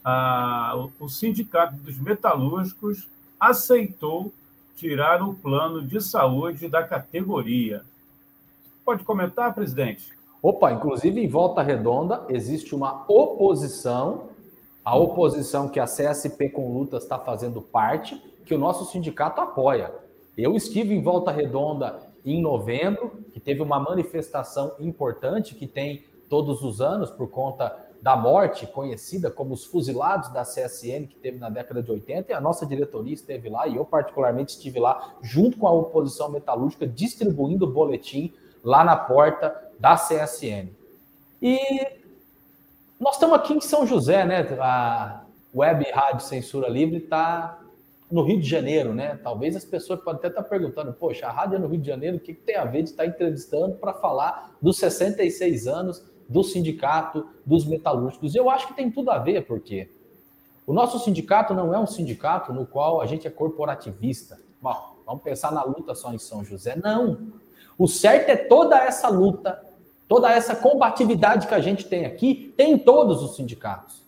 a, 0.05 0.75
o 1.01 1.09
Sindicato 1.09 1.75
dos 1.77 1.99
Metalúrgicos 1.99 3.09
aceitou 3.39 4.33
tirar 4.77 5.23
o 5.23 5.35
plano 5.35 5.83
de 5.83 6.01
saúde 6.01 6.69
da 6.69 6.83
categoria. 6.83 7.83
Pode 8.85 9.05
comentar, 9.05 9.55
presidente? 9.55 10.17
Opa, 10.41 10.73
inclusive 10.73 11.21
em 11.21 11.29
Volta 11.29 11.63
Redonda 11.63 12.25
existe 12.29 12.75
uma 12.75 13.05
oposição, 13.09 14.29
a 14.85 14.97
oposição 14.97 15.69
que 15.69 15.81
a 15.81 15.85
CSP 15.85 16.51
com 16.51 16.73
Lutas 16.73 17.03
está 17.03 17.19
fazendo 17.19 17.61
parte, 17.61 18.17
que 18.47 18.55
o 18.55 18.59
nosso 18.59 18.85
sindicato 18.91 19.41
apoia. 19.41 19.93
Eu 20.37 20.55
estive 20.55 20.95
em 20.95 21.03
Volta 21.03 21.33
Redonda 21.33 21.99
em 22.25 22.41
novembro, 22.41 23.25
que 23.33 23.41
teve 23.41 23.61
uma 23.63 23.81
manifestação 23.81 24.73
importante 24.79 25.55
que 25.55 25.67
tem 25.67 26.05
todos 26.29 26.63
os 26.63 26.81
anos 26.81 27.11
por 27.11 27.29
conta 27.29 27.88
da 28.01 28.17
morte, 28.17 28.67
conhecida 28.67 29.31
como 29.31 29.55
os 29.55 29.65
fuzilados 29.65 30.33
da 30.33 30.43
CSN, 30.43 31.07
que 31.07 31.17
teve 31.21 31.39
na 31.39 31.51
década 31.51 31.83
de 31.83 31.91
80, 31.91 32.31
e 32.31 32.35
a 32.35 32.41
nossa 32.41 32.65
diretoria 32.65 33.15
esteve 33.15 33.49
lá, 33.49 33.67
e 33.67 33.77
eu 33.77 33.85
particularmente 33.85 34.53
estive 34.53 34.79
lá, 34.79 35.17
junto 35.21 35.59
com 35.59 35.67
a 35.67 35.73
oposição 35.73 36.31
metalúrgica, 36.31 36.87
distribuindo 36.87 37.67
o 37.67 37.73
boletim 37.73 38.33
lá 38.63 38.85
na 38.85 38.97
porta 38.97 39.55
da 39.79 39.97
CSN. 39.97 40.69
E 41.43 41.59
nós 42.99 43.15
estamos 43.15 43.37
aqui 43.37 43.55
em 43.55 43.61
São 43.61 43.87
José, 43.87 44.25
né? 44.25 44.41
A 44.61 45.25
Web 45.55 45.91
Rádio 45.93 46.27
Censura 46.27 46.69
Livre 46.69 46.99
está 46.99 47.61
no 48.11 48.23
Rio 48.23 48.41
de 48.41 48.49
Janeiro, 48.49 48.95
né? 48.95 49.19
Talvez 49.23 49.55
as 49.55 49.65
pessoas 49.65 50.01
podem 50.01 50.19
até 50.19 50.29
estar 50.29 50.43
perguntando, 50.43 50.93
poxa, 50.93 51.27
a 51.27 51.31
rádio 51.31 51.57
é 51.57 51.59
no 51.59 51.69
Rio 51.69 51.81
de 51.81 51.87
Janeiro, 51.87 52.17
o 52.17 52.21
que, 52.21 52.35
que 52.35 52.43
tem 52.43 52.57
a 52.57 52.65
ver 52.65 52.83
de 52.83 52.91
estar 52.91 53.07
entrevistando 53.07 53.77
para 53.77 53.93
falar 53.95 54.57
dos 54.61 54.79
66 54.79 55.67
anos 55.67 56.03
do 56.29 56.43
sindicato 56.43 57.27
dos 57.45 57.65
metalúrgicos. 57.65 58.35
Eu 58.35 58.51
acho 58.51 58.69
que 58.69 58.75
tem 58.75 58.91
tudo 58.91 59.11
a 59.11 59.19
ver, 59.19 59.47
porque 59.47 59.91
o 60.67 60.73
nosso 60.73 60.99
sindicato 60.99 61.55
não 61.55 61.73
é 61.73 61.79
um 61.79 61.87
sindicato 61.87 62.53
no 62.53 62.67
qual 62.67 63.01
a 63.01 63.07
gente 63.07 63.27
é 63.27 63.31
corporativista. 63.31 64.39
Bom, 64.61 64.97
vamos 65.07 65.23
pensar 65.23 65.51
na 65.51 65.63
luta 65.63 65.95
só 65.95 66.13
em 66.13 66.19
São 66.19 66.45
José. 66.45 66.77
Não. 66.77 67.33
O 67.79 67.89
certo 67.89 68.29
é 68.29 68.37
toda 68.37 68.77
essa 68.77 69.09
luta 69.09 69.65
Toda 70.09 70.33
essa 70.33 70.57
combatividade 70.57 71.47
que 71.47 71.55
a 71.55 71.61
gente 71.61 71.85
tem 71.85 72.07
aqui, 72.07 72.55
tem 72.57 72.73
em 72.73 72.79
todos 72.79 73.23
os 73.23 73.37
sindicatos. 73.37 74.03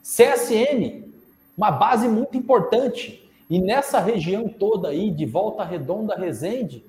CSN, 0.00 1.02
uma 1.58 1.72
base 1.72 2.08
muito 2.08 2.36
importante. 2.36 3.28
E 3.50 3.58
nessa 3.58 3.98
região 3.98 4.48
toda 4.48 4.88
aí, 4.88 5.10
de 5.10 5.26
Volta 5.26 5.64
Redonda, 5.64 6.14
Resende, 6.14 6.84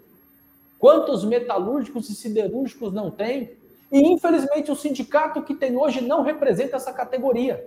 quantos 0.77 1.25
metalúrgicos 1.25 2.09
e 2.09 2.15
siderúrgicos 2.15 2.93
não 2.93 3.09
tem? 3.09 3.53
E 3.91 3.99
infelizmente 3.99 4.71
o 4.71 4.75
sindicato 4.75 5.41
que 5.41 5.55
tem 5.55 5.77
hoje 5.77 6.01
não 6.01 6.21
representa 6.21 6.75
essa 6.75 6.91
categoria. 6.91 7.65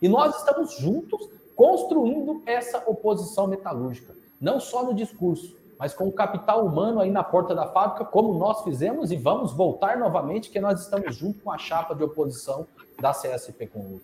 E 0.00 0.08
nós 0.08 0.36
estamos 0.36 0.74
juntos 0.76 1.28
construindo 1.54 2.42
essa 2.46 2.82
oposição 2.86 3.46
metalúrgica, 3.46 4.14
não 4.40 4.58
só 4.58 4.82
no 4.82 4.94
discurso, 4.94 5.54
mas 5.78 5.94
com 5.94 6.08
o 6.08 6.12
capital 6.12 6.64
humano 6.66 7.00
aí 7.00 7.10
na 7.10 7.24
porta 7.24 7.54
da 7.54 7.66
fábrica, 7.66 8.04
como 8.04 8.38
nós 8.38 8.62
fizemos 8.62 9.10
e 9.10 9.16
vamos 9.16 9.52
voltar 9.52 9.98
novamente, 9.98 10.50
que 10.50 10.60
nós 10.60 10.80
estamos 10.82 11.16
junto 11.16 11.40
com 11.40 11.50
a 11.50 11.58
chapa 11.58 11.94
de 11.94 12.02
oposição 12.04 12.66
da 13.00 13.12
CSP 13.12 13.66
com. 13.66 13.98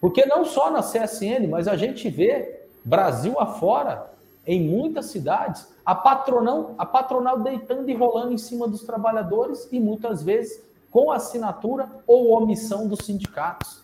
Porque 0.00 0.26
não 0.26 0.44
só 0.44 0.70
na 0.70 0.82
CSN, 0.82 1.48
mas 1.48 1.66
a 1.66 1.76
gente 1.76 2.08
vê 2.08 2.66
Brasil 2.84 3.38
afora, 3.38 4.10
em 4.48 4.66
muitas 4.66 5.06
cidades, 5.06 5.68
a 5.84 5.94
patronal, 5.94 6.74
a 6.78 6.86
patronal 6.86 7.38
deitando 7.40 7.90
e 7.90 7.94
rolando 7.94 8.32
em 8.32 8.38
cima 8.38 8.66
dos 8.66 8.82
trabalhadores 8.82 9.68
e 9.70 9.78
muitas 9.78 10.22
vezes 10.22 10.64
com 10.90 11.12
assinatura 11.12 11.86
ou 12.06 12.30
omissão 12.30 12.88
dos 12.88 13.04
sindicatos. 13.04 13.82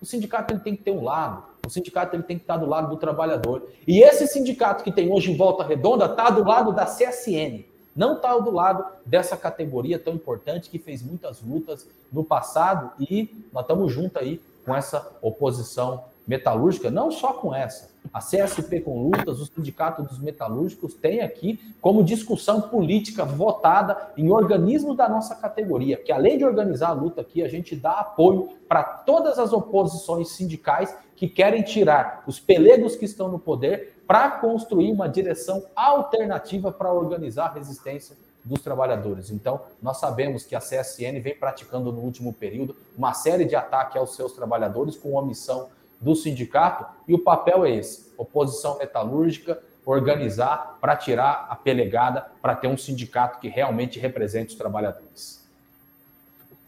O 0.00 0.06
sindicato 0.06 0.54
ele 0.54 0.60
tem 0.60 0.76
que 0.76 0.84
ter 0.84 0.92
um 0.92 1.02
lado, 1.02 1.42
o 1.66 1.68
sindicato 1.70 2.14
ele 2.14 2.22
tem 2.22 2.36
que 2.36 2.44
estar 2.44 2.56
do 2.58 2.66
lado 2.66 2.90
do 2.90 2.96
trabalhador. 2.96 3.68
E 3.88 4.02
esse 4.04 4.28
sindicato 4.28 4.84
que 4.84 4.92
tem 4.92 5.12
hoje 5.12 5.32
em 5.32 5.36
Volta 5.36 5.64
Redonda 5.64 6.04
está 6.04 6.30
do 6.30 6.44
lado 6.44 6.72
da 6.72 6.86
CSN, 6.86 7.64
não 7.96 8.14
está 8.14 8.38
do 8.38 8.52
lado 8.52 8.84
dessa 9.04 9.36
categoria 9.36 9.98
tão 9.98 10.14
importante 10.14 10.70
que 10.70 10.78
fez 10.78 11.02
muitas 11.02 11.42
lutas 11.42 11.88
no 12.12 12.22
passado 12.22 12.92
e 13.00 13.44
nós 13.52 13.64
estamos 13.64 13.92
juntos 13.92 14.16
aí 14.16 14.40
com 14.64 14.76
essa 14.76 15.10
oposição 15.20 16.04
metalúrgica, 16.24 16.88
não 16.88 17.10
só 17.10 17.32
com 17.32 17.52
essa. 17.52 17.93
A 18.12 18.20
CSP 18.20 18.80
com 18.80 19.02
lutas, 19.02 19.40
o 19.40 19.46
Sindicato 19.46 20.02
dos 20.02 20.20
Metalúrgicos 20.20 20.94
tem 20.94 21.20
aqui 21.20 21.58
como 21.80 22.04
discussão 22.04 22.60
política 22.60 23.24
votada 23.24 24.12
em 24.16 24.30
organismos 24.30 24.96
da 24.96 25.08
nossa 25.08 25.34
categoria, 25.34 25.96
que 25.96 26.12
além 26.12 26.38
de 26.38 26.44
organizar 26.44 26.90
a 26.90 26.92
luta 26.92 27.22
aqui, 27.22 27.42
a 27.42 27.48
gente 27.48 27.74
dá 27.74 27.92
apoio 27.92 28.50
para 28.68 28.84
todas 28.84 29.38
as 29.38 29.52
oposições 29.52 30.30
sindicais 30.30 30.96
que 31.16 31.28
querem 31.28 31.62
tirar 31.62 32.22
os 32.26 32.38
pelegos 32.38 32.96
que 32.96 33.04
estão 33.04 33.28
no 33.28 33.38
poder 33.38 33.94
para 34.06 34.30
construir 34.30 34.92
uma 34.92 35.08
direção 35.08 35.64
alternativa 35.74 36.70
para 36.70 36.92
organizar 36.92 37.46
a 37.46 37.54
resistência 37.54 38.16
dos 38.44 38.60
trabalhadores. 38.60 39.30
Então, 39.30 39.60
nós 39.80 39.98
sabemos 39.98 40.44
que 40.44 40.54
a 40.54 40.60
CSN 40.60 41.18
vem 41.20 41.34
praticando 41.34 41.90
no 41.90 42.00
último 42.00 42.32
período 42.32 42.76
uma 42.96 43.14
série 43.14 43.44
de 43.44 43.56
ataques 43.56 43.96
aos 43.96 44.14
seus 44.14 44.32
trabalhadores 44.32 44.96
com 44.96 45.14
omissão 45.14 45.68
do 46.04 46.14
sindicato, 46.14 46.84
e 47.08 47.14
o 47.14 47.18
papel 47.18 47.64
é 47.64 47.74
esse: 47.74 48.12
oposição 48.16 48.78
metalúrgica, 48.78 49.60
organizar 49.86 50.78
para 50.80 50.96
tirar 50.96 51.46
a 51.48 51.56
pelegada, 51.56 52.30
para 52.42 52.54
ter 52.54 52.68
um 52.68 52.76
sindicato 52.76 53.40
que 53.40 53.48
realmente 53.48 53.98
represente 53.98 54.52
os 54.52 54.58
trabalhadores. 54.58 55.42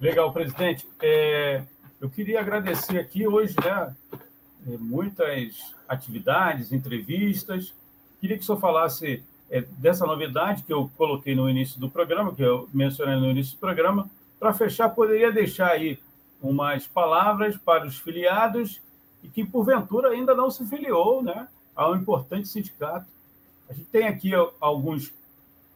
Legal, 0.01 0.33
presidente. 0.33 0.89
É, 1.03 1.63
eu 2.01 2.09
queria 2.11 2.41
agradecer 2.41 2.99
aqui 2.99 3.27
hoje, 3.27 3.55
né, 3.63 3.95
é, 4.67 4.77
muitas 4.79 5.75
atividades, 5.89 6.73
entrevistas. 6.73 7.75
Queria 8.21 8.37
que 8.37 8.43
o 8.43 8.47
senhor 8.47 8.59
falasse 8.59 9.23
é, 9.51 9.63
dessa 9.79 10.07
novidade 10.07 10.63
que 10.63 10.73
eu 10.73 10.91
coloquei 10.97 11.35
no 11.35 11.49
início 11.49 11.79
do 11.79 11.91
programa, 11.91 12.35
que 12.35 12.43
eu 12.43 12.69
mencionei 12.73 13.17
no 13.17 13.31
início 13.31 13.55
do 13.55 13.61
programa. 13.61 14.11
Para 14.39 14.53
fechar, 14.53 14.91
poderia 14.91 15.33
deixar 15.33 15.71
aí 15.71 15.99
umas 16.43 16.87
palavras 16.87 17.57
para 17.57 17.87
os 17.87 17.99
filiados 17.99 18.83
e 19.27 19.29
que, 19.29 19.45
porventura, 19.45 20.11
ainda 20.11 20.35
não 20.35 20.51
se 20.51 20.65
filiou 20.67 21.23
né, 21.23 21.49
a 21.75 21.91
um 21.91 21.97
importante 21.97 22.47
sindicato. 22.47 23.07
A 23.69 23.75
gente 23.75 23.87
tem 23.87 24.07
aqui 24.07 24.33
alguns, 24.61 25.13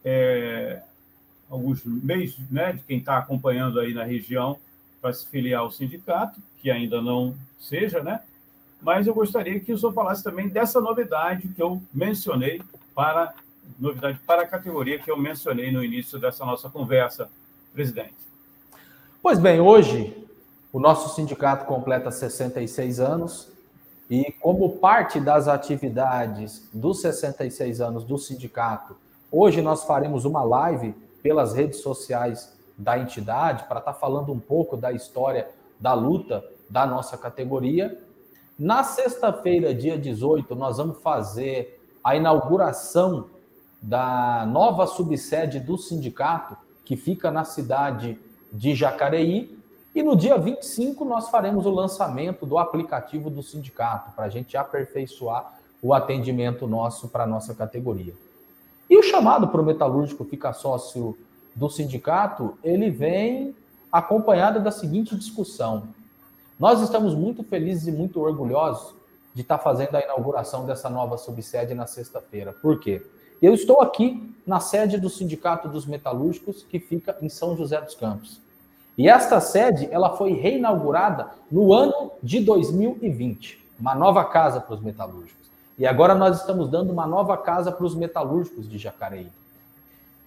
é, 0.05 0.81
alguns 1.49 1.83
meios 1.83 2.37
né, 2.49 2.71
de 2.73 2.79
quem 2.83 2.99
está 2.99 3.17
acompanhando 3.17 3.79
aí 3.79 3.93
na 3.93 4.05
região 4.05 4.57
para 5.01 5.11
se 5.11 5.27
filiar 5.27 5.61
ao 5.61 5.71
sindicato, 5.71 6.39
que 6.59 6.71
ainda 6.71 7.01
não 7.01 7.35
seja, 7.59 8.01
né? 8.01 8.21
Mas 8.81 9.05
eu 9.05 9.13
gostaria 9.13 9.59
que 9.59 9.73
o 9.73 9.77
senhor 9.77 9.93
falasse 9.93 10.23
também 10.23 10.47
dessa 10.47 10.79
novidade 10.79 11.47
que 11.49 11.61
eu 11.61 11.81
mencionei 11.93 12.61
para 12.95 13.33
novidade 13.79 14.19
para 14.25 14.43
a 14.43 14.47
categoria 14.47 14.99
que 14.99 15.09
eu 15.09 15.17
mencionei 15.17 15.71
no 15.71 15.83
início 15.83 16.19
dessa 16.19 16.45
nossa 16.45 16.69
conversa, 16.69 17.29
presidente. 17.73 18.13
Pois 19.21 19.39
bem, 19.39 19.59
hoje 19.59 20.20
o 20.73 20.79
nosso 20.79 21.13
sindicato 21.15 21.65
completa 21.65 22.11
66 22.11 22.99
anos 22.99 23.51
e, 24.09 24.31
como 24.39 24.77
parte 24.77 25.19
das 25.19 25.47
atividades 25.47 26.67
dos 26.73 27.01
66 27.01 27.81
anos 27.81 28.03
do 28.03 28.17
sindicato, 28.17 28.95
hoje 29.31 29.61
nós 29.61 29.83
faremos 29.83 30.25
uma 30.25 30.43
live 30.43 30.93
pelas 31.21 31.53
redes 31.53 31.81
sociais 31.81 32.57
da 32.77 32.97
entidade 32.97 33.65
para 33.65 33.79
estar 33.79 33.93
tá 33.93 33.99
falando 33.99 34.31
um 34.31 34.39
pouco 34.39 34.77
da 34.77 34.91
história 34.91 35.49
da 35.79 35.93
luta 35.93 36.43
da 36.69 36.85
nossa 36.85 37.17
categoria. 37.17 38.01
Na 38.57 38.83
sexta-feira, 38.83 39.73
dia 39.73 39.97
18, 39.97 40.55
nós 40.55 40.77
vamos 40.77 41.01
fazer 41.01 41.81
a 42.03 42.15
inauguração 42.15 43.27
da 43.81 44.45
nova 44.45 44.87
subsede 44.87 45.59
do 45.59 45.77
sindicato, 45.77 46.55
que 46.85 46.95
fica 46.95 47.31
na 47.31 47.43
cidade 47.43 48.19
de 48.51 48.75
Jacareí, 48.75 49.60
e 49.93 50.01
no 50.01 50.15
dia 50.15 50.37
25, 50.37 51.03
nós 51.03 51.29
faremos 51.29 51.65
o 51.65 51.69
lançamento 51.69 52.45
do 52.45 52.57
aplicativo 52.57 53.29
do 53.29 53.43
sindicato, 53.43 54.11
para 54.15 54.25
a 54.25 54.29
gente 54.29 54.55
aperfeiçoar 54.55 55.59
o 55.81 55.93
atendimento 55.93 56.67
nosso 56.67 57.09
para 57.09 57.23
a 57.23 57.27
nossa 57.27 57.53
categoria. 57.53 58.13
E 58.89 58.97
o 58.97 59.03
chamado 59.03 59.47
para 59.47 59.61
o 59.61 59.65
metalúrgico 59.65 60.25
ficar 60.25 60.53
sócio 60.53 61.17
do 61.55 61.69
sindicato, 61.69 62.57
ele 62.63 62.89
vem 62.89 63.55
acompanhado 63.91 64.59
da 64.59 64.71
seguinte 64.71 65.15
discussão. 65.15 65.83
Nós 66.59 66.81
estamos 66.81 67.15
muito 67.15 67.43
felizes 67.43 67.87
e 67.87 67.91
muito 67.91 68.19
orgulhosos 68.19 68.93
de 69.33 69.41
estar 69.41 69.57
fazendo 69.57 69.95
a 69.95 70.01
inauguração 70.01 70.65
dessa 70.65 70.89
nova 70.89 71.17
subsede 71.17 71.73
na 71.73 71.87
sexta-feira. 71.87 72.53
Por 72.53 72.79
quê? 72.79 73.01
Eu 73.41 73.53
estou 73.53 73.81
aqui 73.81 74.35
na 74.45 74.59
sede 74.59 74.97
do 74.97 75.09
Sindicato 75.09 75.69
dos 75.69 75.85
Metalúrgicos, 75.85 76.63
que 76.63 76.79
fica 76.79 77.17
em 77.21 77.29
São 77.29 77.55
José 77.55 77.79
dos 77.79 77.95
Campos. 77.95 78.40
E 79.01 79.09
esta 79.09 79.41
sede 79.41 79.87
ela 79.89 80.15
foi 80.15 80.33
reinaugurada 80.33 81.31
no 81.51 81.73
ano 81.73 82.11
de 82.21 82.39
2020, 82.39 83.59
uma 83.79 83.95
nova 83.95 84.23
casa 84.23 84.61
para 84.61 84.75
os 84.75 84.79
metalúrgicos. 84.79 85.49
E 85.75 85.87
agora 85.87 86.13
nós 86.13 86.39
estamos 86.39 86.69
dando 86.69 86.93
uma 86.93 87.07
nova 87.07 87.35
casa 87.35 87.71
para 87.71 87.83
os 87.83 87.95
metalúrgicos 87.95 88.69
de 88.69 88.77
Jacareí. 88.77 89.31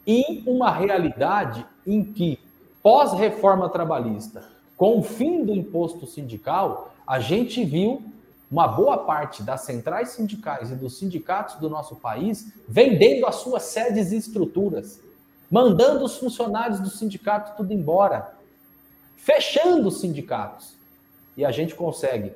Em 0.05 0.43
uma 0.45 0.73
realidade 0.73 1.65
em 1.87 2.03
que, 2.03 2.37
pós-reforma 2.83 3.69
trabalhista, 3.69 4.43
com 4.77 4.99
o 4.99 5.05
fim 5.05 5.45
do 5.45 5.55
imposto 5.55 6.05
sindical, 6.05 6.93
a 7.07 7.21
gente 7.21 7.65
viu 7.65 8.03
uma 8.51 8.67
boa 8.67 8.99
parte 8.99 9.41
das 9.45 9.61
centrais 9.61 10.09
sindicais 10.09 10.73
e 10.73 10.75
dos 10.75 10.99
sindicatos 10.99 11.61
do 11.61 11.71
nosso 11.71 11.95
país 11.95 12.53
vendendo 12.69 13.25
as 13.25 13.37
suas 13.37 13.63
sedes 13.63 14.11
e 14.11 14.17
estruturas, 14.17 15.01
mandando 15.49 16.05
os 16.05 16.17
funcionários 16.17 16.81
do 16.81 16.89
sindicato 16.89 17.57
tudo 17.57 17.73
embora, 17.73 18.34
fechando 19.25 19.89
os 19.89 20.01
sindicatos. 20.01 20.75
E 21.37 21.45
a 21.45 21.51
gente 21.51 21.75
consegue 21.75 22.33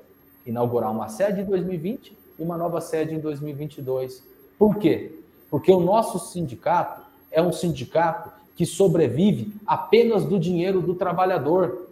inaugurar 0.47 0.91
uma 0.91 1.09
sede 1.09 1.43
em 1.43 1.45
2020 1.45 2.16
e 2.39 2.43
uma 2.43 2.57
nova 2.57 2.80
sede 2.80 3.14
em 3.14 3.20
2022. 3.20 4.24
Por 4.59 4.76
quê? 4.76 5.12
Porque 5.51 5.70
o 5.70 5.80
nosso 5.80 6.18
sindicato 6.18 7.03
é 7.30 7.43
um 7.43 7.53
sindicato 7.53 8.30
que 8.57 8.64
sobrevive 8.64 9.55
apenas 9.66 10.24
do 10.24 10.41
dinheiro 10.41 10.80
do 10.80 10.95
trabalhador. 10.95 11.86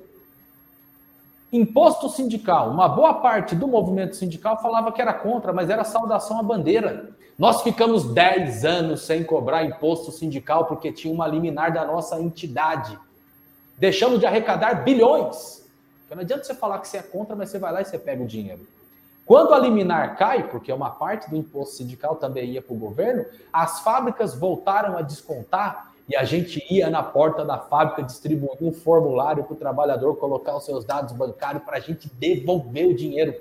Imposto 1.53 2.09
sindical. 2.09 2.71
Uma 2.71 2.89
boa 2.89 3.15
parte 3.15 3.55
do 3.55 3.69
movimento 3.69 4.17
sindical 4.17 4.61
falava 4.61 4.91
que 4.91 5.01
era 5.01 5.13
contra, 5.13 5.53
mas 5.53 5.69
era 5.69 5.85
saudação 5.85 6.41
à 6.41 6.43
bandeira. 6.43 7.11
Nós 7.39 7.61
ficamos 7.61 8.13
10 8.13 8.65
anos 8.65 9.03
sem 9.03 9.23
cobrar 9.23 9.63
imposto 9.63 10.11
sindical 10.11 10.65
porque 10.65 10.91
tinha 10.91 11.13
uma 11.13 11.29
liminar 11.29 11.73
da 11.73 11.85
nossa 11.85 12.19
entidade 12.19 12.99
deixamos 13.79 14.21
de 14.21 14.27
arrecadar 14.27 14.85
bilhões. 14.85 15.65
Porque 16.01 16.15
não 16.15 16.23
adianta 16.23 16.45
você 16.45 16.55
falar 16.55 16.79
que 16.79 16.89
você 16.89 16.99
é 16.99 17.03
contra, 17.03 17.35
mas 17.35 17.51
você 17.51 17.59
vai 17.59 17.73
lá 17.73 17.83
e 17.83 17.85
você 17.85 17.99
pega 17.99 18.23
o 18.23 18.27
dinheiro. 18.27 18.67
Quando 19.25 19.53
a 19.53 19.59
liminar 19.59 20.17
cai, 20.17 20.49
porque 20.49 20.73
uma 20.73 20.91
parte 20.91 21.29
do 21.29 21.37
imposto 21.37 21.75
sindical 21.75 22.15
também 22.15 22.51
ia 22.51 22.63
para 22.63 22.73
o 22.73 22.79
governo, 22.79 23.25
as 23.53 23.81
fábricas 23.81 24.35
voltaram 24.35 24.97
a 24.97 25.03
descontar 25.03 25.93
e 26.09 26.15
a 26.15 26.23
gente 26.23 26.65
ia 26.73 26.89
na 26.89 27.03
porta 27.03 27.45
da 27.45 27.59
fábrica 27.59 28.05
distribuir 28.05 28.57
um 28.61 28.73
formulário 28.73 29.43
para 29.43 29.55
o 29.55 29.57
trabalhador 29.57 30.17
colocar 30.17 30.57
os 30.57 30.65
seus 30.65 30.85
dados 30.85 31.13
bancários 31.13 31.65
para 31.65 31.79
a 31.79 31.81
gente 31.81 32.09
devolver 32.09 32.87
o 32.87 32.95
dinheiro. 32.95 33.35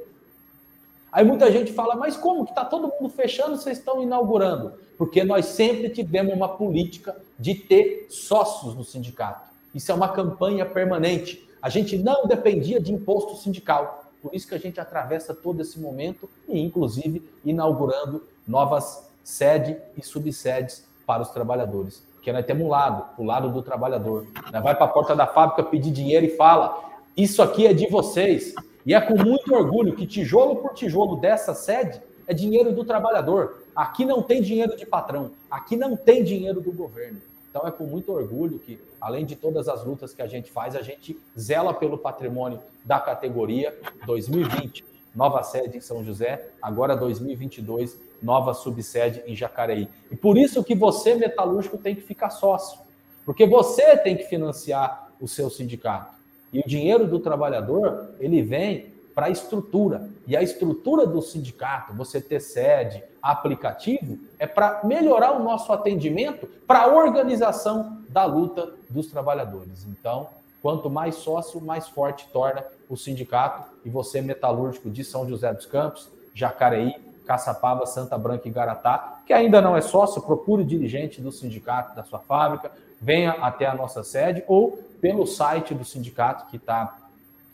Aí 1.12 1.24
muita 1.24 1.52
gente 1.52 1.72
fala, 1.72 1.96
mas 1.96 2.18
como 2.18 2.44
que 2.44 2.52
está 2.52 2.66
todo 2.66 2.92
mundo 3.00 3.10
fechando, 3.10 3.56
vocês 3.56 3.78
estão 3.78 4.02
inaugurando? 4.02 4.74
Porque 4.98 5.24
nós 5.24 5.46
sempre 5.46 5.90
tivemos 5.90 6.34
uma 6.34 6.50
política 6.50 7.16
de 7.38 7.54
ter 7.54 8.08
sócios 8.10 8.74
no 8.76 8.84
sindicato. 8.84 9.55
Isso 9.76 9.92
é 9.92 9.96
uma 9.96 10.08
campanha 10.08 10.66
permanente. 10.66 11.46
A 11.62 11.68
gente 11.68 11.98
não 11.98 12.26
dependia 12.26 12.80
de 12.80 12.94
imposto 12.94 13.36
sindical. 13.36 14.06
Por 14.22 14.34
isso 14.34 14.48
que 14.48 14.56
a 14.56 14.58
gente 14.58 14.80
atravessa 14.80 15.36
todo 15.36 15.62
esse 15.62 15.78
momento 15.78 16.30
e, 16.48 16.62
inclusive, 16.62 17.22
inaugurando 17.44 18.24
novas 18.48 19.12
sedes 19.22 19.76
e 19.98 20.02
subsedes 20.02 20.88
para 21.06 21.22
os 21.22 21.30
trabalhadores. 21.30 22.02
Porque 22.14 22.32
nós 22.32 22.46
temos 22.46 22.66
um 22.66 22.70
lado, 22.70 23.06
o 23.18 23.24
lado 23.24 23.52
do 23.52 23.62
trabalhador. 23.62 24.26
Nós 24.52 24.64
vai 24.64 24.74
para 24.74 24.86
a 24.86 24.90
porta 24.90 25.14
da 25.14 25.28
fábrica 25.28 25.62
pedir 25.64 25.92
dinheiro 25.92 26.26
e 26.26 26.38
fala: 26.38 26.82
Isso 27.16 27.42
aqui 27.42 27.68
é 27.68 27.74
de 27.74 27.88
vocês. 27.88 28.56
E 28.86 28.94
é 28.94 29.02
com 29.02 29.22
muito 29.22 29.54
orgulho 29.54 29.96
que 29.96 30.08
tijolo 30.08 30.56
por 30.58 30.74
tijolo 30.74 31.18
dessa 31.18 31.54
sede 31.54 32.02
é 32.26 32.34
dinheiro 32.34 32.72
do 32.72 32.86
trabalhador. 32.86 33.64
Aqui 33.76 34.06
não 34.06 34.22
tem 34.22 34.42
dinheiro 34.42 34.78
de 34.78 34.86
patrão, 34.86 35.32
aqui 35.52 35.76
não 35.76 35.98
tem 35.98 36.24
dinheiro 36.24 36.62
do 36.62 36.72
governo. 36.72 37.20
Então 37.56 37.66
é 37.66 37.72
com 37.72 37.86
muito 37.86 38.12
orgulho 38.12 38.60
que, 38.60 38.78
além 39.00 39.26
de 39.26 39.34
todas 39.34 39.70
as 39.70 39.82
lutas 39.86 40.14
que 40.14 40.22
a 40.22 40.28
gente 40.28 40.52
faz, 40.52 40.76
a 40.76 40.82
gente 40.82 41.18
zela 41.40 41.74
pelo 41.74 41.98
patrimônio 41.98 42.60
da 42.84 43.00
categoria 43.00 43.74
2020, 44.06 44.84
nova 45.16 45.42
sede 45.42 45.78
em 45.78 45.80
São 45.80 46.04
José, 46.04 46.50
agora 46.62 46.98
2022, 46.98 47.98
nova 48.22 48.54
subsede 48.54 49.24
em 49.26 49.34
Jacareí. 49.38 49.88
E 50.12 50.18
por 50.18 50.38
isso 50.38 50.66
que 50.66 50.76
você, 50.76 51.16
metalúrgico, 51.16 51.78
tem 51.78 51.96
que 51.96 52.02
ficar 52.02 52.30
sócio, 52.30 52.78
porque 53.26 53.48
você 53.48 53.96
tem 53.96 54.18
que 54.18 54.26
financiar 54.26 55.14
o 55.22 55.26
seu 55.26 55.50
sindicato. 55.50 56.14
E 56.52 56.60
o 56.60 56.68
dinheiro 56.68 57.08
do 57.08 57.22
trabalhador, 57.22 58.10
ele 58.20 58.42
vem 58.42 58.95
para 59.16 59.28
a 59.28 59.30
estrutura. 59.30 60.10
E 60.28 60.36
a 60.36 60.44
estrutura 60.44 61.08
do 61.08 61.22
sindicato, 61.22 61.94
você 61.94 62.20
ter 62.20 62.42
sede, 62.42 63.02
aplicativo, 63.22 64.20
é 64.38 64.46
para 64.46 64.82
melhorar 64.84 65.32
o 65.32 65.44
nosso 65.44 65.72
atendimento 65.72 66.46
para 66.68 66.82
a 66.82 66.88
organização 66.88 68.04
da 68.10 68.26
luta 68.26 68.74
dos 68.90 69.08
trabalhadores. 69.08 69.86
Então, 69.86 70.28
quanto 70.62 70.90
mais 70.90 71.16
sócio, 71.16 71.62
mais 71.62 71.88
forte 71.88 72.28
torna 72.32 72.64
o 72.90 72.98
sindicato. 72.98 73.64
E 73.86 73.90
você, 73.90 74.22
metalúrgico 74.22 74.90
de 74.90 75.04
São 75.04 75.28
José 75.28 75.54
dos 75.54 75.66
Campos, 75.66 76.10
Jacareí, 76.34 76.94
Caçapava, 77.26 77.86
Santa 77.86 78.18
Branca 78.18 78.48
e 78.48 78.52
Garatá, 78.52 79.20
que 79.26 79.34
ainda 79.34 79.62
não 79.62 79.76
é 79.76 79.82
sócio, 79.82 80.22
procure 80.22 80.62
o 80.62 80.66
dirigente 80.66 81.22
do 81.22 81.32
sindicato 81.32 81.96
da 81.96 82.04
sua 82.04 82.20
fábrica, 82.20 82.72
venha 83.02 83.32
até 83.32 83.66
a 83.66 83.74
nossa 83.74 84.04
sede 84.04 84.44
ou 84.48 84.78
pelo 85.02 85.26
site 85.26 85.74
do 85.74 85.84
sindicato 85.84 86.46
que 86.48 86.58
está 86.58 86.98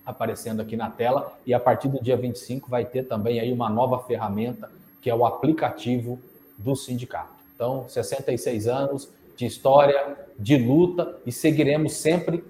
aparecendo 0.05 0.61
aqui 0.61 0.75
na 0.75 0.89
tela. 0.89 1.33
E 1.45 1.53
a 1.53 1.59
partir 1.59 1.87
do 1.87 2.01
dia 2.01 2.17
25 2.17 2.69
vai 2.69 2.85
ter 2.85 3.03
também 3.03 3.39
aí 3.39 3.51
uma 3.51 3.69
nova 3.69 3.99
ferramenta, 3.99 4.69
que 5.01 5.09
é 5.09 5.15
o 5.15 5.25
aplicativo 5.25 6.19
do 6.57 6.75
sindicato. 6.75 7.33
Então, 7.55 7.87
66 7.87 8.67
anos 8.67 9.09
de 9.35 9.45
história, 9.45 10.17
de 10.37 10.57
luta, 10.57 11.17
e 11.25 11.31
seguiremos 11.31 11.93
sempre 11.93 12.43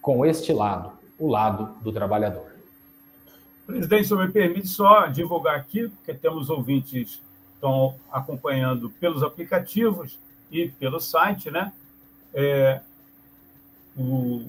com 0.00 0.24
este 0.24 0.52
lado, 0.52 0.92
o 1.18 1.28
lado 1.28 1.74
do 1.82 1.92
trabalhador. 1.92 2.46
Presidente, 3.66 4.08
se 4.08 4.14
me 4.14 4.28
permite 4.28 4.68
só 4.68 5.06
divulgar 5.06 5.56
aqui, 5.56 5.88
porque 5.88 6.14
temos 6.14 6.48
ouvintes 6.48 7.16
que 7.16 7.22
estão 7.54 7.94
acompanhando 8.10 8.88
pelos 8.88 9.22
aplicativos 9.22 10.18
e 10.50 10.68
pelo 10.68 10.98
site, 11.00 11.50
né? 11.50 11.72
É, 12.32 12.80
o, 13.96 14.44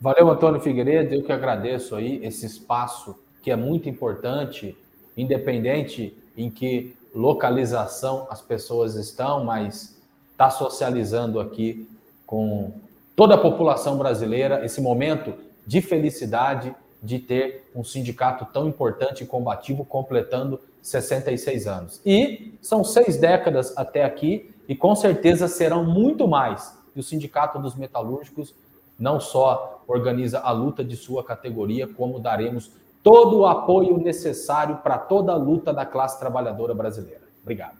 Valeu, 0.00 0.30
Antônio 0.30 0.60
Figueiredo. 0.60 1.14
Eu 1.14 1.22
que 1.22 1.32
agradeço 1.32 1.94
aí 1.94 2.24
esse 2.24 2.46
espaço 2.46 3.18
que 3.42 3.50
é 3.50 3.56
muito 3.56 3.88
importante, 3.88 4.76
independente 5.16 6.16
em 6.36 6.50
que 6.50 6.94
localização 7.14 8.26
as 8.30 8.40
pessoas 8.40 8.94
estão, 8.94 9.44
mas 9.44 9.96
está 10.32 10.50
socializando 10.50 11.40
aqui 11.40 11.88
com 12.26 12.72
toda 13.16 13.34
a 13.34 13.38
população 13.38 13.98
brasileira 13.98 14.64
esse 14.64 14.80
momento 14.80 15.34
de 15.66 15.82
felicidade 15.82 16.74
de 17.02 17.18
ter 17.18 17.70
um 17.74 17.82
sindicato 17.82 18.46
tão 18.52 18.68
importante 18.68 19.24
e 19.24 19.26
combativo 19.26 19.84
completando 19.84 20.60
66 20.82 21.66
anos. 21.66 22.00
E 22.04 22.54
são 22.60 22.84
seis 22.84 23.16
décadas 23.16 23.76
até 23.76 24.04
aqui 24.04 24.50
e 24.68 24.74
com 24.74 24.94
certeza 24.94 25.48
serão 25.48 25.84
muito 25.84 26.28
mais. 26.28 26.76
E 26.94 27.00
o 27.00 27.02
Sindicato 27.02 27.58
dos 27.58 27.74
Metalúrgicos 27.74 28.54
não 28.98 29.18
só 29.18 29.82
organiza 29.86 30.40
a 30.40 30.50
luta 30.50 30.84
de 30.84 30.96
sua 30.96 31.24
categoria, 31.24 31.88
como 31.88 32.20
daremos 32.20 32.70
todo 33.02 33.38
o 33.38 33.46
apoio 33.46 33.98
necessário 33.98 34.76
para 34.78 34.98
toda 34.98 35.32
a 35.32 35.36
luta 35.36 35.72
da 35.72 35.86
classe 35.86 36.18
trabalhadora 36.18 36.74
brasileira. 36.74 37.22
Obrigado. 37.42 37.78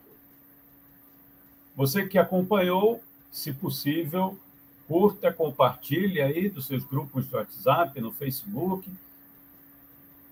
Você 1.76 2.06
que 2.06 2.18
acompanhou, 2.18 3.00
se 3.30 3.52
possível, 3.52 4.36
curta, 4.88 5.32
compartilhe 5.32 6.20
aí 6.20 6.48
dos 6.48 6.66
seus 6.66 6.84
grupos 6.84 7.28
de 7.28 7.36
WhatsApp, 7.36 8.00
no 8.00 8.12
Facebook, 8.12 8.90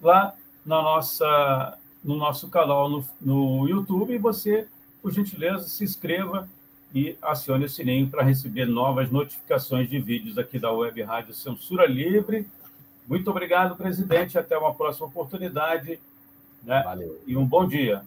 lá 0.03 0.35
na 0.65 0.83
nossa, 0.83 1.79
no 2.03 2.17
nosso 2.17 2.49
canal 2.49 2.89
no, 2.89 3.05
no 3.21 3.69
YouTube, 3.69 4.13
e 4.13 4.19
você, 4.19 4.67
por 5.01 5.13
gentileza, 5.13 5.69
se 5.69 5.85
inscreva 5.85 6.49
e 6.95 7.17
acione 7.21 7.67
o 7.67 7.71
sininho 7.71 8.09
para 8.09 8.23
receber 8.23 8.67
novas 8.67 9.11
notificações 9.11 9.89
de 9.89 10.01
vídeos 10.01 10.39
aqui 10.39 10.59
da 10.59 10.73
Web 10.73 11.03
Rádio 11.03 11.35
Censura 11.35 11.87
Livre 11.87 12.47
muito 13.09 13.31
obrigado, 13.31 13.77
presidente. 13.77 14.39
Até 14.39 14.59
uma 14.59 14.75
próxima 14.75 15.07
oportunidade. 15.07 15.99
Né? 16.63 16.83
Valeu. 16.83 17.19
E 17.27 17.37
um 17.37 17.47
bom 17.47 17.67
dia. 17.67 18.03